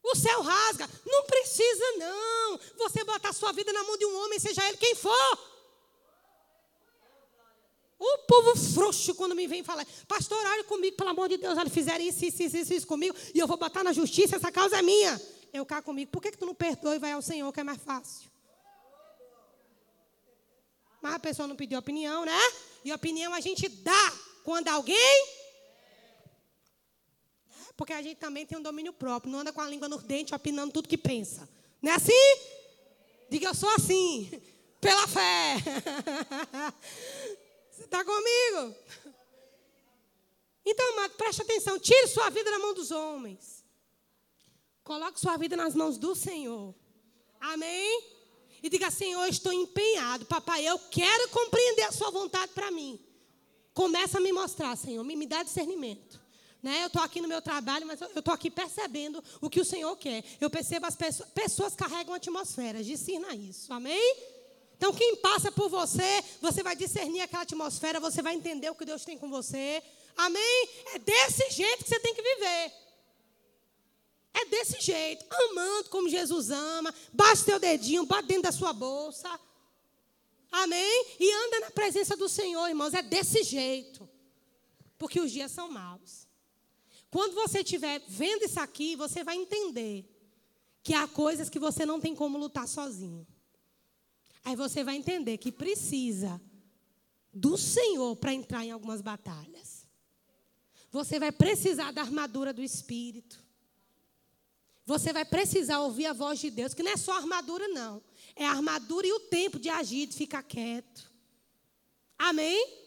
O 0.02 0.14
céu 0.14 0.42
rasga. 0.42 0.88
Não 1.06 1.24
precisa, 1.24 1.84
não. 1.96 2.60
Você 2.78 3.04
botar 3.04 3.32
sua 3.32 3.52
vida 3.52 3.72
na 3.72 3.84
mão 3.84 3.96
de 3.96 4.04
um 4.04 4.24
homem, 4.24 4.38
seja 4.38 4.66
ele 4.68 4.76
quem 4.76 4.94
for. 4.94 5.38
O 7.98 8.18
povo 8.26 8.56
frouxo 8.74 9.14
quando 9.14 9.34
me 9.34 9.46
vem 9.46 9.62
falar, 9.62 9.86
pastor, 10.08 10.44
olha 10.44 10.64
comigo, 10.64 10.96
pelo 10.96 11.10
amor 11.10 11.28
de 11.28 11.36
Deus, 11.36 11.56
eles 11.56 11.72
fizeram 11.72 12.04
isso, 12.04 12.24
isso, 12.24 12.42
isso, 12.42 12.74
isso 12.74 12.86
comigo, 12.86 13.16
e 13.32 13.38
eu 13.38 13.46
vou 13.46 13.56
botar 13.56 13.84
na 13.84 13.92
justiça, 13.92 14.34
essa 14.34 14.50
causa 14.50 14.76
é 14.76 14.82
minha. 14.82 15.20
Eu 15.52 15.66
cá 15.66 15.82
comigo, 15.82 16.10
por 16.10 16.22
que, 16.22 16.30
que 16.30 16.38
tu 16.38 16.46
não 16.46 16.54
perdoa 16.54 16.96
e 16.96 16.98
vai 16.98 17.12
ao 17.12 17.20
Senhor, 17.20 17.52
que 17.52 17.60
é 17.60 17.64
mais 17.64 17.82
fácil? 17.82 18.30
Mas 21.02 21.14
a 21.14 21.18
pessoa 21.18 21.48
não 21.48 21.56
pediu 21.56 21.78
opinião, 21.78 22.24
né? 22.24 22.38
E 22.84 22.92
opinião 22.92 23.34
a 23.34 23.40
gente 23.40 23.68
dá 23.68 24.12
quando 24.44 24.68
alguém. 24.68 25.26
Porque 27.76 27.92
a 27.92 28.00
gente 28.00 28.18
também 28.18 28.46
tem 28.46 28.56
um 28.56 28.62
domínio 28.62 28.92
próprio, 28.92 29.30
não 29.30 29.40
anda 29.40 29.52
com 29.52 29.60
a 29.60 29.68
língua 29.68 29.88
nos 29.88 30.04
dentes 30.04 30.32
opinando 30.32 30.72
tudo 30.72 30.88
que 30.88 30.96
pensa. 30.96 31.48
Não 31.82 31.90
é 31.90 31.96
assim? 31.96 32.12
Diga, 33.28 33.48
eu 33.48 33.54
sou 33.54 33.68
assim. 33.70 34.30
Pela 34.80 35.06
fé. 35.06 35.56
Você 37.70 37.84
está 37.84 38.04
comigo? 38.04 38.74
Então, 40.64 40.92
amado, 40.92 41.14
preste 41.14 41.42
atenção. 41.42 41.78
Tire 41.78 42.08
sua 42.08 42.30
vida 42.30 42.50
da 42.50 42.58
mão 42.58 42.74
dos 42.74 42.90
homens. 42.90 43.61
Coloque 44.84 45.20
sua 45.20 45.36
vida 45.36 45.56
nas 45.56 45.74
mãos 45.74 45.96
do 45.96 46.14
Senhor. 46.14 46.74
Amém? 47.40 48.12
E 48.62 48.68
diga, 48.68 48.90
Senhor, 48.90 49.26
estou 49.26 49.52
empenhado. 49.52 50.24
Papai, 50.26 50.66
eu 50.66 50.78
quero 50.78 51.28
compreender 51.30 51.82
a 51.82 51.92
sua 51.92 52.10
vontade 52.10 52.52
para 52.52 52.70
mim. 52.70 53.00
Começa 53.74 54.18
a 54.18 54.20
me 54.20 54.32
mostrar, 54.32 54.76
Senhor. 54.76 55.02
Me, 55.02 55.16
me 55.16 55.26
dá 55.26 55.42
discernimento. 55.42 56.20
Né? 56.62 56.82
Eu 56.82 56.86
estou 56.86 57.02
aqui 57.02 57.20
no 57.20 57.26
meu 57.26 57.42
trabalho, 57.42 57.86
mas 57.86 58.00
eu 58.00 58.08
estou 58.08 58.32
aqui 58.32 58.50
percebendo 58.50 59.22
o 59.40 59.50
que 59.50 59.60
o 59.60 59.64
Senhor 59.64 59.96
quer. 59.96 60.24
Eu 60.40 60.48
percebo 60.48 60.86
as 60.86 60.94
pessoas, 60.94 61.28
pessoas 61.30 61.74
carregam 61.74 62.14
atmosferas. 62.14 62.86
Discerna 62.86 63.34
isso. 63.34 63.72
Amém? 63.72 64.16
Então, 64.76 64.92
quem 64.92 65.16
passa 65.16 65.50
por 65.50 65.68
você, 65.68 66.24
você 66.40 66.62
vai 66.62 66.76
discernir 66.76 67.20
aquela 67.20 67.42
atmosfera, 67.42 68.00
você 68.00 68.20
vai 68.20 68.34
entender 68.34 68.70
o 68.70 68.74
que 68.74 68.84
Deus 68.84 69.04
tem 69.04 69.18
com 69.18 69.28
você. 69.28 69.82
Amém? 70.16 70.68
É 70.94 70.98
desse 70.98 71.50
jeito 71.50 71.84
que 71.84 71.88
você 71.88 72.00
tem 72.00 72.14
que 72.14 72.22
viver. 72.22 72.81
É 74.34 74.46
desse 74.46 74.80
jeito, 74.80 75.24
amando 75.30 75.90
como 75.90 76.08
Jesus 76.08 76.50
ama. 76.50 76.94
Baixa 77.12 77.44
teu 77.44 77.58
dedinho, 77.58 78.06
bate 78.06 78.28
dentro 78.28 78.44
da 78.44 78.52
sua 78.52 78.72
bolsa. 78.72 79.28
Amém? 80.50 81.06
E 81.18 81.32
anda 81.46 81.60
na 81.60 81.70
presença 81.70 82.16
do 82.16 82.28
Senhor, 82.28 82.68
irmãos. 82.68 82.94
É 82.94 83.02
desse 83.02 83.42
jeito. 83.42 84.08
Porque 84.98 85.20
os 85.20 85.30
dias 85.30 85.50
são 85.50 85.70
maus. 85.70 86.26
Quando 87.10 87.34
você 87.34 87.60
estiver 87.60 88.02
vendo 88.08 88.44
isso 88.44 88.60
aqui, 88.60 88.96
você 88.96 89.22
vai 89.22 89.36
entender 89.36 90.08
que 90.82 90.94
há 90.94 91.06
coisas 91.06 91.48
que 91.50 91.58
você 91.58 91.84
não 91.84 92.00
tem 92.00 92.14
como 92.14 92.38
lutar 92.38 92.66
sozinho. 92.66 93.26
Aí 94.44 94.56
você 94.56 94.82
vai 94.82 94.96
entender 94.96 95.38
que 95.38 95.52
precisa 95.52 96.40
do 97.32 97.56
Senhor 97.56 98.16
para 98.16 98.34
entrar 98.34 98.64
em 98.64 98.70
algumas 98.70 99.00
batalhas. 99.00 99.86
Você 100.90 101.18
vai 101.18 101.32
precisar 101.32 101.92
da 101.92 102.02
armadura 102.02 102.52
do 102.52 102.62
Espírito. 102.62 103.42
Você 104.84 105.12
vai 105.12 105.24
precisar 105.24 105.80
ouvir 105.80 106.06
a 106.06 106.12
voz 106.12 106.38
de 106.38 106.50
Deus, 106.50 106.74
que 106.74 106.82
não 106.82 106.92
é 106.92 106.96
só 106.96 107.12
armadura, 107.12 107.68
não. 107.68 108.02
É 108.34 108.44
a 108.44 108.50
armadura 108.50 109.06
e 109.06 109.12
o 109.12 109.20
tempo 109.20 109.58
de 109.58 109.68
agir, 109.68 110.06
de 110.06 110.16
ficar 110.16 110.42
quieto. 110.42 111.10
Amém? 112.18 112.82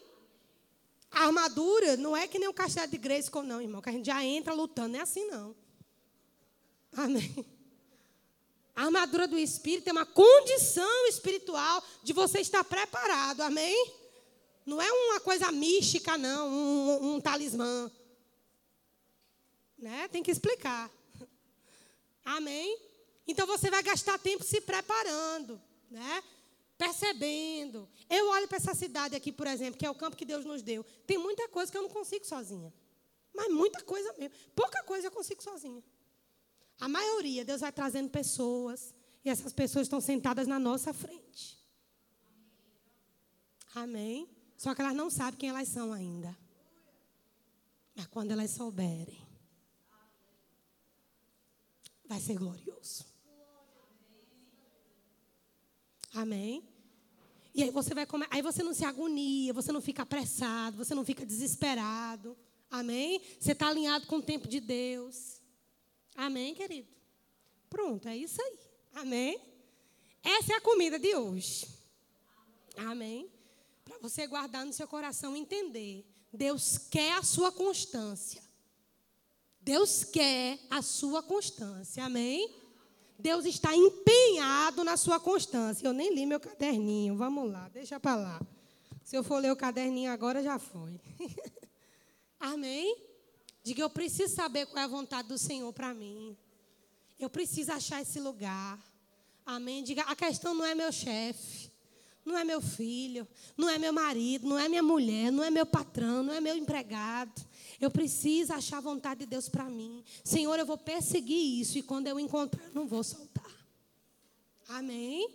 A 1.10 1.24
armadura 1.24 1.96
não 1.96 2.16
é 2.16 2.28
que 2.28 2.38
nem 2.38 2.48
o 2.48 2.54
castelo 2.54 2.90
de 2.90 2.98
Grayskull, 2.98 3.42
não, 3.42 3.60
irmão, 3.60 3.80
que 3.80 3.88
a 3.88 3.92
gente 3.92 4.06
já 4.06 4.22
entra 4.22 4.52
lutando. 4.52 4.88
Não 4.88 4.98
é 4.98 5.02
assim, 5.02 5.26
não. 5.26 5.56
Amém? 6.92 7.46
A 8.74 8.84
armadura 8.84 9.26
do 9.26 9.38
Espírito 9.38 9.88
é 9.88 9.92
uma 9.92 10.04
condição 10.04 11.06
espiritual 11.06 11.82
de 12.02 12.12
você 12.12 12.40
estar 12.40 12.62
preparado. 12.62 13.40
Amém? 13.40 13.94
Não 14.66 14.82
é 14.82 14.90
uma 14.90 15.20
coisa 15.20 15.50
mística, 15.50 16.18
não, 16.18 16.48
um, 16.48 17.14
um, 17.14 17.20
talismã. 17.20 17.90
Né? 19.78 20.08
Tem 20.08 20.22
que 20.22 20.30
explicar. 20.30 20.90
Amém? 22.26 22.76
Então 23.24 23.46
você 23.46 23.70
vai 23.70 23.84
gastar 23.84 24.18
tempo 24.18 24.42
se 24.42 24.60
preparando, 24.60 25.62
né? 25.88 26.22
Percebendo. 26.76 27.88
Eu 28.10 28.28
olho 28.30 28.48
para 28.48 28.56
essa 28.56 28.74
cidade 28.74 29.14
aqui, 29.14 29.30
por 29.30 29.46
exemplo, 29.46 29.78
que 29.78 29.86
é 29.86 29.90
o 29.90 29.94
campo 29.94 30.16
que 30.16 30.24
Deus 30.24 30.44
nos 30.44 30.60
deu. 30.60 30.84
Tem 31.06 31.16
muita 31.16 31.48
coisa 31.48 31.70
que 31.70 31.78
eu 31.78 31.82
não 31.82 31.88
consigo 31.88 32.26
sozinha. 32.26 32.74
Mas 33.32 33.48
muita 33.52 33.80
coisa 33.82 34.12
mesmo. 34.18 34.36
Pouca 34.56 34.82
coisa 34.82 35.06
eu 35.06 35.12
consigo 35.12 35.40
sozinha. 35.40 35.82
A 36.80 36.88
maioria, 36.88 37.44
Deus 37.44 37.60
vai 37.60 37.70
trazendo 37.70 38.10
pessoas. 38.10 38.92
E 39.24 39.30
essas 39.30 39.52
pessoas 39.52 39.86
estão 39.86 40.00
sentadas 40.00 40.46
na 40.48 40.58
nossa 40.58 40.92
frente. 40.92 41.56
Amém? 43.74 44.28
Só 44.56 44.74
que 44.74 44.80
elas 44.80 44.94
não 44.94 45.10
sabem 45.10 45.38
quem 45.38 45.48
elas 45.48 45.68
são 45.68 45.92
ainda. 45.92 46.36
Mas 47.94 48.06
quando 48.06 48.32
elas 48.32 48.50
souberem, 48.50 49.25
vai 52.08 52.20
ser 52.20 52.34
glorioso. 52.34 53.04
Amém? 56.14 56.66
E 57.54 57.62
aí 57.62 57.70
você 57.70 57.94
vai 57.94 58.06
comer, 58.06 58.26
aí 58.30 58.42
você 58.42 58.62
não 58.62 58.74
se 58.74 58.84
agonia, 58.84 59.52
você 59.52 59.72
não 59.72 59.80
fica 59.80 60.02
apressado, 60.02 60.76
você 60.76 60.94
não 60.94 61.04
fica 61.04 61.24
desesperado. 61.24 62.36
Amém? 62.70 63.20
Você 63.40 63.52
está 63.52 63.68
alinhado 63.68 64.06
com 64.06 64.16
o 64.16 64.22
tempo 64.22 64.46
de 64.46 64.60
Deus. 64.60 65.40
Amém, 66.14 66.54
querido? 66.54 66.88
Pronto, 67.68 68.08
é 68.08 68.16
isso 68.16 68.40
aí. 68.40 68.58
Amém? 68.94 69.40
Essa 70.22 70.54
é 70.54 70.56
a 70.56 70.60
comida 70.60 70.98
de 70.98 71.14
hoje. 71.14 71.66
Amém? 72.76 73.30
Para 73.84 73.98
você 73.98 74.26
guardar 74.26 74.66
no 74.66 74.72
seu 74.72 74.88
coração 74.88 75.36
e 75.36 75.40
entender. 75.40 76.04
Deus 76.32 76.76
quer 76.76 77.12
a 77.12 77.22
sua 77.22 77.52
constância. 77.52 78.42
Deus 79.66 80.04
quer 80.04 80.60
a 80.70 80.80
sua 80.80 81.24
constância. 81.24 82.04
Amém? 82.04 82.54
Deus 83.18 83.44
está 83.44 83.74
empenhado 83.74 84.84
na 84.84 84.96
sua 84.96 85.18
constância. 85.18 85.84
Eu 85.84 85.92
nem 85.92 86.14
li 86.14 86.24
meu 86.24 86.38
caderninho. 86.38 87.16
Vamos 87.16 87.50
lá, 87.50 87.68
deixa 87.70 87.98
para 87.98 88.14
lá. 88.14 88.40
Se 89.02 89.16
eu 89.16 89.24
for 89.24 89.38
ler 89.38 89.50
o 89.50 89.56
caderninho 89.56 90.12
agora, 90.12 90.40
já 90.40 90.56
foi. 90.56 91.00
Amém? 92.38 92.96
Diga, 93.64 93.82
eu 93.82 93.90
preciso 93.90 94.32
saber 94.36 94.66
qual 94.66 94.78
é 94.78 94.84
a 94.84 94.86
vontade 94.86 95.26
do 95.26 95.36
Senhor 95.36 95.72
para 95.72 95.92
mim. 95.92 96.36
Eu 97.18 97.28
preciso 97.28 97.72
achar 97.72 98.00
esse 98.00 98.20
lugar. 98.20 98.78
Amém? 99.44 99.82
Diga, 99.82 100.02
a 100.02 100.14
questão 100.14 100.54
não 100.54 100.64
é 100.64 100.76
meu 100.76 100.92
chefe, 100.92 101.72
não 102.24 102.38
é 102.38 102.44
meu 102.44 102.60
filho, 102.60 103.26
não 103.56 103.68
é 103.68 103.78
meu 103.78 103.92
marido, 103.92 104.46
não 104.46 104.60
é 104.60 104.68
minha 104.68 104.82
mulher, 104.82 105.32
não 105.32 105.42
é 105.42 105.50
meu 105.50 105.66
patrão, 105.66 106.22
não 106.22 106.32
é 106.32 106.40
meu 106.40 106.56
empregado. 106.56 107.44
Eu 107.80 107.90
preciso 107.90 108.52
achar 108.52 108.78
a 108.78 108.80
vontade 108.80 109.20
de 109.20 109.26
Deus 109.26 109.48
para 109.48 109.64
mim. 109.64 110.02
Senhor, 110.24 110.58
eu 110.58 110.66
vou 110.66 110.78
perseguir 110.78 111.60
isso 111.60 111.78
e 111.78 111.82
quando 111.82 112.06
eu 112.06 112.18
encontrar, 112.18 112.64
eu 112.64 112.74
não 112.74 112.86
vou 112.86 113.04
soltar. 113.04 113.44
Amém? 114.68 115.28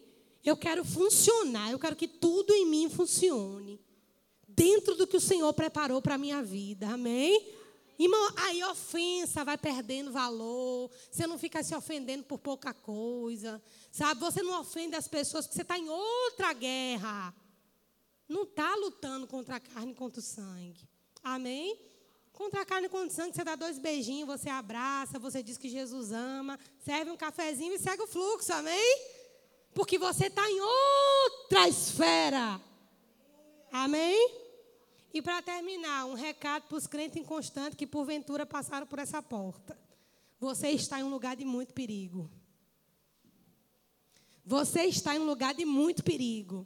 Eu 0.44 0.58
quero 0.58 0.84
funcionar, 0.84 1.72
eu 1.72 1.80
quero 1.80 1.96
que 1.96 2.08
tudo 2.08 2.54
em 2.54 2.66
mim 2.66 2.90
funcione. 2.90 3.80
Dentro 4.48 4.96
do 4.96 5.08
que 5.08 5.18
o 5.18 5.22
Senhor 5.22 5.54
preparou 5.54 6.02
para 6.02 6.16
a 6.16 6.18
minha 6.18 6.42
vida. 6.42 6.90
Amém? 6.90 7.54
Irmão, 7.98 8.34
aí 8.36 8.64
ofensa 8.64 9.46
vai 9.46 9.58
perdendo 9.58 10.12
valor. 10.12 10.90
Você 11.12 11.28
não 11.28 11.38
fica 11.38 11.62
se 11.62 11.76
ofendendo 11.76 12.24
por 12.24 12.40
pouca 12.40 12.74
coisa. 12.74 13.62
Sabe? 13.92 14.20
Você 14.22 14.42
não 14.42 14.60
ofende 14.60 14.96
as 14.96 15.08
pessoas 15.08 15.46
porque 15.46 15.56
você 15.56 15.62
está 15.62 15.78
em 15.78 15.88
outra 15.88 16.52
guerra. 16.54 17.34
Não 18.28 18.44
está 18.44 18.76
lutando 18.76 19.28
contra 19.28 19.58
a 19.58 19.60
carne 19.60 19.92
e 19.92 19.96
contra 19.96 20.20
o 20.20 20.24
sangue. 20.24 20.90
Amém? 21.24 21.78
Contra 22.42 22.62
a 22.62 22.66
carne 22.66 22.88
e 22.88 22.90
contra 22.90 23.08
o 23.08 23.12
sangue, 23.12 23.36
você 23.36 23.44
dá 23.44 23.56
dois 23.56 23.78
beijinhos, 23.78 24.26
você 24.26 24.50
abraça, 24.50 25.20
você 25.20 25.44
diz 25.44 25.60
que 25.60 25.70
Jesus 25.70 26.12
ama, 26.12 26.58
serve 26.80 27.12
um 27.12 27.16
cafezinho 27.16 27.72
e 27.72 27.78
segue 27.78 28.02
o 28.02 28.08
fluxo, 28.08 28.52
amém? 28.52 28.98
Porque 29.76 30.00
você 30.00 30.26
está 30.26 30.50
em 30.50 30.60
outra 30.60 31.68
esfera. 31.68 32.60
Amém? 33.72 34.40
E 35.14 35.22
para 35.22 35.40
terminar, 35.44 36.08
um 36.08 36.16
recado 36.16 36.64
para 36.64 36.78
os 36.80 36.88
crentes 36.88 37.22
inconstantes 37.22 37.78
que 37.78 37.86
porventura 37.86 38.44
passaram 38.44 38.88
por 38.88 38.98
essa 38.98 39.22
porta. 39.22 39.80
Você 40.40 40.70
está 40.70 41.00
em 41.00 41.04
um 41.04 41.12
lugar 41.12 41.36
de 41.36 41.46
muito 41.46 41.76
perigo. 41.76 42.28
Você 44.44 44.86
está 44.86 45.16
em 45.16 45.20
um 45.20 45.26
lugar 45.26 45.54
de 45.54 45.64
muito 45.64 46.04
perigo. 46.04 46.66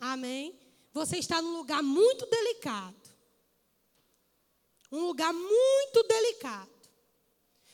Amém? 0.00 0.58
Você 0.92 1.18
está 1.18 1.40
num 1.40 1.58
lugar 1.58 1.80
muito 1.80 2.26
delicado. 2.26 3.13
Um 4.94 5.06
lugar 5.06 5.32
muito 5.32 6.02
delicado. 6.06 6.70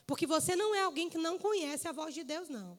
Porque 0.06 0.26
você 0.26 0.56
não 0.56 0.74
é 0.74 0.80
alguém 0.80 1.10
que 1.10 1.18
não 1.18 1.38
conhece 1.38 1.86
a 1.86 1.92
voz 1.92 2.14
de 2.14 2.24
Deus, 2.24 2.48
não. 2.48 2.78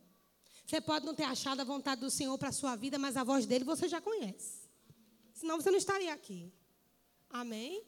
Você 0.65 0.81
pode 0.81 1.05
não 1.05 1.13
ter 1.13 1.25
achado 1.25 1.59
a 1.59 1.63
vontade 1.63 2.01
do 2.01 2.09
Senhor 2.09 2.35
para 2.39 2.49
a 2.49 2.51
sua 2.51 2.75
vida, 2.75 2.97
mas 2.97 3.15
a 3.15 3.23
voz 3.23 3.45
dele 3.45 3.63
você 3.63 3.87
já 3.87 4.01
conhece. 4.01 4.67
Senão 5.31 5.61
você 5.61 5.69
não 5.69 5.77
estaria 5.77 6.11
aqui. 6.11 6.51
Amém? 7.29 7.83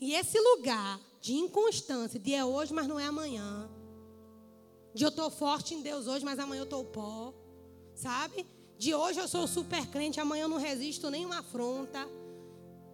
E 0.00 0.12
esse 0.12 0.40
lugar 0.40 1.00
de 1.20 1.34
inconstância, 1.34 2.18
de 2.18 2.34
é 2.34 2.44
hoje, 2.44 2.74
mas 2.74 2.88
não 2.88 2.98
é 2.98 3.04
amanhã. 3.04 3.70
De 4.92 5.04
eu 5.04 5.10
estou 5.10 5.30
forte 5.30 5.74
em 5.74 5.82
Deus 5.82 6.08
hoje, 6.08 6.24
mas 6.24 6.40
amanhã 6.40 6.62
eu 6.62 6.64
estou 6.64 6.84
pó. 6.84 7.32
Sabe? 7.94 8.44
De 8.76 8.92
hoje 8.92 9.20
eu 9.20 9.28
sou 9.28 9.46
super 9.46 9.86
crente, 9.86 10.18
amanhã 10.18 10.42
eu 10.42 10.48
não 10.48 10.56
resisto 10.56 11.10
nenhuma 11.10 11.38
afronta. 11.38 12.08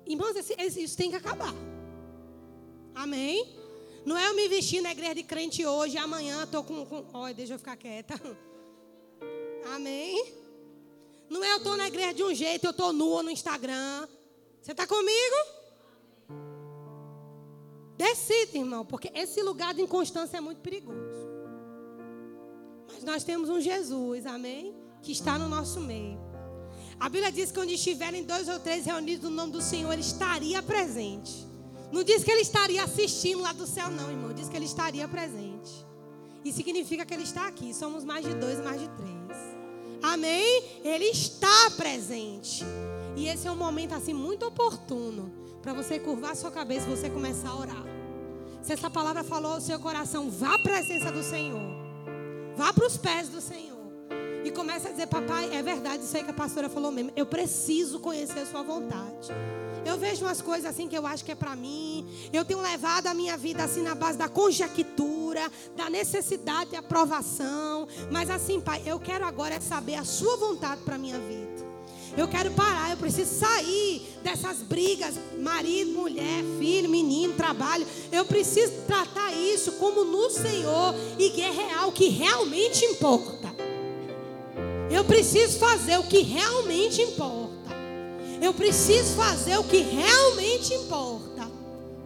Irmãos, 0.04 0.36
isso 0.36 0.96
tem 0.96 1.08
que 1.08 1.16
acabar. 1.16 1.54
Amém? 2.96 3.54
Não 4.06 4.16
é 4.16 4.26
eu 4.26 4.34
me 4.34 4.48
vestir 4.48 4.80
na 4.80 4.90
igreja 4.90 5.16
de 5.16 5.22
crente 5.22 5.66
hoje 5.66 5.96
e 5.96 5.98
amanhã 5.98 6.44
estou 6.44 6.64
com, 6.64 6.86
com. 6.86 7.04
Olha, 7.12 7.34
deixa 7.34 7.52
eu 7.52 7.58
ficar 7.58 7.76
quieta. 7.76 8.14
Amém? 9.74 10.32
Não 11.28 11.44
é 11.44 11.52
eu 11.52 11.58
estou 11.58 11.76
na 11.76 11.88
igreja 11.88 12.14
de 12.14 12.24
um 12.24 12.34
jeito, 12.34 12.64
eu 12.64 12.70
estou 12.70 12.92
nua 12.94 13.22
no 13.22 13.30
Instagram. 13.30 14.08
Você 14.62 14.72
está 14.72 14.86
comigo? 14.86 15.36
Decide, 17.98 18.58
irmão, 18.58 18.84
porque 18.84 19.10
esse 19.14 19.42
lugar 19.42 19.74
de 19.74 19.82
inconstância 19.82 20.38
é 20.38 20.40
muito 20.40 20.60
perigoso. 20.60 21.26
Mas 22.90 23.04
nós 23.04 23.24
temos 23.24 23.50
um 23.50 23.60
Jesus, 23.60 24.24
amém? 24.24 24.74
Que 25.02 25.12
está 25.12 25.38
no 25.38 25.48
nosso 25.48 25.80
meio. 25.80 26.18
A 26.98 27.10
Bíblia 27.10 27.30
diz 27.30 27.52
que 27.52 27.60
onde 27.60 27.74
estiverem 27.74 28.24
dois 28.24 28.48
ou 28.48 28.58
três 28.58 28.86
reunidos 28.86 29.28
no 29.28 29.36
nome 29.36 29.52
do 29.52 29.60
Senhor, 29.60 29.92
Ele 29.92 30.00
estaria 30.00 30.62
presente. 30.62 31.45
Não 31.92 32.02
diz 32.02 32.24
que 32.24 32.30
Ele 32.30 32.42
estaria 32.42 32.82
assistindo 32.82 33.42
lá 33.42 33.52
do 33.52 33.66
céu, 33.66 33.90
não, 33.90 34.10
irmão. 34.10 34.32
Diz 34.32 34.48
que 34.48 34.56
Ele 34.56 34.64
estaria 34.64 35.06
presente. 35.06 35.86
E 36.44 36.52
significa 36.52 37.04
que 37.04 37.14
Ele 37.14 37.22
está 37.22 37.46
aqui. 37.46 37.72
Somos 37.74 38.04
mais 38.04 38.24
de 38.24 38.34
dois, 38.34 38.60
mais 38.60 38.80
de 38.80 38.88
três. 38.88 39.56
Amém? 40.02 40.62
Ele 40.84 41.06
está 41.06 41.70
presente. 41.76 42.64
E 43.16 43.28
esse 43.28 43.48
é 43.48 43.50
um 43.50 43.56
momento 43.56 43.94
assim 43.94 44.12
muito 44.12 44.46
oportuno 44.46 45.32
para 45.62 45.72
você 45.72 45.98
curvar 45.98 46.36
sua 46.36 46.50
cabeça 46.50 46.86
e 46.86 46.96
você 46.96 47.10
começar 47.10 47.48
a 47.48 47.56
orar. 47.56 47.84
Se 48.62 48.72
essa 48.72 48.90
palavra 48.90 49.24
falou 49.24 49.52
ao 49.52 49.60
seu 49.60 49.78
coração, 49.78 50.30
vá 50.30 50.54
à 50.54 50.58
presença 50.58 51.10
do 51.10 51.22
Senhor. 51.22 51.60
Vá 52.56 52.72
para 52.72 52.86
os 52.86 52.96
pés 52.96 53.28
do 53.28 53.40
Senhor. 53.40 53.75
E 54.46 54.50
comece 54.52 54.86
a 54.86 54.92
dizer, 54.92 55.08
papai, 55.08 55.52
é 55.52 55.60
verdade 55.60 56.04
isso 56.04 56.16
aí 56.16 56.22
que 56.22 56.30
a 56.30 56.32
pastora 56.32 56.68
falou 56.68 56.92
mesmo. 56.92 57.10
Eu 57.16 57.26
preciso 57.26 57.98
conhecer 57.98 58.38
a 58.38 58.46
sua 58.46 58.62
vontade. 58.62 59.32
Eu 59.84 59.98
vejo 59.98 60.24
umas 60.24 60.40
coisas 60.40 60.70
assim 60.70 60.86
que 60.86 60.96
eu 60.96 61.04
acho 61.04 61.24
que 61.24 61.32
é 61.32 61.34
para 61.34 61.56
mim. 61.56 62.06
Eu 62.32 62.44
tenho 62.44 62.60
levado 62.60 63.08
a 63.08 63.14
minha 63.14 63.36
vida 63.36 63.64
assim 63.64 63.82
na 63.82 63.96
base 63.96 64.16
da 64.16 64.28
conjectura, 64.28 65.50
da 65.76 65.90
necessidade 65.90 66.70
de 66.70 66.76
aprovação. 66.76 67.88
Mas 68.08 68.30
assim, 68.30 68.60
pai, 68.60 68.82
eu 68.86 69.00
quero 69.00 69.24
agora 69.24 69.60
saber 69.60 69.96
a 69.96 70.04
sua 70.04 70.36
vontade 70.36 70.80
para 70.82 70.96
minha 70.96 71.18
vida. 71.18 71.66
Eu 72.16 72.28
quero 72.28 72.50
parar, 72.52 72.90
eu 72.90 72.96
preciso 72.96 73.40
sair 73.40 74.16
dessas 74.22 74.62
brigas, 74.62 75.16
marido, 75.38 75.90
mulher, 75.90 76.44
filho, 76.58 76.88
menino, 76.88 77.34
trabalho. 77.34 77.86
Eu 78.10 78.24
preciso 78.24 78.72
tratar 78.86 79.32
isso 79.32 79.72
como 79.72 80.04
no 80.04 80.30
Senhor 80.30 80.94
e 81.18 81.30
que 81.30 81.42
é 81.42 81.50
real, 81.50 81.90
que 81.90 82.08
realmente 82.08 82.84
importa. 82.84 83.35
Eu 84.90 85.04
preciso 85.04 85.58
fazer 85.58 85.98
o 85.98 86.04
que 86.04 86.20
realmente 86.22 87.02
importa. 87.02 87.74
Eu 88.40 88.54
preciso 88.54 89.14
fazer 89.14 89.56
o 89.58 89.64
que 89.64 89.78
realmente 89.78 90.74
importa. 90.74 91.50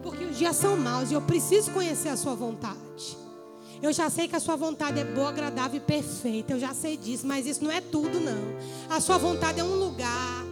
Porque 0.01 0.23
os 0.23 0.37
dias 0.37 0.55
são 0.55 0.75
maus 0.75 1.11
e 1.11 1.13
eu 1.13 1.21
preciso 1.21 1.71
conhecer 1.71 2.09
a 2.09 2.17
sua 2.17 2.33
vontade. 2.33 3.17
Eu 3.81 3.91
já 3.91 4.09
sei 4.09 4.27
que 4.27 4.35
a 4.35 4.39
sua 4.39 4.55
vontade 4.55 4.99
é 4.99 5.03
boa, 5.03 5.29
agradável 5.29 5.77
e 5.77 5.79
perfeita. 5.79 6.53
Eu 6.53 6.59
já 6.59 6.73
sei 6.73 6.97
disso, 6.97 7.25
mas 7.25 7.45
isso 7.45 7.63
não 7.63 7.71
é 7.71 7.81
tudo, 7.81 8.19
não. 8.19 8.55
A 8.89 8.99
sua 8.99 9.17
vontade 9.17 9.59
é 9.59 9.63
um 9.63 9.75
lugar. 9.75 10.50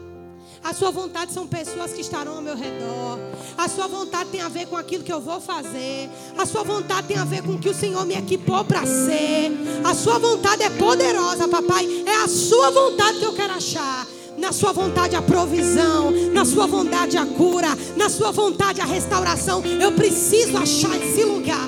A 0.64 0.74
sua 0.74 0.92
vontade 0.92 1.34
são 1.34 1.48
pessoas 1.48 1.94
que 1.94 2.02
estarão 2.02 2.36
ao 2.36 2.42
meu 2.42 2.56
redor. 2.56 3.18
A 3.58 3.68
sua 3.68 3.88
vontade 3.88 4.30
tem 4.30 4.42
a 4.42 4.50
ver 4.50 4.68
com 4.68 4.76
aquilo 4.76 5.04
que 5.04 5.12
eu 5.12 5.22
vou 5.22 5.40
fazer. 5.40 6.10
A 6.38 6.46
sua 6.46 6.64
vontade 6.64 7.08
tem 7.08 7.18
a 7.18 7.24
ver 7.24 7.42
com 7.42 7.54
o 7.54 7.60
que 7.60 7.70
o 7.70 7.74
Senhor 7.74 8.06
me 8.06 8.16
equipou 8.16 8.64
para 8.66 8.86
ser. 8.86 9.52
A 9.84 9.94
sua 9.94 10.20
vontade 10.20 10.64
é 10.64 10.70
poderosa, 10.70 11.48
papai. 11.48 11.88
É 12.06 12.24
a 12.24 12.28
sua 12.28 12.72
vontade 12.72 13.20
que 13.20 13.26
eu 13.26 13.34
quero 13.34 13.54
achar. 13.54 14.06
Na 14.38 14.52
sua 14.54 14.72
vontade 14.72 15.16
a 15.16 15.22
provisão, 15.22 16.12
na 16.34 16.46
sua 16.46 16.66
vontade 16.66 17.18
a 17.18 17.26
cura, 17.26 17.78
na 17.98 18.10
sua 18.10 18.32
vontade 18.32 18.80
a 18.80 18.86
restauração. 18.86 19.64
Eu 19.66 19.92
preciso 19.94 20.58
achar 20.58 20.96
esse 20.96 21.24
lugar. 21.24 21.68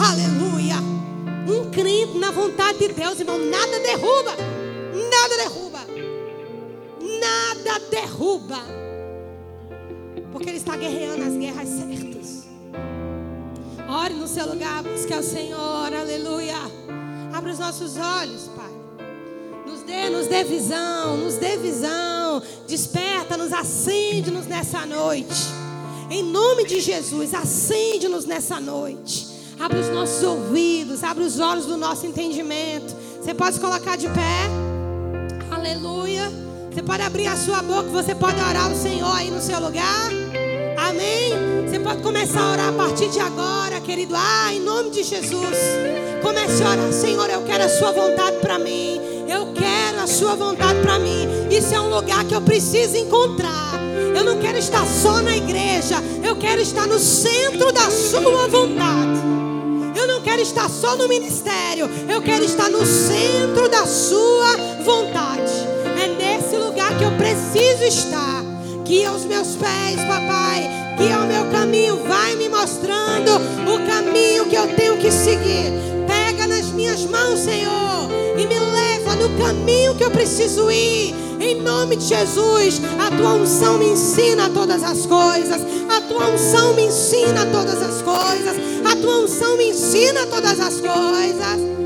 Aleluia. 0.00 0.76
Um 1.48 1.70
crente 1.70 2.18
na 2.18 2.30
vontade 2.30 2.78
de 2.78 2.88
Deus, 2.88 3.20
irmão, 3.20 3.38
nada 3.38 3.78
derruba. 3.80 4.36
Nada 5.10 5.36
derruba 5.36 5.69
nada 7.20 7.78
derruba. 7.90 8.58
Porque 10.32 10.48
Ele 10.48 10.58
está 10.58 10.76
guerreando 10.76 11.24
as 11.24 11.34
guerras 11.34 11.68
certas. 11.68 12.40
Ore 13.88 14.14
no 14.14 14.28
seu 14.28 14.46
lugar, 14.46 14.82
busque 14.82 15.12
ao 15.12 15.22
Senhor, 15.22 15.92
aleluia. 15.92 16.56
Abra 17.32 17.52
os 17.52 17.58
nossos 17.58 17.96
olhos, 17.96 18.48
Pai. 18.56 18.70
Nos 19.66 19.82
dê, 19.82 20.08
nos 20.08 20.26
dê 20.26 20.44
visão, 20.44 21.16
nos 21.16 21.36
dê 21.36 21.56
visão. 21.56 22.42
Desperta-nos, 22.66 23.52
acende-nos 23.52 24.46
nessa 24.46 24.86
noite. 24.86 25.60
Em 26.08 26.22
nome 26.22 26.64
de 26.64 26.80
Jesus, 26.80 27.34
acende-nos 27.34 28.24
nessa 28.24 28.60
noite. 28.60 29.28
Abre 29.58 29.78
os 29.78 29.88
nossos 29.88 30.22
ouvidos, 30.22 31.04
abre 31.04 31.22
os 31.22 31.38
olhos 31.38 31.66
do 31.66 31.76
nosso 31.76 32.06
entendimento. 32.06 32.96
Você 33.20 33.34
pode 33.34 33.60
colocar 33.60 33.96
de 33.96 34.08
pé. 34.08 34.48
Aleluia. 35.50 36.49
Você 36.72 36.82
pode 36.82 37.02
abrir 37.02 37.26
a 37.26 37.36
sua 37.36 37.60
boca, 37.62 37.88
você 37.90 38.14
pode 38.14 38.36
orar 38.40 38.66
ao 38.66 38.76
Senhor 38.76 39.12
aí 39.12 39.28
no 39.28 39.40
seu 39.40 39.58
lugar. 39.58 40.08
Amém? 40.78 41.32
Você 41.68 41.80
pode 41.80 42.00
começar 42.00 42.40
a 42.40 42.52
orar 42.52 42.68
a 42.68 42.72
partir 42.72 43.08
de 43.08 43.18
agora, 43.18 43.80
querido. 43.80 44.14
Ah, 44.16 44.54
em 44.54 44.60
nome 44.60 44.90
de 44.90 45.02
Jesus. 45.02 45.58
Comece 46.22 46.62
a 46.62 46.70
orar, 46.70 46.92
Senhor, 46.92 47.28
eu 47.28 47.42
quero 47.42 47.64
a 47.64 47.68
sua 47.68 47.90
vontade 47.90 48.36
para 48.36 48.56
mim. 48.56 49.00
Eu 49.28 49.52
quero 49.52 50.00
a 50.00 50.06
sua 50.06 50.36
vontade 50.36 50.80
para 50.80 51.00
mim. 51.00 51.26
Isso 51.50 51.74
é 51.74 51.80
um 51.80 51.90
lugar 51.90 52.24
que 52.24 52.36
eu 52.36 52.40
preciso 52.40 52.96
encontrar. 52.96 53.80
Eu 54.16 54.22
não 54.22 54.38
quero 54.38 54.58
estar 54.58 54.86
só 54.86 55.20
na 55.20 55.36
igreja. 55.36 55.96
Eu 56.22 56.36
quero 56.36 56.60
estar 56.60 56.86
no 56.86 57.00
centro 57.00 57.72
da 57.72 57.90
sua 57.90 58.46
vontade. 58.46 59.18
Eu 59.96 60.06
não 60.06 60.20
quero 60.20 60.40
estar 60.40 60.70
só 60.70 60.94
no 60.94 61.08
ministério. 61.08 61.90
Eu 62.08 62.22
quero 62.22 62.44
estar 62.44 62.70
no 62.70 62.86
centro 62.86 63.68
da 63.68 63.84
sua 63.86 64.56
vontade 64.84 65.79
que 67.00 67.04
eu 67.04 67.12
preciso 67.12 67.84
estar. 67.84 68.44
Guia 68.84 69.10
os 69.10 69.24
meus 69.24 69.56
pés, 69.56 69.96
papai. 70.06 70.68
Guia 70.98 71.20
o 71.20 71.26
meu 71.26 71.50
caminho. 71.50 71.96
Vai 72.06 72.36
me 72.36 72.46
mostrando 72.50 73.36
o 73.66 73.86
caminho 73.86 74.44
que 74.44 74.54
eu 74.54 74.68
tenho 74.76 74.98
que 74.98 75.10
seguir. 75.10 75.72
Pega 76.06 76.46
nas 76.46 76.66
minhas 76.66 77.06
mãos, 77.06 77.40
Senhor. 77.40 78.10
E 78.36 78.46
me 78.46 78.58
leva 78.58 79.16
no 79.16 79.30
caminho 79.42 79.94
que 79.94 80.04
eu 80.04 80.10
preciso 80.10 80.70
ir. 80.70 81.14
Em 81.40 81.62
nome 81.62 81.96
de 81.96 82.04
Jesus, 82.04 82.82
a 82.98 83.10
tua 83.16 83.32
unção 83.32 83.78
me 83.78 83.86
ensina 83.86 84.50
todas 84.50 84.82
as 84.82 85.06
coisas. 85.06 85.62
A 85.88 86.02
tua 86.02 86.28
unção 86.28 86.74
me 86.74 86.82
ensina 86.82 87.46
todas 87.46 87.80
as 87.80 88.02
coisas. 88.02 88.56
A 88.84 88.94
tua 88.96 89.20
unção 89.20 89.56
me 89.56 89.70
ensina 89.70 90.26
todas 90.26 90.60
as 90.60 90.74
coisas. 90.82 91.79